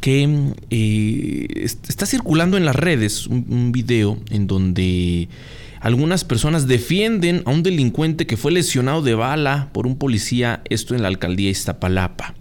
que 0.02 0.52
eh, 0.70 1.48
está 1.88 2.06
circulando 2.06 2.58
en 2.58 2.66
las 2.66 2.76
redes 2.76 3.28
un 3.28 3.72
video 3.72 4.20
en 4.30 4.48
donde 4.48 5.30
algunas 5.80 6.26
personas 6.26 6.68
defienden 6.68 7.42
a 7.46 7.52
un 7.52 7.64
delincuente 7.64 8.28
que 8.28 8.36
fue 8.36 8.52
lesionado 8.52 9.02
de 9.02 9.16
bala 9.16 9.70
por 9.72 9.88
un 9.88 9.98
policía, 9.98 10.62
esto 10.66 10.94
en 10.94 11.04
la 11.04 11.08
alcaldía 11.08 11.50
Iztapalapa. 11.50 12.36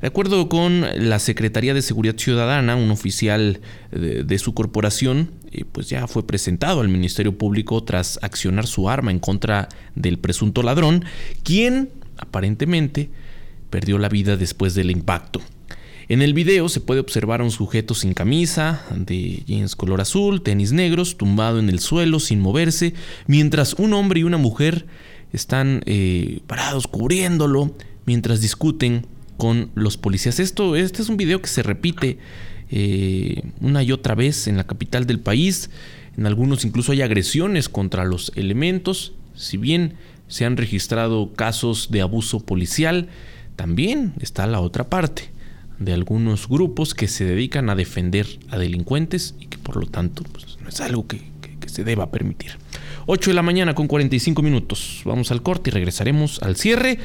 De 0.00 0.06
acuerdo 0.06 0.48
con 0.48 0.84
la 0.94 1.18
Secretaría 1.18 1.74
de 1.74 1.82
Seguridad 1.82 2.16
Ciudadana, 2.16 2.76
un 2.76 2.90
oficial 2.90 3.60
de, 3.90 4.38
su 4.38 4.54
corporación, 4.54 5.32
eh, 5.50 5.64
pues 5.70 5.88
ya 5.88 6.06
fue 6.06 6.26
presentado 6.26 6.80
al 6.80 6.88
Ministerio 6.88 7.36
Público 7.36 7.82
tras 7.82 8.18
accionar 8.22 8.66
su 8.66 8.88
arma 8.88 9.10
en 9.10 9.18
contra 9.18 9.68
del 9.94 10.18
presunto 10.18 10.62
ladrón, 10.62 11.04
quien 11.42 11.90
aparentemente 12.16 13.10
perdió 13.70 13.98
la 13.98 14.08
vida 14.08 14.36
después 14.36 14.74
del 14.74 14.90
impacto. 14.90 15.40
En 16.08 16.22
el 16.22 16.32
video 16.32 16.70
se 16.70 16.80
puede 16.80 17.00
observar 17.00 17.42
a 17.42 17.44
un 17.44 17.50
sujeto 17.50 17.94
sin 17.94 18.14
camisa, 18.14 18.82
de 18.94 19.42
jeans 19.46 19.76
color 19.76 20.00
azul, 20.00 20.42
tenis 20.42 20.72
negros, 20.72 21.18
tumbado 21.18 21.58
en 21.58 21.68
el 21.68 21.80
suelo 21.80 22.18
sin 22.18 22.40
moverse, 22.40 22.94
mientras 23.26 23.74
un 23.74 23.92
hombre 23.92 24.20
y 24.20 24.22
una 24.22 24.38
mujer 24.38 24.86
están 25.34 25.82
eh, 25.84 26.40
parados 26.46 26.86
cubriéndolo 26.86 27.74
mientras 28.06 28.40
discuten 28.40 29.04
con 29.38 29.70
los 29.74 29.96
policías. 29.96 30.40
Esto, 30.40 30.76
este 30.76 31.00
es 31.00 31.08
un 31.08 31.16
video 31.16 31.40
que 31.40 31.48
se 31.48 31.62
repite 31.62 32.18
eh, 32.70 33.42
una 33.60 33.82
y 33.82 33.92
otra 33.92 34.14
vez 34.14 34.48
en 34.48 34.58
la 34.58 34.66
capital 34.66 35.06
del 35.06 35.20
país. 35.20 35.70
En 36.18 36.26
algunos 36.26 36.66
incluso 36.66 36.92
hay 36.92 37.00
agresiones 37.00 37.70
contra 37.70 38.04
los 38.04 38.32
elementos. 38.34 39.14
Si 39.34 39.56
bien 39.56 39.94
se 40.26 40.44
han 40.44 40.56
registrado 40.56 41.32
casos 41.34 41.90
de 41.90 42.02
abuso 42.02 42.40
policial, 42.40 43.08
también 43.56 44.12
está 44.20 44.46
la 44.46 44.60
otra 44.60 44.90
parte 44.90 45.30
de 45.78 45.92
algunos 45.92 46.48
grupos 46.48 46.92
que 46.92 47.06
se 47.06 47.24
dedican 47.24 47.70
a 47.70 47.76
defender 47.76 48.26
a 48.50 48.58
delincuentes 48.58 49.36
y 49.38 49.46
que 49.46 49.58
por 49.58 49.76
lo 49.76 49.86
tanto 49.86 50.24
pues, 50.24 50.58
no 50.60 50.68
es 50.68 50.80
algo 50.80 51.06
que, 51.06 51.22
que 51.60 51.68
se 51.68 51.84
deba 51.84 52.10
permitir. 52.10 52.52
8 53.06 53.30
de 53.30 53.34
la 53.34 53.42
mañana 53.42 53.74
con 53.74 53.86
45 53.86 54.42
minutos. 54.42 55.02
Vamos 55.04 55.30
al 55.30 55.42
corte 55.42 55.70
y 55.70 55.72
regresaremos 55.72 56.42
al 56.42 56.56
cierre. 56.56 56.98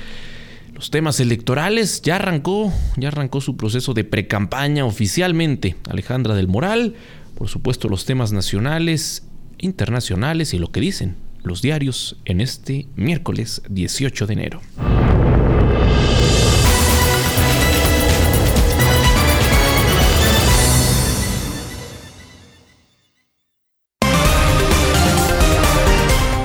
Los 0.73 0.89
temas 0.89 1.19
electorales 1.19 2.01
ya 2.01 2.15
arrancó, 2.15 2.73
ya 2.97 3.09
arrancó 3.09 3.41
su 3.41 3.55
proceso 3.55 3.93
de 3.93 4.03
precampaña 4.03 4.85
oficialmente. 4.85 5.75
Alejandra 5.87 6.33
del 6.33 6.47
Moral, 6.47 6.95
por 7.35 7.47
supuesto 7.47 7.89
los 7.89 8.05
temas 8.05 8.31
nacionales, 8.31 9.23
internacionales 9.59 10.53
y 10.53 10.59
lo 10.59 10.71
que 10.71 10.81
dicen 10.81 11.15
los 11.43 11.61
diarios 11.61 12.17
en 12.25 12.41
este 12.41 12.87
miércoles 12.95 13.61
18 13.69 14.27
de 14.27 14.33
enero. 14.33 14.61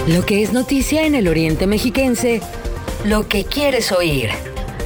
Lo 0.09 0.25
que 0.25 0.43
es 0.43 0.53
noticia 0.53 1.05
en 1.07 1.15
el 1.15 1.29
Oriente 1.29 1.67
Mexiquense, 1.67 2.41
lo 3.05 3.29
que 3.29 3.45
quieres 3.45 3.93
oír. 3.93 4.31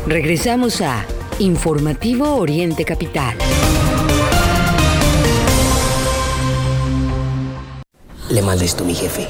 Regresamos 0.07 0.81
a 0.81 1.05
Informativo 1.39 2.37
Oriente 2.37 2.85
Capital. 2.85 3.37
Le 8.29 8.43
mandé 8.43 8.65
esto 8.65 8.85
a 8.85 8.87
mi 8.87 8.95
jefe. 8.95 9.29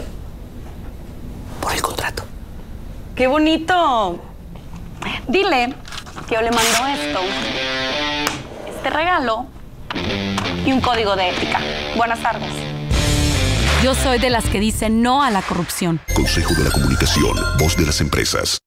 Por 1.61 1.73
el 1.73 1.83
contrato. 1.83 2.25
¡Qué 3.15 3.27
bonito! 3.27 4.21
Dile 5.29 5.75
que 6.29 6.35
yo 6.35 6.43
le 6.43 6.51
mando 6.51 6.87
esto, 6.87 7.21
este 8.69 8.91
regalo 8.91 9.47
y 10.65 10.73
un 10.73 10.81
código 10.81 11.17
de 11.17 11.31
ética. 11.31 11.61
Buenas 11.97 12.21
tardes. 12.23 12.53
Yo 13.83 13.95
soy 13.97 14.21
de 14.21 14.31
las 14.31 14.45
que 14.45 14.61
dicen 14.61 15.03
no 15.03 15.25
a 15.25 15.31
la 15.31 15.43
corrupción. 15.43 16.01
Consejo 16.15 16.55
de 16.55 16.65
la 16.65 16.71
Comunicación, 16.71 17.37
voz 17.59 17.77
de 17.77 17.87
las 17.87 18.01
empresas. 18.01 18.62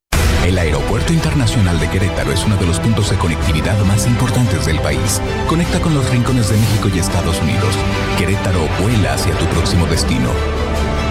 El 0.45 0.59
Aeropuerto 0.59 1.11
Internacional 1.11 1.79
de 1.79 1.89
Querétaro 1.89 2.31
es 2.31 2.45
uno 2.45 2.55
de 2.57 2.67
los 2.67 2.79
puntos 2.79 3.09
de 3.09 3.17
conectividad 3.17 3.83
más 3.85 4.05
importantes 4.05 4.67
del 4.67 4.79
país. 4.79 5.19
Conecta 5.47 5.79
con 5.79 5.95
los 5.95 6.07
rincones 6.11 6.49
de 6.49 6.57
México 6.57 6.87
y 6.93 6.99
Estados 6.99 7.41
Unidos. 7.41 7.75
Querétaro 8.19 8.59
vuela 8.79 9.15
hacia 9.15 9.35
tu 9.39 9.45
próximo 9.45 9.87
destino. 9.87 10.29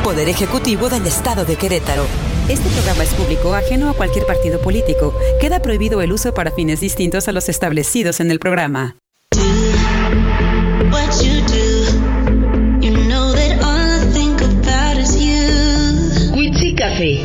Poder 0.04 0.28
Ejecutivo 0.28 0.88
del 0.88 1.04
Estado 1.08 1.44
de 1.44 1.56
Querétaro. 1.56 2.06
Este 2.48 2.68
programa 2.70 3.02
es 3.02 3.12
público, 3.14 3.52
ajeno 3.54 3.90
a 3.90 3.94
cualquier 3.94 4.24
partido 4.24 4.60
político. 4.60 5.12
Queda 5.40 5.60
prohibido 5.60 6.00
el 6.00 6.12
uso 6.12 6.32
para 6.32 6.52
fines 6.52 6.78
distintos 6.78 7.26
a 7.26 7.32
los 7.32 7.48
establecidos 7.48 8.20
en 8.20 8.30
el 8.30 8.38
programa. 8.38 8.94
Café, 16.76 17.24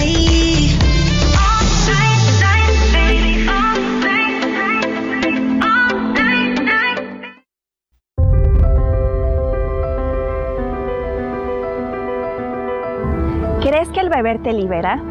Beber 14.11 14.43
te 14.43 14.53
libera? 14.53 15.01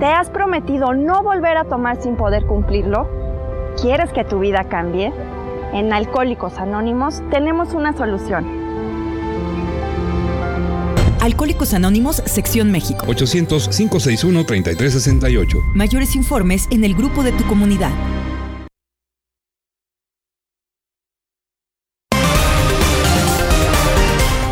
¿Te 0.00 0.06
has 0.06 0.28
prometido 0.28 0.92
no 0.92 1.22
volver 1.22 1.56
a 1.56 1.64
tomar 1.64 2.02
sin 2.02 2.16
poder 2.16 2.44
cumplirlo? 2.44 3.08
¿Quieres 3.80 4.12
que 4.12 4.24
tu 4.24 4.40
vida 4.40 4.64
cambie? 4.64 5.12
En 5.72 5.92
Alcohólicos 5.92 6.58
Anónimos 6.58 7.22
tenemos 7.30 7.72
una 7.72 7.96
solución. 7.96 8.44
Alcohólicos 11.20 11.74
Anónimos, 11.74 12.16
Sección 12.26 12.72
México. 12.72 13.06
800-561-3368. 13.06 15.62
Mayores 15.74 16.16
informes 16.16 16.66
en 16.70 16.82
el 16.82 16.94
grupo 16.94 17.22
de 17.22 17.32
tu 17.32 17.44
comunidad. 17.44 17.92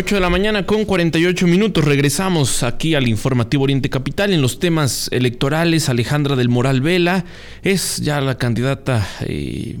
8 0.00 0.14
de 0.14 0.20
la 0.20 0.30
mañana 0.30 0.64
con 0.64 0.84
48 0.84 1.48
minutos. 1.48 1.84
Regresamos 1.84 2.62
aquí 2.62 2.94
al 2.94 3.08
informativo 3.08 3.64
Oriente 3.64 3.90
Capital. 3.90 4.32
En 4.32 4.40
los 4.40 4.60
temas 4.60 5.08
electorales, 5.10 5.88
Alejandra 5.88 6.36
del 6.36 6.48
Moral 6.48 6.80
Vela 6.80 7.24
es 7.64 7.96
ya 7.96 8.20
la 8.20 8.38
candidata 8.38 9.04
eh, 9.22 9.76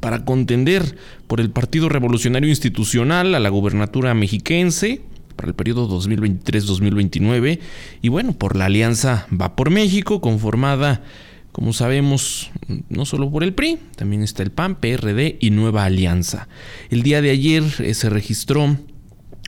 para 0.00 0.24
contender 0.24 0.96
por 1.28 1.40
el 1.40 1.50
Partido 1.50 1.88
Revolucionario 1.88 2.48
Institucional 2.48 3.36
a 3.36 3.38
la 3.38 3.50
gubernatura 3.50 4.14
mexiquense 4.14 5.00
para 5.36 5.46
el 5.46 5.54
periodo 5.54 5.88
2023-2029. 5.88 7.60
Y 8.02 8.08
bueno, 8.08 8.32
por 8.32 8.56
la 8.56 8.64
alianza 8.64 9.28
Va 9.32 9.54
por 9.54 9.70
México, 9.70 10.20
conformada 10.20 11.04
como 11.52 11.74
sabemos, 11.74 12.50
no 12.88 13.04
solo 13.04 13.30
por 13.30 13.44
el 13.44 13.52
PRI, 13.52 13.78
también 13.94 14.22
está 14.22 14.42
el 14.42 14.50
PAN, 14.50 14.74
PRD 14.74 15.36
y 15.38 15.50
Nueva 15.50 15.84
Alianza. 15.84 16.48
El 16.88 17.02
día 17.02 17.20
de 17.20 17.28
ayer 17.28 17.62
eh, 17.80 17.92
se 17.92 18.08
registró 18.08 18.78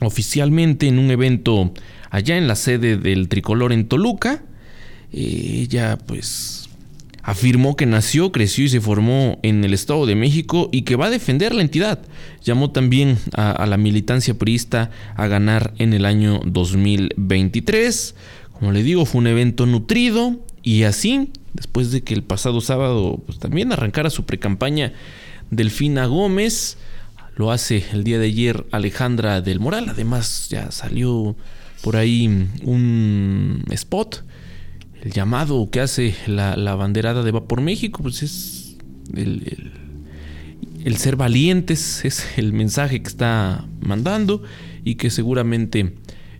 oficialmente 0.01 0.87
en 0.87 0.99
un 0.99 1.11
evento 1.11 1.73
allá 2.09 2.37
en 2.37 2.47
la 2.47 2.55
sede 2.55 2.97
del 2.97 3.27
tricolor 3.29 3.73
en 3.73 3.87
Toluca. 3.87 4.43
Ella 5.11 5.97
pues 6.05 6.65
Afirmó 7.27 7.75
que 7.75 7.87
nació, 7.87 8.31
creció 8.31 8.65
y 8.65 8.69
se 8.69 8.79
formó 8.79 9.39
en 9.41 9.63
el 9.63 9.73
Estado 9.73 10.05
de 10.05 10.13
México 10.13 10.69
y 10.71 10.83
que 10.83 10.95
va 10.95 11.07
a 11.07 11.09
defender 11.09 11.55
la 11.55 11.63
entidad. 11.63 11.99
Llamó 12.43 12.69
también 12.69 13.17
a, 13.33 13.65
la 13.65 13.77
militancia 13.77 14.35
priista 14.35 14.91
a 15.15 15.25
ganar 15.25 15.73
en 15.79 15.93
el 15.93 16.05
año 16.05 16.39
2023. 16.45 18.13
Como 18.53 18.71
le 18.71 18.83
digo, 18.83 19.07
fue 19.07 19.21
un 19.21 19.27
evento 19.27 19.65
nutrido 19.65 20.39
y 20.61 20.83
así, 20.83 21.31
después 21.53 21.91
de 21.91 22.03
que 22.03 22.13
el 22.13 22.21
pasado 22.21 22.61
sábado 22.61 23.19
pues, 23.25 23.39
también 23.39 23.71
arrancara 23.71 24.11
su 24.11 24.27
precampaña 24.27 24.93
Delfina 25.49 26.05
Gómez, 26.05 26.77
lo 27.35 27.51
hace 27.51 27.83
el 27.91 28.03
día 28.03 28.19
de 28.19 28.27
ayer 28.27 28.65
Alejandra 28.71 29.41
del 29.41 29.59
Moral. 29.59 29.87
Además, 29.89 30.47
ya 30.49 30.71
salió 30.71 31.35
por 31.81 31.97
ahí 31.97 32.27
un 32.63 33.63
spot 33.71 34.23
el 35.05 35.11
llamado 35.11 35.69
que 35.69 35.81
hace 35.81 36.15
la, 36.25 36.75
banderada 36.75 37.21
de 37.21 37.31
Va 37.31 37.47
por 37.47 37.61
México, 37.61 38.01
pues 38.01 38.23
es 38.23 38.75
el, 39.15 40.97
ser 40.97 41.15
valientes, 41.15 42.03
es 42.03 42.25
el 42.37 42.53
mensaje 42.53 43.03
que 43.03 43.07
está 43.07 43.67
mandando 43.81 44.41
y 44.83 44.95
que 44.95 45.11
seguramente 45.11 45.93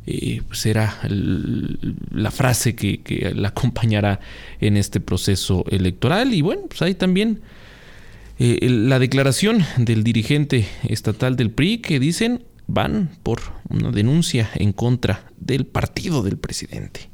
eh, 0.07 0.41
será 0.51 0.99
la 1.07 2.31
frase 2.31 2.75
que, 2.75 3.33
la 3.35 3.49
acompañará 3.49 4.19
en 4.59 4.77
este 4.77 4.99
proceso 4.99 5.63
electoral. 5.69 6.33
Y 6.33 6.41
bueno, 6.41 6.63
pues 6.67 6.81
hay 6.81 6.95
también 6.95 7.41
eh, 8.37 8.59
la 8.69 8.99
declaración 8.99 9.63
del 9.77 10.03
dirigente 10.03 10.67
estatal 10.83 11.35
del 11.35 11.51
PRI 11.51 11.79
que 11.79 11.99
dicen 11.99 12.45
van 12.67 13.11
por 13.23 13.41
una 13.69 13.91
denuncia 13.91 14.49
en 14.55 14.73
contra 14.73 15.25
del 15.37 15.65
partido 15.65 16.23
del 16.23 16.37
presidente. 16.37 17.09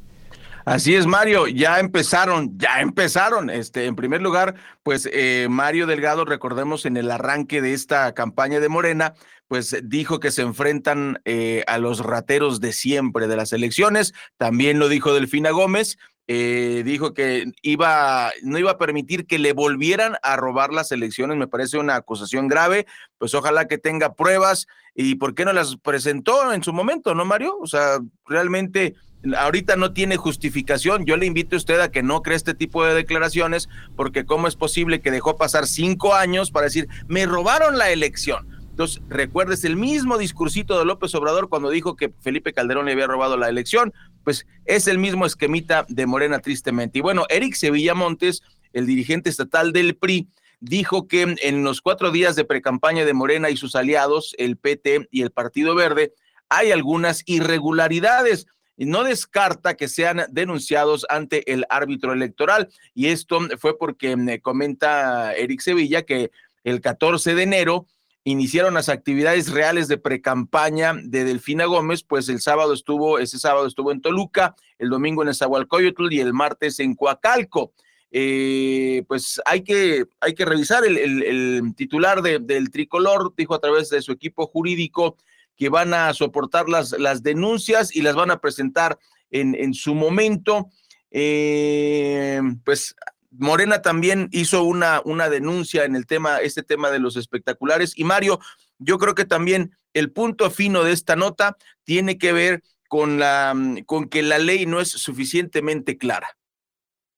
Así 0.64 0.94
es, 0.94 1.06
Mario, 1.06 1.48
ya 1.48 1.80
empezaron, 1.80 2.56
ya 2.56 2.80
empezaron. 2.80 3.50
Este, 3.50 3.86
en 3.86 3.96
primer 3.96 4.22
lugar, 4.22 4.54
pues 4.82 5.08
eh, 5.12 5.48
Mario 5.50 5.86
Delgado, 5.86 6.24
recordemos 6.24 6.86
en 6.86 6.96
el 6.96 7.10
arranque 7.10 7.60
de 7.60 7.74
esta 7.74 8.12
campaña 8.14 8.60
de 8.60 8.68
Morena, 8.68 9.14
pues 9.48 9.76
dijo 9.82 10.20
que 10.20 10.30
se 10.30 10.42
enfrentan 10.42 11.20
eh, 11.24 11.64
a 11.66 11.78
los 11.78 11.98
rateros 11.98 12.60
de 12.60 12.72
siempre 12.72 13.26
de 13.26 13.36
las 13.36 13.52
elecciones. 13.52 14.14
También 14.38 14.78
lo 14.78 14.88
dijo 14.88 15.12
Delfina 15.12 15.50
Gómez. 15.50 15.98
Eh, 16.34 16.82
dijo 16.82 17.12
que 17.12 17.52
iba, 17.60 18.30
no 18.42 18.58
iba 18.58 18.70
a 18.70 18.78
permitir 18.78 19.26
que 19.26 19.38
le 19.38 19.52
volvieran 19.52 20.16
a 20.22 20.34
robar 20.36 20.72
las 20.72 20.90
elecciones. 20.90 21.36
Me 21.36 21.46
parece 21.46 21.76
una 21.76 21.96
acusación 21.96 22.48
grave. 22.48 22.86
Pues 23.18 23.34
ojalá 23.34 23.68
que 23.68 23.76
tenga 23.76 24.14
pruebas. 24.14 24.66
¿Y 24.94 25.16
por 25.16 25.34
qué 25.34 25.44
no 25.44 25.52
las 25.52 25.76
presentó 25.76 26.54
en 26.54 26.62
su 26.62 26.72
momento, 26.72 27.14
no, 27.14 27.26
Mario? 27.26 27.58
O 27.60 27.66
sea, 27.66 27.98
realmente 28.24 28.94
ahorita 29.36 29.76
no 29.76 29.92
tiene 29.92 30.16
justificación. 30.16 31.04
Yo 31.04 31.18
le 31.18 31.26
invito 31.26 31.54
a 31.54 31.58
usted 31.58 31.78
a 31.80 31.90
que 31.90 32.02
no 32.02 32.22
cree 32.22 32.36
este 32.36 32.54
tipo 32.54 32.82
de 32.82 32.94
declaraciones, 32.94 33.68
porque 33.94 34.24
cómo 34.24 34.48
es 34.48 34.56
posible 34.56 35.02
que 35.02 35.10
dejó 35.10 35.36
pasar 35.36 35.66
cinco 35.66 36.14
años 36.14 36.50
para 36.50 36.64
decir, 36.64 36.88
me 37.08 37.26
robaron 37.26 37.76
la 37.76 37.90
elección. 37.90 38.48
Entonces, 38.70 39.02
recuerdes 39.10 39.66
el 39.66 39.76
mismo 39.76 40.16
discursito 40.16 40.78
de 40.78 40.86
López 40.86 41.14
Obrador 41.14 41.50
cuando 41.50 41.68
dijo 41.68 41.94
que 41.94 42.10
Felipe 42.20 42.54
Calderón 42.54 42.86
le 42.86 42.92
había 42.92 43.06
robado 43.06 43.36
la 43.36 43.50
elección, 43.50 43.92
pues 44.24 44.46
es 44.64 44.86
el 44.88 44.98
mismo 44.98 45.26
esquemita 45.26 45.84
de 45.88 46.06
Morena, 46.06 46.40
tristemente. 46.40 46.98
Y 46.98 47.02
bueno, 47.02 47.26
Eric 47.28 47.54
Sevilla 47.54 47.94
Montes, 47.94 48.42
el 48.72 48.86
dirigente 48.86 49.30
estatal 49.30 49.72
del 49.72 49.96
PRI, 49.96 50.28
dijo 50.60 51.08
que 51.08 51.34
en 51.40 51.64
los 51.64 51.80
cuatro 51.80 52.10
días 52.10 52.36
de 52.36 52.44
precampaña 52.44 53.04
de 53.04 53.14
Morena 53.14 53.50
y 53.50 53.56
sus 53.56 53.74
aliados, 53.74 54.34
el 54.38 54.56
PT 54.56 55.08
y 55.10 55.22
el 55.22 55.32
Partido 55.32 55.74
Verde, 55.74 56.12
hay 56.48 56.70
algunas 56.70 57.22
irregularidades 57.26 58.46
y 58.76 58.86
no 58.86 59.04
descarta 59.04 59.74
que 59.74 59.88
sean 59.88 60.24
denunciados 60.30 61.04
ante 61.08 61.52
el 61.52 61.64
árbitro 61.68 62.12
electoral. 62.12 62.68
Y 62.94 63.08
esto 63.08 63.40
fue 63.58 63.76
porque 63.76 64.16
me 64.16 64.40
comenta 64.40 65.34
Eric 65.34 65.60
Sevilla 65.60 66.02
que 66.02 66.30
el 66.64 66.80
14 66.80 67.34
de 67.34 67.42
enero 67.42 67.86
iniciaron 68.24 68.74
las 68.74 68.88
actividades 68.88 69.50
reales 69.50 69.88
de 69.88 69.98
precampaña 69.98 70.94
de 70.94 71.24
Delfina 71.24 71.64
Gómez, 71.64 72.02
pues 72.02 72.28
el 72.28 72.40
sábado 72.40 72.72
estuvo, 72.72 73.18
ese 73.18 73.38
sábado 73.38 73.66
estuvo 73.66 73.90
en 73.90 74.00
Toluca, 74.00 74.54
el 74.78 74.90
domingo 74.90 75.22
en 75.22 75.30
Esahualcoyotl 75.30 76.12
y 76.12 76.20
el 76.20 76.32
martes 76.32 76.78
en 76.80 76.94
Coacalco. 76.94 77.72
Eh, 78.10 79.04
pues 79.08 79.40
hay 79.46 79.62
que, 79.62 80.04
hay 80.20 80.34
que 80.34 80.44
revisar 80.44 80.84
el, 80.84 81.74
titular 81.74 82.22
del 82.22 82.70
tricolor, 82.70 83.32
dijo 83.36 83.54
a 83.54 83.60
través 83.60 83.88
de 83.88 84.02
su 84.02 84.12
equipo 84.12 84.46
jurídico 84.46 85.16
que 85.56 85.68
van 85.70 85.94
a 85.94 86.12
soportar 86.12 86.68
las, 86.68 86.92
las 86.92 87.22
denuncias 87.22 87.94
y 87.94 88.02
las 88.02 88.14
van 88.14 88.30
a 88.30 88.40
presentar 88.40 88.98
en, 89.30 89.54
en 89.54 89.74
su 89.74 89.94
momento. 89.94 90.68
Eh, 91.10 92.40
pues 92.64 92.94
Morena 93.38 93.82
también 93.82 94.28
hizo 94.30 94.62
una, 94.64 95.00
una 95.04 95.28
denuncia 95.28 95.84
en 95.84 95.96
el 95.96 96.06
tema, 96.06 96.38
este 96.38 96.62
tema 96.62 96.90
de 96.90 96.98
los 96.98 97.16
espectaculares. 97.16 97.92
Y 97.96 98.04
Mario, 98.04 98.40
yo 98.78 98.98
creo 98.98 99.14
que 99.14 99.24
también 99.24 99.76
el 99.94 100.10
punto 100.12 100.50
fino 100.50 100.84
de 100.84 100.92
esta 100.92 101.16
nota 101.16 101.56
tiene 101.84 102.18
que 102.18 102.32
ver 102.32 102.62
con, 102.88 103.18
la, 103.18 103.54
con 103.86 104.08
que 104.08 104.22
la 104.22 104.38
ley 104.38 104.66
no 104.66 104.80
es 104.80 104.88
suficientemente 104.88 105.96
clara. 105.96 106.36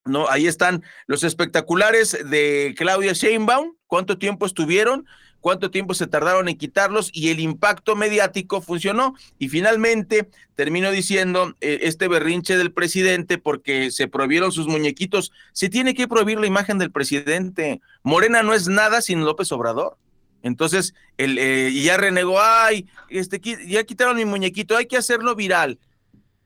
¿no? 0.05 0.29
Ahí 0.29 0.47
están 0.47 0.85
los 1.07 1.25
espectaculares 1.25 2.17
de 2.31 2.75
Claudia 2.77 3.13
Sheinbaum, 3.13 3.75
cuánto 3.87 4.19
tiempo 4.19 4.47
estuvieron, 4.47 5.07
cuánto 5.45 5.71
tiempo 5.71 5.93
se 5.93 6.07
tardaron 6.07 6.49
en 6.49 6.57
quitarlos 6.57 7.11
y 7.13 7.29
el 7.29 7.39
impacto 7.39 7.97
mediático 7.97 8.63
funcionó. 8.63 9.15
Y 9.39 9.51
finalmente 9.51 10.31
terminó 10.55 10.91
diciendo 10.91 11.55
eh, 11.61 11.81
este 11.83 12.09
berrinche 12.09 12.57
del 12.57 12.73
presidente 12.73 13.37
porque 13.37 13.91
se 13.91 14.09
prohibieron 14.09 14.53
sus 14.53 14.69
muñequitos. 14.69 15.33
Se 15.53 15.69
tiene 15.69 15.93
que 15.93 16.09
prohibir 16.09 16.41
la 16.41 16.47
imagen 16.47 16.79
del 16.79 16.91
presidente. 16.91 17.83
Morena 18.03 18.43
no 18.43 18.55
es 18.55 18.69
nada 18.69 19.03
sin 19.03 19.27
López 19.27 19.53
Obrador. 19.53 19.99
Entonces, 20.43 20.95
el, 21.19 21.37
eh, 21.37 21.69
y 21.71 21.83
ya 21.83 21.99
renegó, 21.99 22.41
ay, 22.41 22.87
este, 23.11 23.39
ya 23.67 23.85
quitaron 23.85 24.17
mi 24.17 24.25
muñequito, 24.25 24.79
hay 24.79 24.87
que 24.87 24.97
hacerlo 24.97 25.35
viral. 25.35 25.79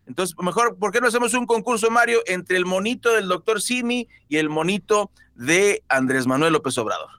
Entonces, 0.09 0.35
mejor, 0.41 0.77
¿por 0.77 0.91
qué 0.91 1.01
no 1.01 1.07
hacemos 1.07 1.35
un 1.35 1.47
concurso, 1.47 1.89
Mario, 1.89 2.19
entre 2.27 2.57
el 2.57 2.67
monito 2.67 3.15
del 3.15 3.29
doctor 3.29 3.63
Simi 3.63 4.09
y 4.29 4.39
el 4.39 4.49
monito 4.49 5.13
de 5.37 5.85
Andrés 5.89 6.27
Manuel 6.27 6.55
López 6.55 6.77
Obrador? 6.79 7.18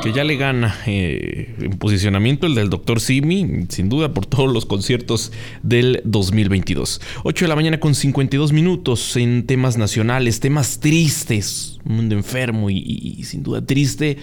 Que 0.00 0.12
ya 0.12 0.24
le 0.24 0.36
gana 0.36 0.78
eh, 0.86 1.54
en 1.60 1.72
posicionamiento 1.72 2.46
el 2.46 2.54
del 2.54 2.70
Dr. 2.70 3.00
Simi, 3.00 3.66
sin 3.68 3.88
duda 3.88 4.14
por 4.14 4.26
todos 4.26 4.50
los 4.50 4.64
conciertos 4.64 5.30
del 5.62 6.00
2022. 6.04 7.00
8 7.24 7.44
de 7.44 7.48
la 7.48 7.56
mañana 7.56 7.80
con 7.80 7.94
52 7.94 8.52
minutos 8.52 9.16
en 9.16 9.46
temas 9.46 9.76
nacionales, 9.76 10.40
temas 10.40 10.80
tristes, 10.80 11.78
un 11.84 11.96
mundo 11.96 12.14
enfermo 12.14 12.70
y, 12.70 13.22
sin 13.24 13.42
duda 13.42 13.64
triste. 13.64 14.16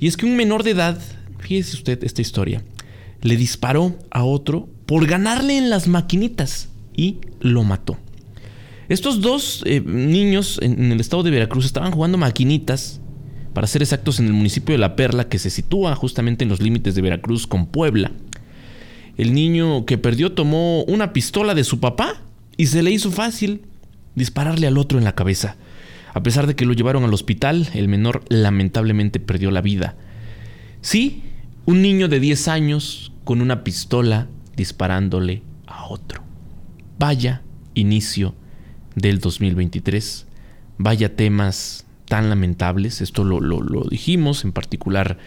Y 0.00 0.06
es 0.06 0.16
que 0.16 0.26
un 0.26 0.36
menor 0.36 0.62
de 0.62 0.70
edad, 0.70 0.98
fíjese 1.38 1.76
usted 1.76 2.02
esta 2.04 2.22
historia, 2.22 2.62
le 3.20 3.36
disparó 3.36 3.96
a 4.10 4.24
otro 4.24 4.68
por 4.86 5.06
ganarle 5.06 5.58
en 5.58 5.68
las 5.68 5.88
maquinitas 5.88 6.70
y 6.96 7.18
lo 7.40 7.64
mató. 7.64 7.98
Estos 8.88 9.20
dos 9.20 9.62
eh, 9.66 9.82
niños 9.84 10.58
en 10.62 10.90
el 10.90 11.00
estado 11.00 11.22
de 11.22 11.30
Veracruz 11.30 11.66
estaban 11.66 11.92
jugando 11.92 12.16
maquinitas 12.16 13.02
para 13.58 13.66
ser 13.66 13.82
exactos 13.82 14.20
en 14.20 14.26
el 14.26 14.34
municipio 14.34 14.72
de 14.72 14.78
La 14.78 14.94
Perla, 14.94 15.28
que 15.28 15.40
se 15.40 15.50
sitúa 15.50 15.96
justamente 15.96 16.44
en 16.44 16.48
los 16.48 16.62
límites 16.62 16.94
de 16.94 17.02
Veracruz 17.02 17.48
con 17.48 17.66
Puebla. 17.66 18.12
El 19.16 19.34
niño 19.34 19.84
que 19.84 19.98
perdió 19.98 20.30
tomó 20.30 20.84
una 20.84 21.12
pistola 21.12 21.56
de 21.56 21.64
su 21.64 21.80
papá 21.80 22.22
y 22.56 22.66
se 22.66 22.84
le 22.84 22.92
hizo 22.92 23.10
fácil 23.10 23.62
dispararle 24.14 24.68
al 24.68 24.78
otro 24.78 24.96
en 24.96 25.04
la 25.04 25.16
cabeza. 25.16 25.56
A 26.14 26.22
pesar 26.22 26.46
de 26.46 26.54
que 26.54 26.66
lo 26.66 26.72
llevaron 26.72 27.02
al 27.02 27.12
hospital, 27.12 27.68
el 27.74 27.88
menor 27.88 28.22
lamentablemente 28.28 29.18
perdió 29.18 29.50
la 29.50 29.60
vida. 29.60 29.96
Sí, 30.80 31.24
un 31.66 31.82
niño 31.82 32.06
de 32.06 32.20
10 32.20 32.46
años 32.46 33.10
con 33.24 33.40
una 33.40 33.64
pistola 33.64 34.28
disparándole 34.54 35.42
a 35.66 35.88
otro. 35.88 36.22
Vaya 36.96 37.42
inicio 37.74 38.36
del 38.94 39.18
2023. 39.18 40.28
Vaya 40.78 41.16
temas 41.16 41.87
tan 42.08 42.28
lamentables. 42.30 43.00
Esto 43.00 43.22
lo, 43.24 43.84
dijimos, 43.88 44.44
en 44.44 44.52
particular 44.52 45.18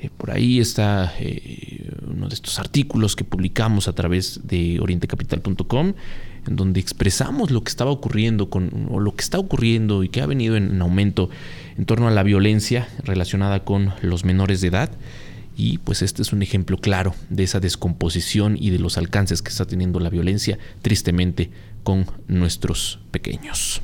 eh, 0.00 0.10
por 0.14 0.32
ahí 0.32 0.60
está 0.60 1.14
eh, 1.18 1.90
uno 2.06 2.28
de 2.28 2.34
estos 2.34 2.58
artículos 2.58 3.16
que 3.16 3.24
publicamos 3.24 3.88
a 3.88 3.94
través 3.94 4.40
de 4.44 4.80
orientecapital.com, 4.80 5.94
en 6.46 6.56
donde 6.56 6.80
expresamos 6.80 7.50
lo 7.50 7.62
que 7.62 7.70
estaba 7.70 7.90
ocurriendo 7.90 8.50
con, 8.50 8.88
o 8.90 9.00
lo 9.00 9.14
que 9.14 9.22
está 9.22 9.38
ocurriendo 9.38 10.02
y 10.02 10.08
que 10.08 10.20
ha 10.20 10.26
venido 10.26 10.56
en, 10.56 10.82
aumento 10.82 11.30
en 11.78 11.86
torno 11.86 12.08
a 12.08 12.10
la 12.10 12.22
violencia 12.22 12.88
relacionada 13.04 13.64
con 13.64 13.94
los 14.02 14.24
menores 14.24 14.60
de 14.60 14.68
edad. 14.68 14.90
Y 15.56 15.78
pues 15.78 16.02
este 16.02 16.22
es 16.22 16.32
un 16.32 16.42
ejemplo 16.42 16.78
claro 16.78 17.14
de 17.30 17.44
esa 17.44 17.60
descomposición 17.60 18.56
y 18.58 18.70
de 18.70 18.80
los 18.80 18.98
alcances 18.98 19.40
que 19.40 19.50
está 19.50 19.64
teniendo 19.66 20.00
la 20.00 20.10
violencia, 20.10 20.58
tristemente, 20.82 21.50
con 21.84 22.06
nuestros 22.26 22.98
pequeños. 23.12 23.80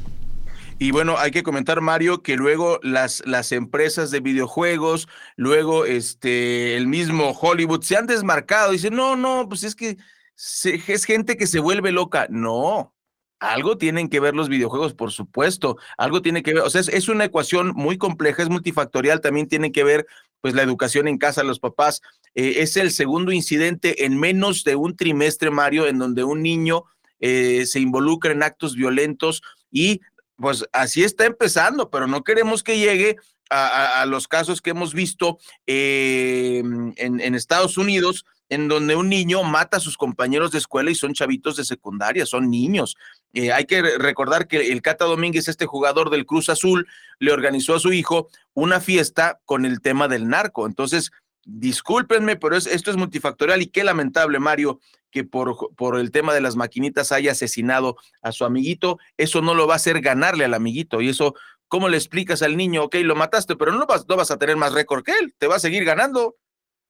Y 0.82 0.92
bueno, 0.92 1.18
hay 1.18 1.30
que 1.30 1.42
comentar, 1.42 1.82
Mario, 1.82 2.22
que 2.22 2.36
luego 2.36 2.80
las, 2.82 3.22
las 3.26 3.52
empresas 3.52 4.10
de 4.10 4.20
videojuegos, 4.20 5.08
luego 5.36 5.84
este, 5.84 6.74
el 6.74 6.86
mismo 6.86 7.32
Hollywood 7.32 7.82
se 7.82 7.98
han 7.98 8.06
desmarcado. 8.06 8.72
Dicen, 8.72 8.96
no, 8.96 9.14
no, 9.14 9.46
pues 9.46 9.62
es 9.62 9.74
que 9.74 9.98
es 10.34 11.04
gente 11.04 11.36
que 11.36 11.46
se 11.46 11.58
vuelve 11.58 11.92
loca. 11.92 12.28
No, 12.30 12.94
Algo 13.40 13.76
tienen 13.76 14.08
que 14.08 14.20
ver 14.20 14.34
los 14.34 14.48
videojuegos, 14.48 14.94
por 14.94 15.12
supuesto. 15.12 15.76
Algo 15.98 16.22
tiene 16.22 16.42
que 16.42 16.54
ver, 16.54 16.62
o 16.62 16.70
sea, 16.70 16.80
es, 16.80 17.08
una 17.10 17.26
ecuación 17.26 17.72
muy 17.76 17.98
compleja, 17.98 18.42
es 18.42 18.48
multifactorial, 18.48 19.20
también 19.20 19.48
tiene 19.48 19.72
que 19.72 19.84
ver 19.84 20.06
pues 20.40 20.54
la 20.54 20.62
educación 20.62 21.08
en 21.08 21.18
casa, 21.18 21.42
los 21.42 21.60
papás. 21.60 22.00
Eh, 22.34 22.54
es 22.60 22.78
el 22.78 22.90
segundo 22.90 23.32
incidente 23.32 24.06
en 24.06 24.18
menos 24.18 24.64
de 24.64 24.76
un 24.76 24.96
trimestre, 24.96 25.50
Mario, 25.50 25.86
en 25.86 25.98
donde 25.98 26.24
un 26.24 26.42
niño 26.42 26.84
eh, 27.18 27.66
se 27.66 27.80
involucra 27.80 28.32
en 28.32 28.42
actos 28.42 28.76
violentos 28.76 29.42
y 29.70 30.00
pues 30.40 30.64
así 30.72 31.04
está 31.04 31.26
empezando, 31.26 31.90
pero 31.90 32.06
no 32.06 32.22
queremos 32.24 32.62
que 32.62 32.78
llegue 32.78 33.16
a, 33.50 34.06
los 34.06 34.28
casos 34.28 34.62
que 34.62 34.70
hemos 34.70 34.94
visto 34.94 35.38
eh, 35.66 36.62
en, 36.96 37.34
Estados 37.34 37.76
Unidos, 37.78 38.24
en 38.48 38.68
donde 38.68 38.94
un 38.94 39.08
niño 39.08 39.42
mata 39.42 39.78
a 39.78 39.80
sus 39.80 39.96
compañeros 39.96 40.52
de 40.52 40.58
escuela 40.58 40.90
y 40.90 40.94
son 40.94 41.14
chavitos 41.14 41.56
de 41.56 41.64
secundaria, 41.64 42.26
son 42.26 42.48
niños. 42.48 42.96
Eh, 43.32 43.52
hay 43.52 43.64
que 43.64 43.82
recordar 43.82 44.46
que 44.46 44.70
el 44.70 44.82
Cata 44.82 45.04
Domínguez, 45.04 45.48
este 45.48 45.66
jugador 45.66 46.10
del 46.10 46.26
Cruz 46.26 46.48
Azul, 46.48 46.86
le 47.18 47.32
organizó 47.32 47.74
a 47.74 47.80
su 47.80 47.92
hijo 47.92 48.28
una 48.54 48.80
fiesta 48.80 49.40
con 49.44 49.64
el 49.64 49.80
tema 49.80 50.06
del 50.06 50.28
narco. 50.28 50.64
Entonces, 50.64 51.10
discúlpenme, 51.44 52.36
pero 52.36 52.56
esto 52.56 52.90
es 52.90 52.96
multifactorial 52.96 53.62
y 53.62 53.66
qué 53.66 53.82
lamentable, 53.82 54.38
Mario, 54.38 54.80
que 55.10 55.24
por, 55.24 55.74
por 55.76 55.98
el 55.98 56.10
tema 56.10 56.34
de 56.34 56.40
las 56.40 56.56
maquinitas 56.56 57.12
haya 57.12 57.32
asesinado 57.32 57.96
a 58.22 58.32
su 58.32 58.44
amiguito. 58.44 58.98
Eso 59.16 59.42
no 59.42 59.54
lo 59.54 59.66
va 59.66 59.74
a 59.74 59.76
hacer 59.76 60.00
ganarle 60.00 60.44
al 60.44 60.54
amiguito 60.54 61.00
y 61.00 61.08
eso 61.08 61.34
¿Cómo 61.70 61.88
le 61.88 61.96
explicas 61.96 62.42
al 62.42 62.56
niño, 62.56 62.82
ok, 62.82 62.96
lo 63.04 63.14
mataste, 63.14 63.54
pero 63.54 63.70
no 63.70 63.86
vas, 63.86 64.04
no 64.08 64.16
vas 64.16 64.32
a 64.32 64.38
tener 64.38 64.56
más 64.56 64.72
récord 64.72 65.04
que 65.04 65.12
él, 65.12 65.32
te 65.38 65.46
va 65.46 65.54
a 65.54 65.60
seguir 65.60 65.84
ganando? 65.84 66.36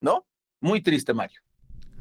¿No? 0.01 0.27
Muy 0.59 0.81
triste, 0.81 1.13
Mario. 1.13 1.43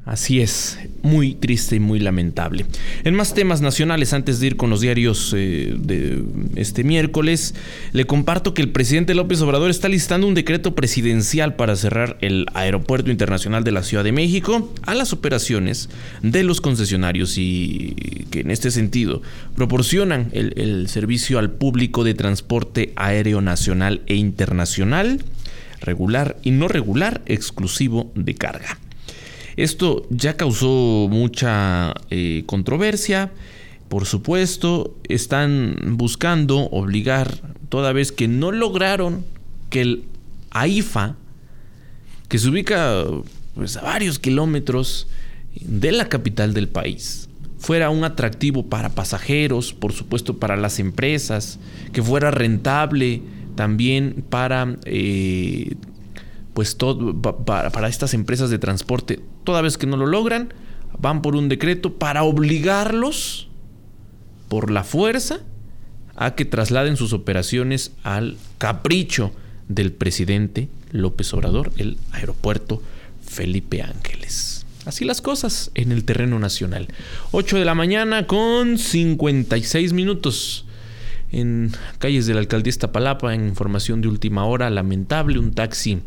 Así 0.06 0.40
es, 0.40 0.78
muy 1.02 1.34
triste 1.34 1.76
y 1.76 1.80
muy 1.80 2.00
lamentable. 2.00 2.64
En 3.04 3.14
más 3.14 3.34
temas 3.34 3.60
nacionales, 3.60 4.14
antes 4.14 4.40
de 4.40 4.46
ir 4.46 4.56
con 4.56 4.70
los 4.70 4.80
diarios 4.80 5.34
eh, 5.36 5.74
de 5.78 6.24
este 6.56 6.84
miércoles, 6.84 7.54
le 7.92 8.06
comparto 8.06 8.54
que 8.54 8.62
el 8.62 8.70
presidente 8.70 9.14
López 9.14 9.42
Obrador 9.42 9.70
está 9.70 9.90
listando 9.90 10.26
un 10.26 10.32
decreto 10.34 10.74
presidencial 10.74 11.54
para 11.54 11.76
cerrar 11.76 12.16
el 12.22 12.46
Aeropuerto 12.54 13.10
Internacional 13.10 13.62
de 13.62 13.72
la 13.72 13.82
Ciudad 13.82 14.02
de 14.02 14.12
México 14.12 14.72
a 14.86 14.94
las 14.94 15.12
operaciones 15.12 15.90
de 16.22 16.44
los 16.44 16.62
concesionarios 16.62 17.36
y 17.36 18.26
que 18.30 18.40
en 18.40 18.50
este 18.50 18.70
sentido 18.70 19.20
proporcionan 19.54 20.30
el, 20.32 20.54
el 20.56 20.88
servicio 20.88 21.38
al 21.38 21.50
público 21.50 22.04
de 22.04 22.14
transporte 22.14 22.94
aéreo 22.96 23.42
nacional 23.42 24.00
e 24.06 24.14
internacional, 24.14 25.22
regular 25.82 26.38
y 26.42 26.52
no 26.52 26.68
regular, 26.68 27.20
exclusivo 27.26 28.10
de 28.14 28.34
carga. 28.34 28.78
Esto 29.56 30.06
ya 30.10 30.36
causó 30.36 31.08
mucha 31.10 31.94
eh, 32.10 32.44
controversia. 32.46 33.32
Por 33.88 34.06
supuesto, 34.06 34.96
están 35.08 35.76
buscando 35.96 36.68
obligar, 36.70 37.40
toda 37.68 37.92
vez 37.92 38.12
que 38.12 38.28
no 38.28 38.52
lograron 38.52 39.24
que 39.68 39.80
el 39.80 40.04
AIFA, 40.50 41.16
que 42.28 42.38
se 42.38 42.48
ubica 42.48 43.04
pues, 43.54 43.76
a 43.76 43.82
varios 43.82 44.18
kilómetros 44.18 45.08
de 45.60 45.92
la 45.92 46.08
capital 46.08 46.54
del 46.54 46.68
país, 46.68 47.28
fuera 47.58 47.90
un 47.90 48.04
atractivo 48.04 48.66
para 48.66 48.90
pasajeros, 48.90 49.72
por 49.72 49.92
supuesto 49.92 50.38
para 50.38 50.56
las 50.56 50.78
empresas, 50.78 51.58
que 51.92 52.02
fuera 52.02 52.30
rentable 52.30 53.22
también 53.54 54.24
para 54.28 54.76
eh, 54.84 55.74
pues 56.60 56.76
todo 56.76 57.22
para, 57.22 57.88
estas 57.88 58.12
empresas 58.12 58.50
de 58.50 58.58
transporte, 58.58 59.18
toda 59.44 59.62
vez 59.62 59.78
que 59.78 59.86
no 59.86 59.96
lo 59.96 60.04
logran, 60.04 60.52
van 60.98 61.22
por 61.22 61.34
un 61.34 61.48
decreto 61.48 61.94
para 61.94 62.22
obligarlos 62.22 63.48
por 64.50 64.70
la 64.70 64.84
fuerza 64.84 65.40
a 66.16 66.34
que 66.34 66.44
trasladen 66.44 66.98
sus 66.98 67.14
operaciones 67.14 67.92
al 68.02 68.36
capricho 68.58 69.32
del 69.68 69.90
presidente 69.90 70.68
López 70.90 71.32
Obrador, 71.32 71.72
el 71.78 71.96
aeropuerto 72.12 72.82
Felipe 73.26 73.80
Ángeles. 73.80 74.66
Así 74.84 75.06
las 75.06 75.22
cosas 75.22 75.70
en 75.74 75.92
el 75.92 76.04
terreno 76.04 76.38
nacional. 76.38 76.88
8 77.30 77.56
de 77.56 77.64
la 77.64 77.74
mañana 77.74 78.26
con 78.26 78.76
56 78.76 79.94
minutos. 79.94 80.66
En 81.32 81.72
calles 81.98 82.26
de 82.26 82.34
la 82.34 82.40
alcaldía 82.40 82.68
Iztapalapa, 82.68 83.34
en 83.34 83.48
información 83.48 84.02
de 84.02 84.08
última 84.08 84.44
hora, 84.44 84.68
lamentable, 84.68 85.38
un 85.38 85.54
taxi 85.54 86.02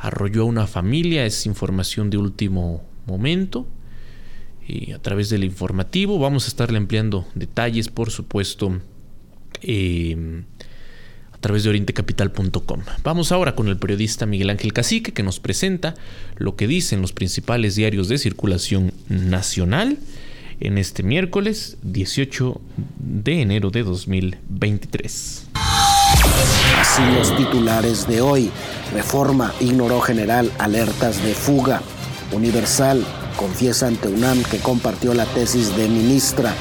arrolló 0.00 0.42
a 0.42 0.46
una 0.46 0.66
familia, 0.66 1.26
es 1.26 1.46
información 1.46 2.10
de 2.10 2.16
último 2.16 2.82
momento. 3.06 3.66
Y 4.66 4.92
a 4.92 4.98
través 5.00 5.30
del 5.30 5.44
informativo 5.44 6.18
vamos 6.18 6.44
a 6.44 6.48
estarle 6.48 6.78
empleando 6.78 7.26
detalles, 7.34 7.88
por 7.88 8.10
supuesto, 8.10 8.80
em, 9.62 10.44
a 11.32 11.38
través 11.38 11.64
de 11.64 11.70
orientecapital.com. 11.70 12.80
Vamos 13.02 13.32
ahora 13.32 13.54
con 13.54 13.68
el 13.68 13.76
periodista 13.76 14.26
Miguel 14.26 14.50
Ángel 14.50 14.72
Cacique 14.72 15.12
que 15.12 15.22
nos 15.22 15.40
presenta 15.40 15.94
lo 16.36 16.56
que 16.56 16.66
dicen 16.66 17.02
los 17.02 17.12
principales 17.12 17.74
diarios 17.74 18.08
de 18.08 18.18
circulación 18.18 18.92
nacional 19.08 19.98
en 20.60 20.78
este 20.78 21.02
miércoles 21.02 21.78
18 21.82 22.60
de 22.98 23.40
enero 23.40 23.70
de 23.70 23.82
2023. 23.82 25.49
Así 26.80 27.02
los 27.14 27.36
titulares 27.36 28.06
de 28.06 28.20
hoy. 28.20 28.50
Reforma 28.92 29.52
ignoró 29.60 30.00
general 30.00 30.50
alertas 30.58 31.22
de 31.22 31.34
fuga. 31.34 31.82
Universal 32.32 33.04
confiesa 33.36 33.86
ante 33.86 34.08
UNAM 34.08 34.42
que 34.44 34.58
compartió 34.58 35.14
la 35.14 35.26
tesis 35.26 35.76
de 35.76 35.88
ministra. 35.88 36.52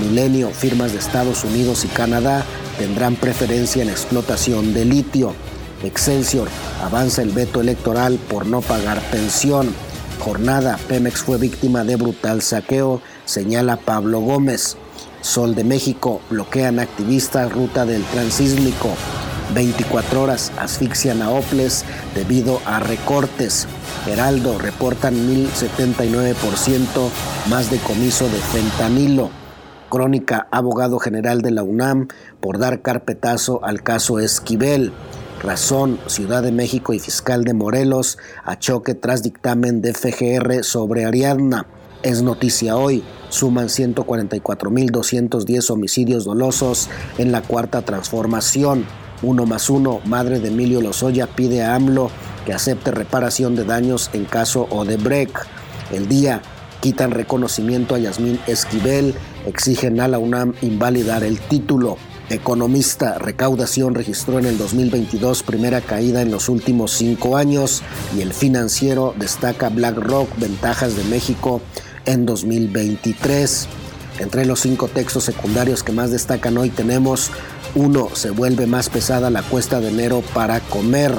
Milenio, 0.00 0.50
firmas 0.50 0.92
de 0.92 0.98
Estados 0.98 1.44
Unidos 1.44 1.84
y 1.84 1.88
Canadá 1.88 2.44
tendrán 2.78 3.16
preferencia 3.16 3.82
en 3.82 3.88
explotación 3.88 4.74
de 4.74 4.84
litio. 4.84 5.34
Excelsior, 5.82 6.48
avanza 6.82 7.22
el 7.22 7.30
veto 7.30 7.60
electoral 7.60 8.18
por 8.28 8.46
no 8.46 8.60
pagar 8.60 9.00
pensión. 9.10 9.72
Jornada, 10.20 10.78
Pemex 10.88 11.22
fue 11.22 11.38
víctima 11.38 11.84
de 11.84 11.96
brutal 11.96 12.42
saqueo, 12.42 13.00
señala 13.24 13.76
Pablo 13.76 14.20
Gómez. 14.20 14.76
Sol 15.28 15.54
de 15.54 15.62
México, 15.62 16.22
bloquean 16.30 16.78
activistas 16.78 17.52
ruta 17.52 17.84
del 17.84 18.02
transísmico. 18.04 18.88
24 19.54 20.22
horas 20.22 20.50
asfixian 20.56 21.20
a 21.20 21.28
Oples 21.28 21.84
debido 22.14 22.62
a 22.64 22.80
recortes. 22.80 23.68
Heraldo 24.06 24.58
reportan 24.58 25.14
1079% 25.14 27.10
más 27.50 27.70
decomiso 27.70 28.24
de 28.24 28.38
fentanilo. 28.38 29.28
Crónica, 29.90 30.48
abogado 30.50 30.98
general 30.98 31.42
de 31.42 31.50
la 31.50 31.62
UNAM 31.62 32.08
por 32.40 32.58
dar 32.58 32.80
carpetazo 32.80 33.62
al 33.62 33.82
caso 33.82 34.20
Esquivel. 34.20 34.92
Razón, 35.42 36.00
Ciudad 36.06 36.42
de 36.42 36.52
México 36.52 36.94
y 36.94 37.00
fiscal 37.00 37.44
de 37.44 37.52
Morelos 37.52 38.16
a 38.44 38.58
choque 38.58 38.94
tras 38.94 39.22
dictamen 39.22 39.82
de 39.82 39.92
FGR 39.92 40.64
sobre 40.64 41.04
Ariadna. 41.04 41.66
Es 42.02 42.22
noticia 42.22 42.78
hoy, 42.78 43.04
suman 43.28 43.68
144.210 43.68 45.70
homicidios 45.70 46.24
dolosos 46.24 46.88
en 47.18 47.32
la 47.32 47.42
cuarta 47.42 47.82
transformación. 47.82 48.86
Uno 49.22 49.46
más 49.46 49.68
uno, 49.68 50.00
madre 50.04 50.38
de 50.40 50.48
Emilio 50.48 50.80
Lozoya 50.80 51.26
pide 51.26 51.62
a 51.62 51.74
AMLO 51.74 52.10
que 52.46 52.52
acepte 52.52 52.92
reparación 52.92 53.56
de 53.56 53.64
daños 53.64 54.10
en 54.12 54.24
caso 54.24 54.68
Odebrecht. 54.70 55.34
El 55.92 56.08
día 56.08 56.40
quitan 56.80 57.10
reconocimiento 57.10 57.94
a 57.94 57.98
Yasmín 57.98 58.38
Esquivel, 58.46 59.14
exigen 59.46 60.00
a 60.00 60.08
la 60.08 60.18
UNAM 60.18 60.54
invalidar 60.62 61.24
el 61.24 61.40
título. 61.40 61.96
Economista, 62.30 63.16
recaudación 63.16 63.94
registró 63.94 64.38
en 64.38 64.44
el 64.44 64.58
2022 64.58 65.42
primera 65.42 65.80
caída 65.80 66.20
en 66.20 66.30
los 66.30 66.50
últimos 66.50 66.92
cinco 66.92 67.38
años 67.38 67.82
y 68.16 68.20
el 68.20 68.34
financiero 68.34 69.14
destaca 69.18 69.70
BlackRock, 69.70 70.28
ventajas 70.38 70.94
de 70.94 71.04
México 71.04 71.62
en 72.08 72.24
2023. 72.24 73.68
Entre 74.18 74.46
los 74.46 74.60
cinco 74.60 74.88
textos 74.88 75.24
secundarios 75.24 75.82
que 75.82 75.92
más 75.92 76.10
destacan 76.10 76.56
hoy 76.58 76.70
tenemos 76.70 77.30
uno, 77.74 78.08
Se 78.14 78.30
vuelve 78.30 78.66
más 78.66 78.88
pesada 78.88 79.30
la 79.30 79.42
cuesta 79.42 79.78
de 79.78 79.90
enero 79.90 80.22
para 80.32 80.60
comer. 80.60 81.12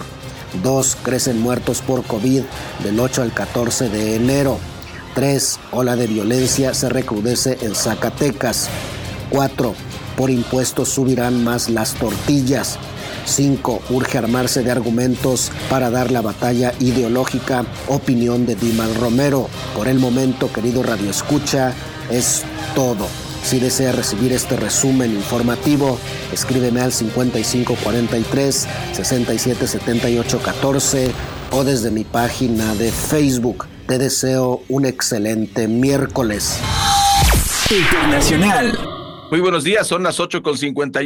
2. 0.63 0.97
Crecen 1.03 1.39
muertos 1.39 1.81
por 1.81 2.03
COVID 2.03 2.41
del 2.83 2.99
8 2.99 3.21
al 3.21 3.33
14 3.33 3.87
de 3.89 4.15
enero. 4.15 4.57
3. 5.13 5.59
Ola 5.71 5.95
de 5.95 6.07
violencia 6.07 6.73
se 6.73 6.89
recrudece 6.89 7.59
en 7.61 7.75
Zacatecas. 7.75 8.67
4. 9.29 9.75
Por 10.17 10.31
impuestos 10.31 10.89
subirán 10.89 11.43
más 11.43 11.69
las 11.69 11.93
tortillas. 11.93 12.79
5. 13.29 13.81
Urge 13.89 14.17
armarse 14.17 14.63
de 14.63 14.71
argumentos 14.71 15.51
para 15.69 15.89
dar 15.89 16.11
la 16.11 16.21
batalla 16.21 16.73
ideológica. 16.79 17.65
Opinión 17.87 18.45
de 18.45 18.55
Dimal 18.55 18.95
Romero. 18.95 19.47
Por 19.75 19.87
el 19.87 19.99
momento, 19.99 20.51
querido 20.51 20.83
Radio 20.83 21.09
Escucha, 21.09 21.73
es 22.09 22.43
todo. 22.75 23.07
Si 23.43 23.59
desea 23.59 23.91
recibir 23.91 24.33
este 24.33 24.55
resumen 24.55 25.13
informativo, 25.13 25.97
escríbeme 26.31 26.81
al 26.81 26.91
5543 26.91 28.67
677814 28.93 31.11
o 31.51 31.63
desde 31.63 31.91
mi 31.91 32.03
página 32.03 32.75
de 32.75 32.91
Facebook. 32.91 33.67
Te 33.87 33.97
deseo 33.97 34.61
un 34.69 34.85
excelente 34.85 35.67
miércoles. 35.67 36.57
Internacional. 37.71 38.88
Muy 39.31 39.41
buenos 39.41 39.63
días, 39.63 39.85
son 39.85 40.01
las 40.01 40.19
ocho 40.19 40.41
con 40.41 40.55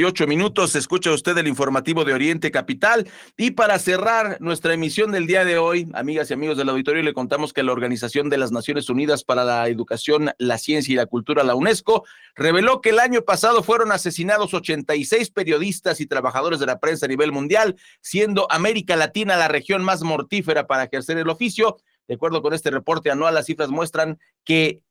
ocho 0.06 0.28
minutos. 0.28 0.78
Escucha 0.78 1.12
usted 1.12 1.38
el 1.38 1.46
informativo 1.46 2.06
de 2.06 2.14
Oriente 2.14 2.52
Capital. 2.52 3.06
Y 3.36 3.52
para 3.52 3.78
cerrar 3.80 4.38
nuestra 4.40 4.74
emisión 4.74 5.12
del 5.12 5.28
día 5.28 5.44
de 5.44 5.58
hoy, 5.58 5.90
amigas 5.94 6.30
y 6.30 6.34
amigos 6.34 6.58
del 6.58 6.70
auditorio, 6.70 7.04
le 7.04 7.14
contamos 7.14 7.52
que 7.52 7.64
la 7.64 7.74
Organización 7.74 8.30
de 8.30 8.38
las 8.38 8.54
Naciones 8.54 8.90
Unidas 8.90 9.26
para 9.26 9.44
la 9.44 9.68
Educación, 9.68 10.32
la 10.38 10.58
Ciencia 10.58 10.94
y 10.94 10.96
la 10.96 11.06
Cultura, 11.06 11.44
la 11.44 11.54
UNESCO, 11.54 12.06
reveló 12.34 12.80
que 12.80 12.92
el 12.92 13.00
año 13.00 13.24
pasado 13.24 13.62
fueron 13.62 13.92
asesinados 13.92 14.54
86 14.54 15.30
periodistas 15.32 16.00
y 16.00 16.06
trabajadores 16.06 16.62
de 16.62 16.68
la 16.68 16.80
prensa 16.80 17.08
a 17.08 17.10
nivel 17.10 17.34
mundial, 17.34 17.76
siendo 18.00 18.50
América 18.50 18.96
Latina 18.96 19.36
la 19.36 19.50
región 19.50 19.84
más 19.84 20.02
mortífera 20.02 20.66
para 20.66 20.86
ejercer 20.86 21.18
el 21.18 21.28
oficio. 21.28 21.76
De 22.08 22.16
acuerdo 22.16 22.42
con 22.42 22.54
este 22.54 22.72
reporte 22.72 23.12
anual, 23.12 23.34
las 23.34 23.48
cifras 23.48 23.68
muestran 23.68 24.18
que 24.46 24.82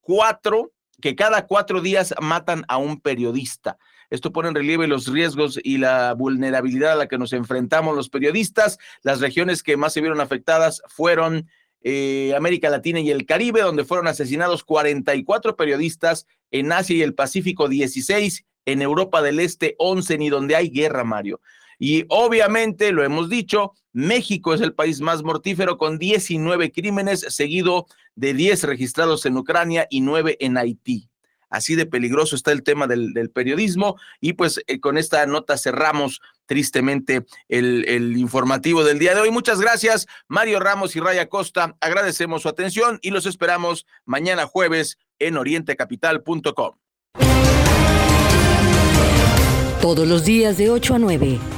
cuatro 0.00 0.72
que 1.00 1.14
cada 1.14 1.46
cuatro 1.46 1.80
días 1.80 2.14
matan 2.20 2.64
a 2.68 2.76
un 2.76 3.00
periodista. 3.00 3.78
Esto 4.10 4.32
pone 4.32 4.48
en 4.48 4.54
relieve 4.54 4.86
los 4.86 5.06
riesgos 5.06 5.60
y 5.62 5.78
la 5.78 6.14
vulnerabilidad 6.14 6.92
a 6.92 6.96
la 6.96 7.08
que 7.08 7.18
nos 7.18 7.32
enfrentamos 7.32 7.94
los 7.94 8.08
periodistas. 8.08 8.78
Las 9.02 9.20
regiones 9.20 9.62
que 9.62 9.76
más 9.76 9.92
se 9.92 10.00
vieron 10.00 10.20
afectadas 10.20 10.82
fueron 10.88 11.48
eh, 11.82 12.32
América 12.36 12.70
Latina 12.70 13.00
y 13.00 13.10
el 13.10 13.26
Caribe, 13.26 13.60
donde 13.60 13.84
fueron 13.84 14.08
asesinados 14.08 14.64
44 14.64 15.56
periodistas, 15.56 16.26
en 16.50 16.72
Asia 16.72 16.96
y 16.96 17.02
el 17.02 17.14
Pacífico 17.14 17.68
16, 17.68 18.44
en 18.64 18.82
Europa 18.82 19.22
del 19.22 19.40
Este 19.40 19.74
11, 19.78 20.18
ni 20.18 20.30
donde 20.30 20.56
hay 20.56 20.70
guerra, 20.70 21.04
Mario. 21.04 21.40
Y 21.78 22.04
obviamente, 22.08 22.92
lo 22.92 23.04
hemos 23.04 23.28
dicho, 23.28 23.72
México 23.92 24.52
es 24.54 24.60
el 24.60 24.74
país 24.74 25.00
más 25.00 25.22
mortífero 25.22 25.78
con 25.78 25.98
19 25.98 26.72
crímenes, 26.72 27.20
seguido 27.28 27.86
de 28.16 28.34
10 28.34 28.64
registrados 28.64 29.24
en 29.26 29.36
Ucrania 29.36 29.86
y 29.88 30.00
9 30.00 30.36
en 30.40 30.58
Haití. 30.58 31.08
Así 31.50 31.76
de 31.76 31.86
peligroso 31.86 32.36
está 32.36 32.52
el 32.52 32.62
tema 32.62 32.86
del, 32.86 33.30
periodismo 33.30 33.96
y 34.20 34.34
pues 34.34 34.60
eh, 34.66 34.80
con 34.80 34.98
esta 34.98 35.24
nota 35.26 35.56
cerramos 35.56 36.20
tristemente 36.46 37.24
el, 37.48 37.86
el, 37.88 38.16
informativo 38.18 38.84
del 38.84 38.98
día 38.98 39.14
de 39.14 39.22
hoy. 39.22 39.30
Muchas 39.30 39.60
gracias, 39.60 40.06
Mario 40.26 40.60
Ramos 40.60 40.94
y 40.94 41.00
Raya 41.00 41.28
Costa. 41.28 41.76
Agradecemos 41.80 42.42
su 42.42 42.48
atención 42.48 42.98
y 43.00 43.10
los 43.10 43.24
esperamos 43.24 43.86
mañana 44.04 44.46
jueves 44.46 44.98
en 45.18 45.36
orientecapital.com. 45.36 46.76
Todos 49.80 50.06
los 50.06 50.24
días 50.24 50.58
de 50.58 50.70
8 50.70 50.94
a 50.94 50.98
9. 50.98 51.57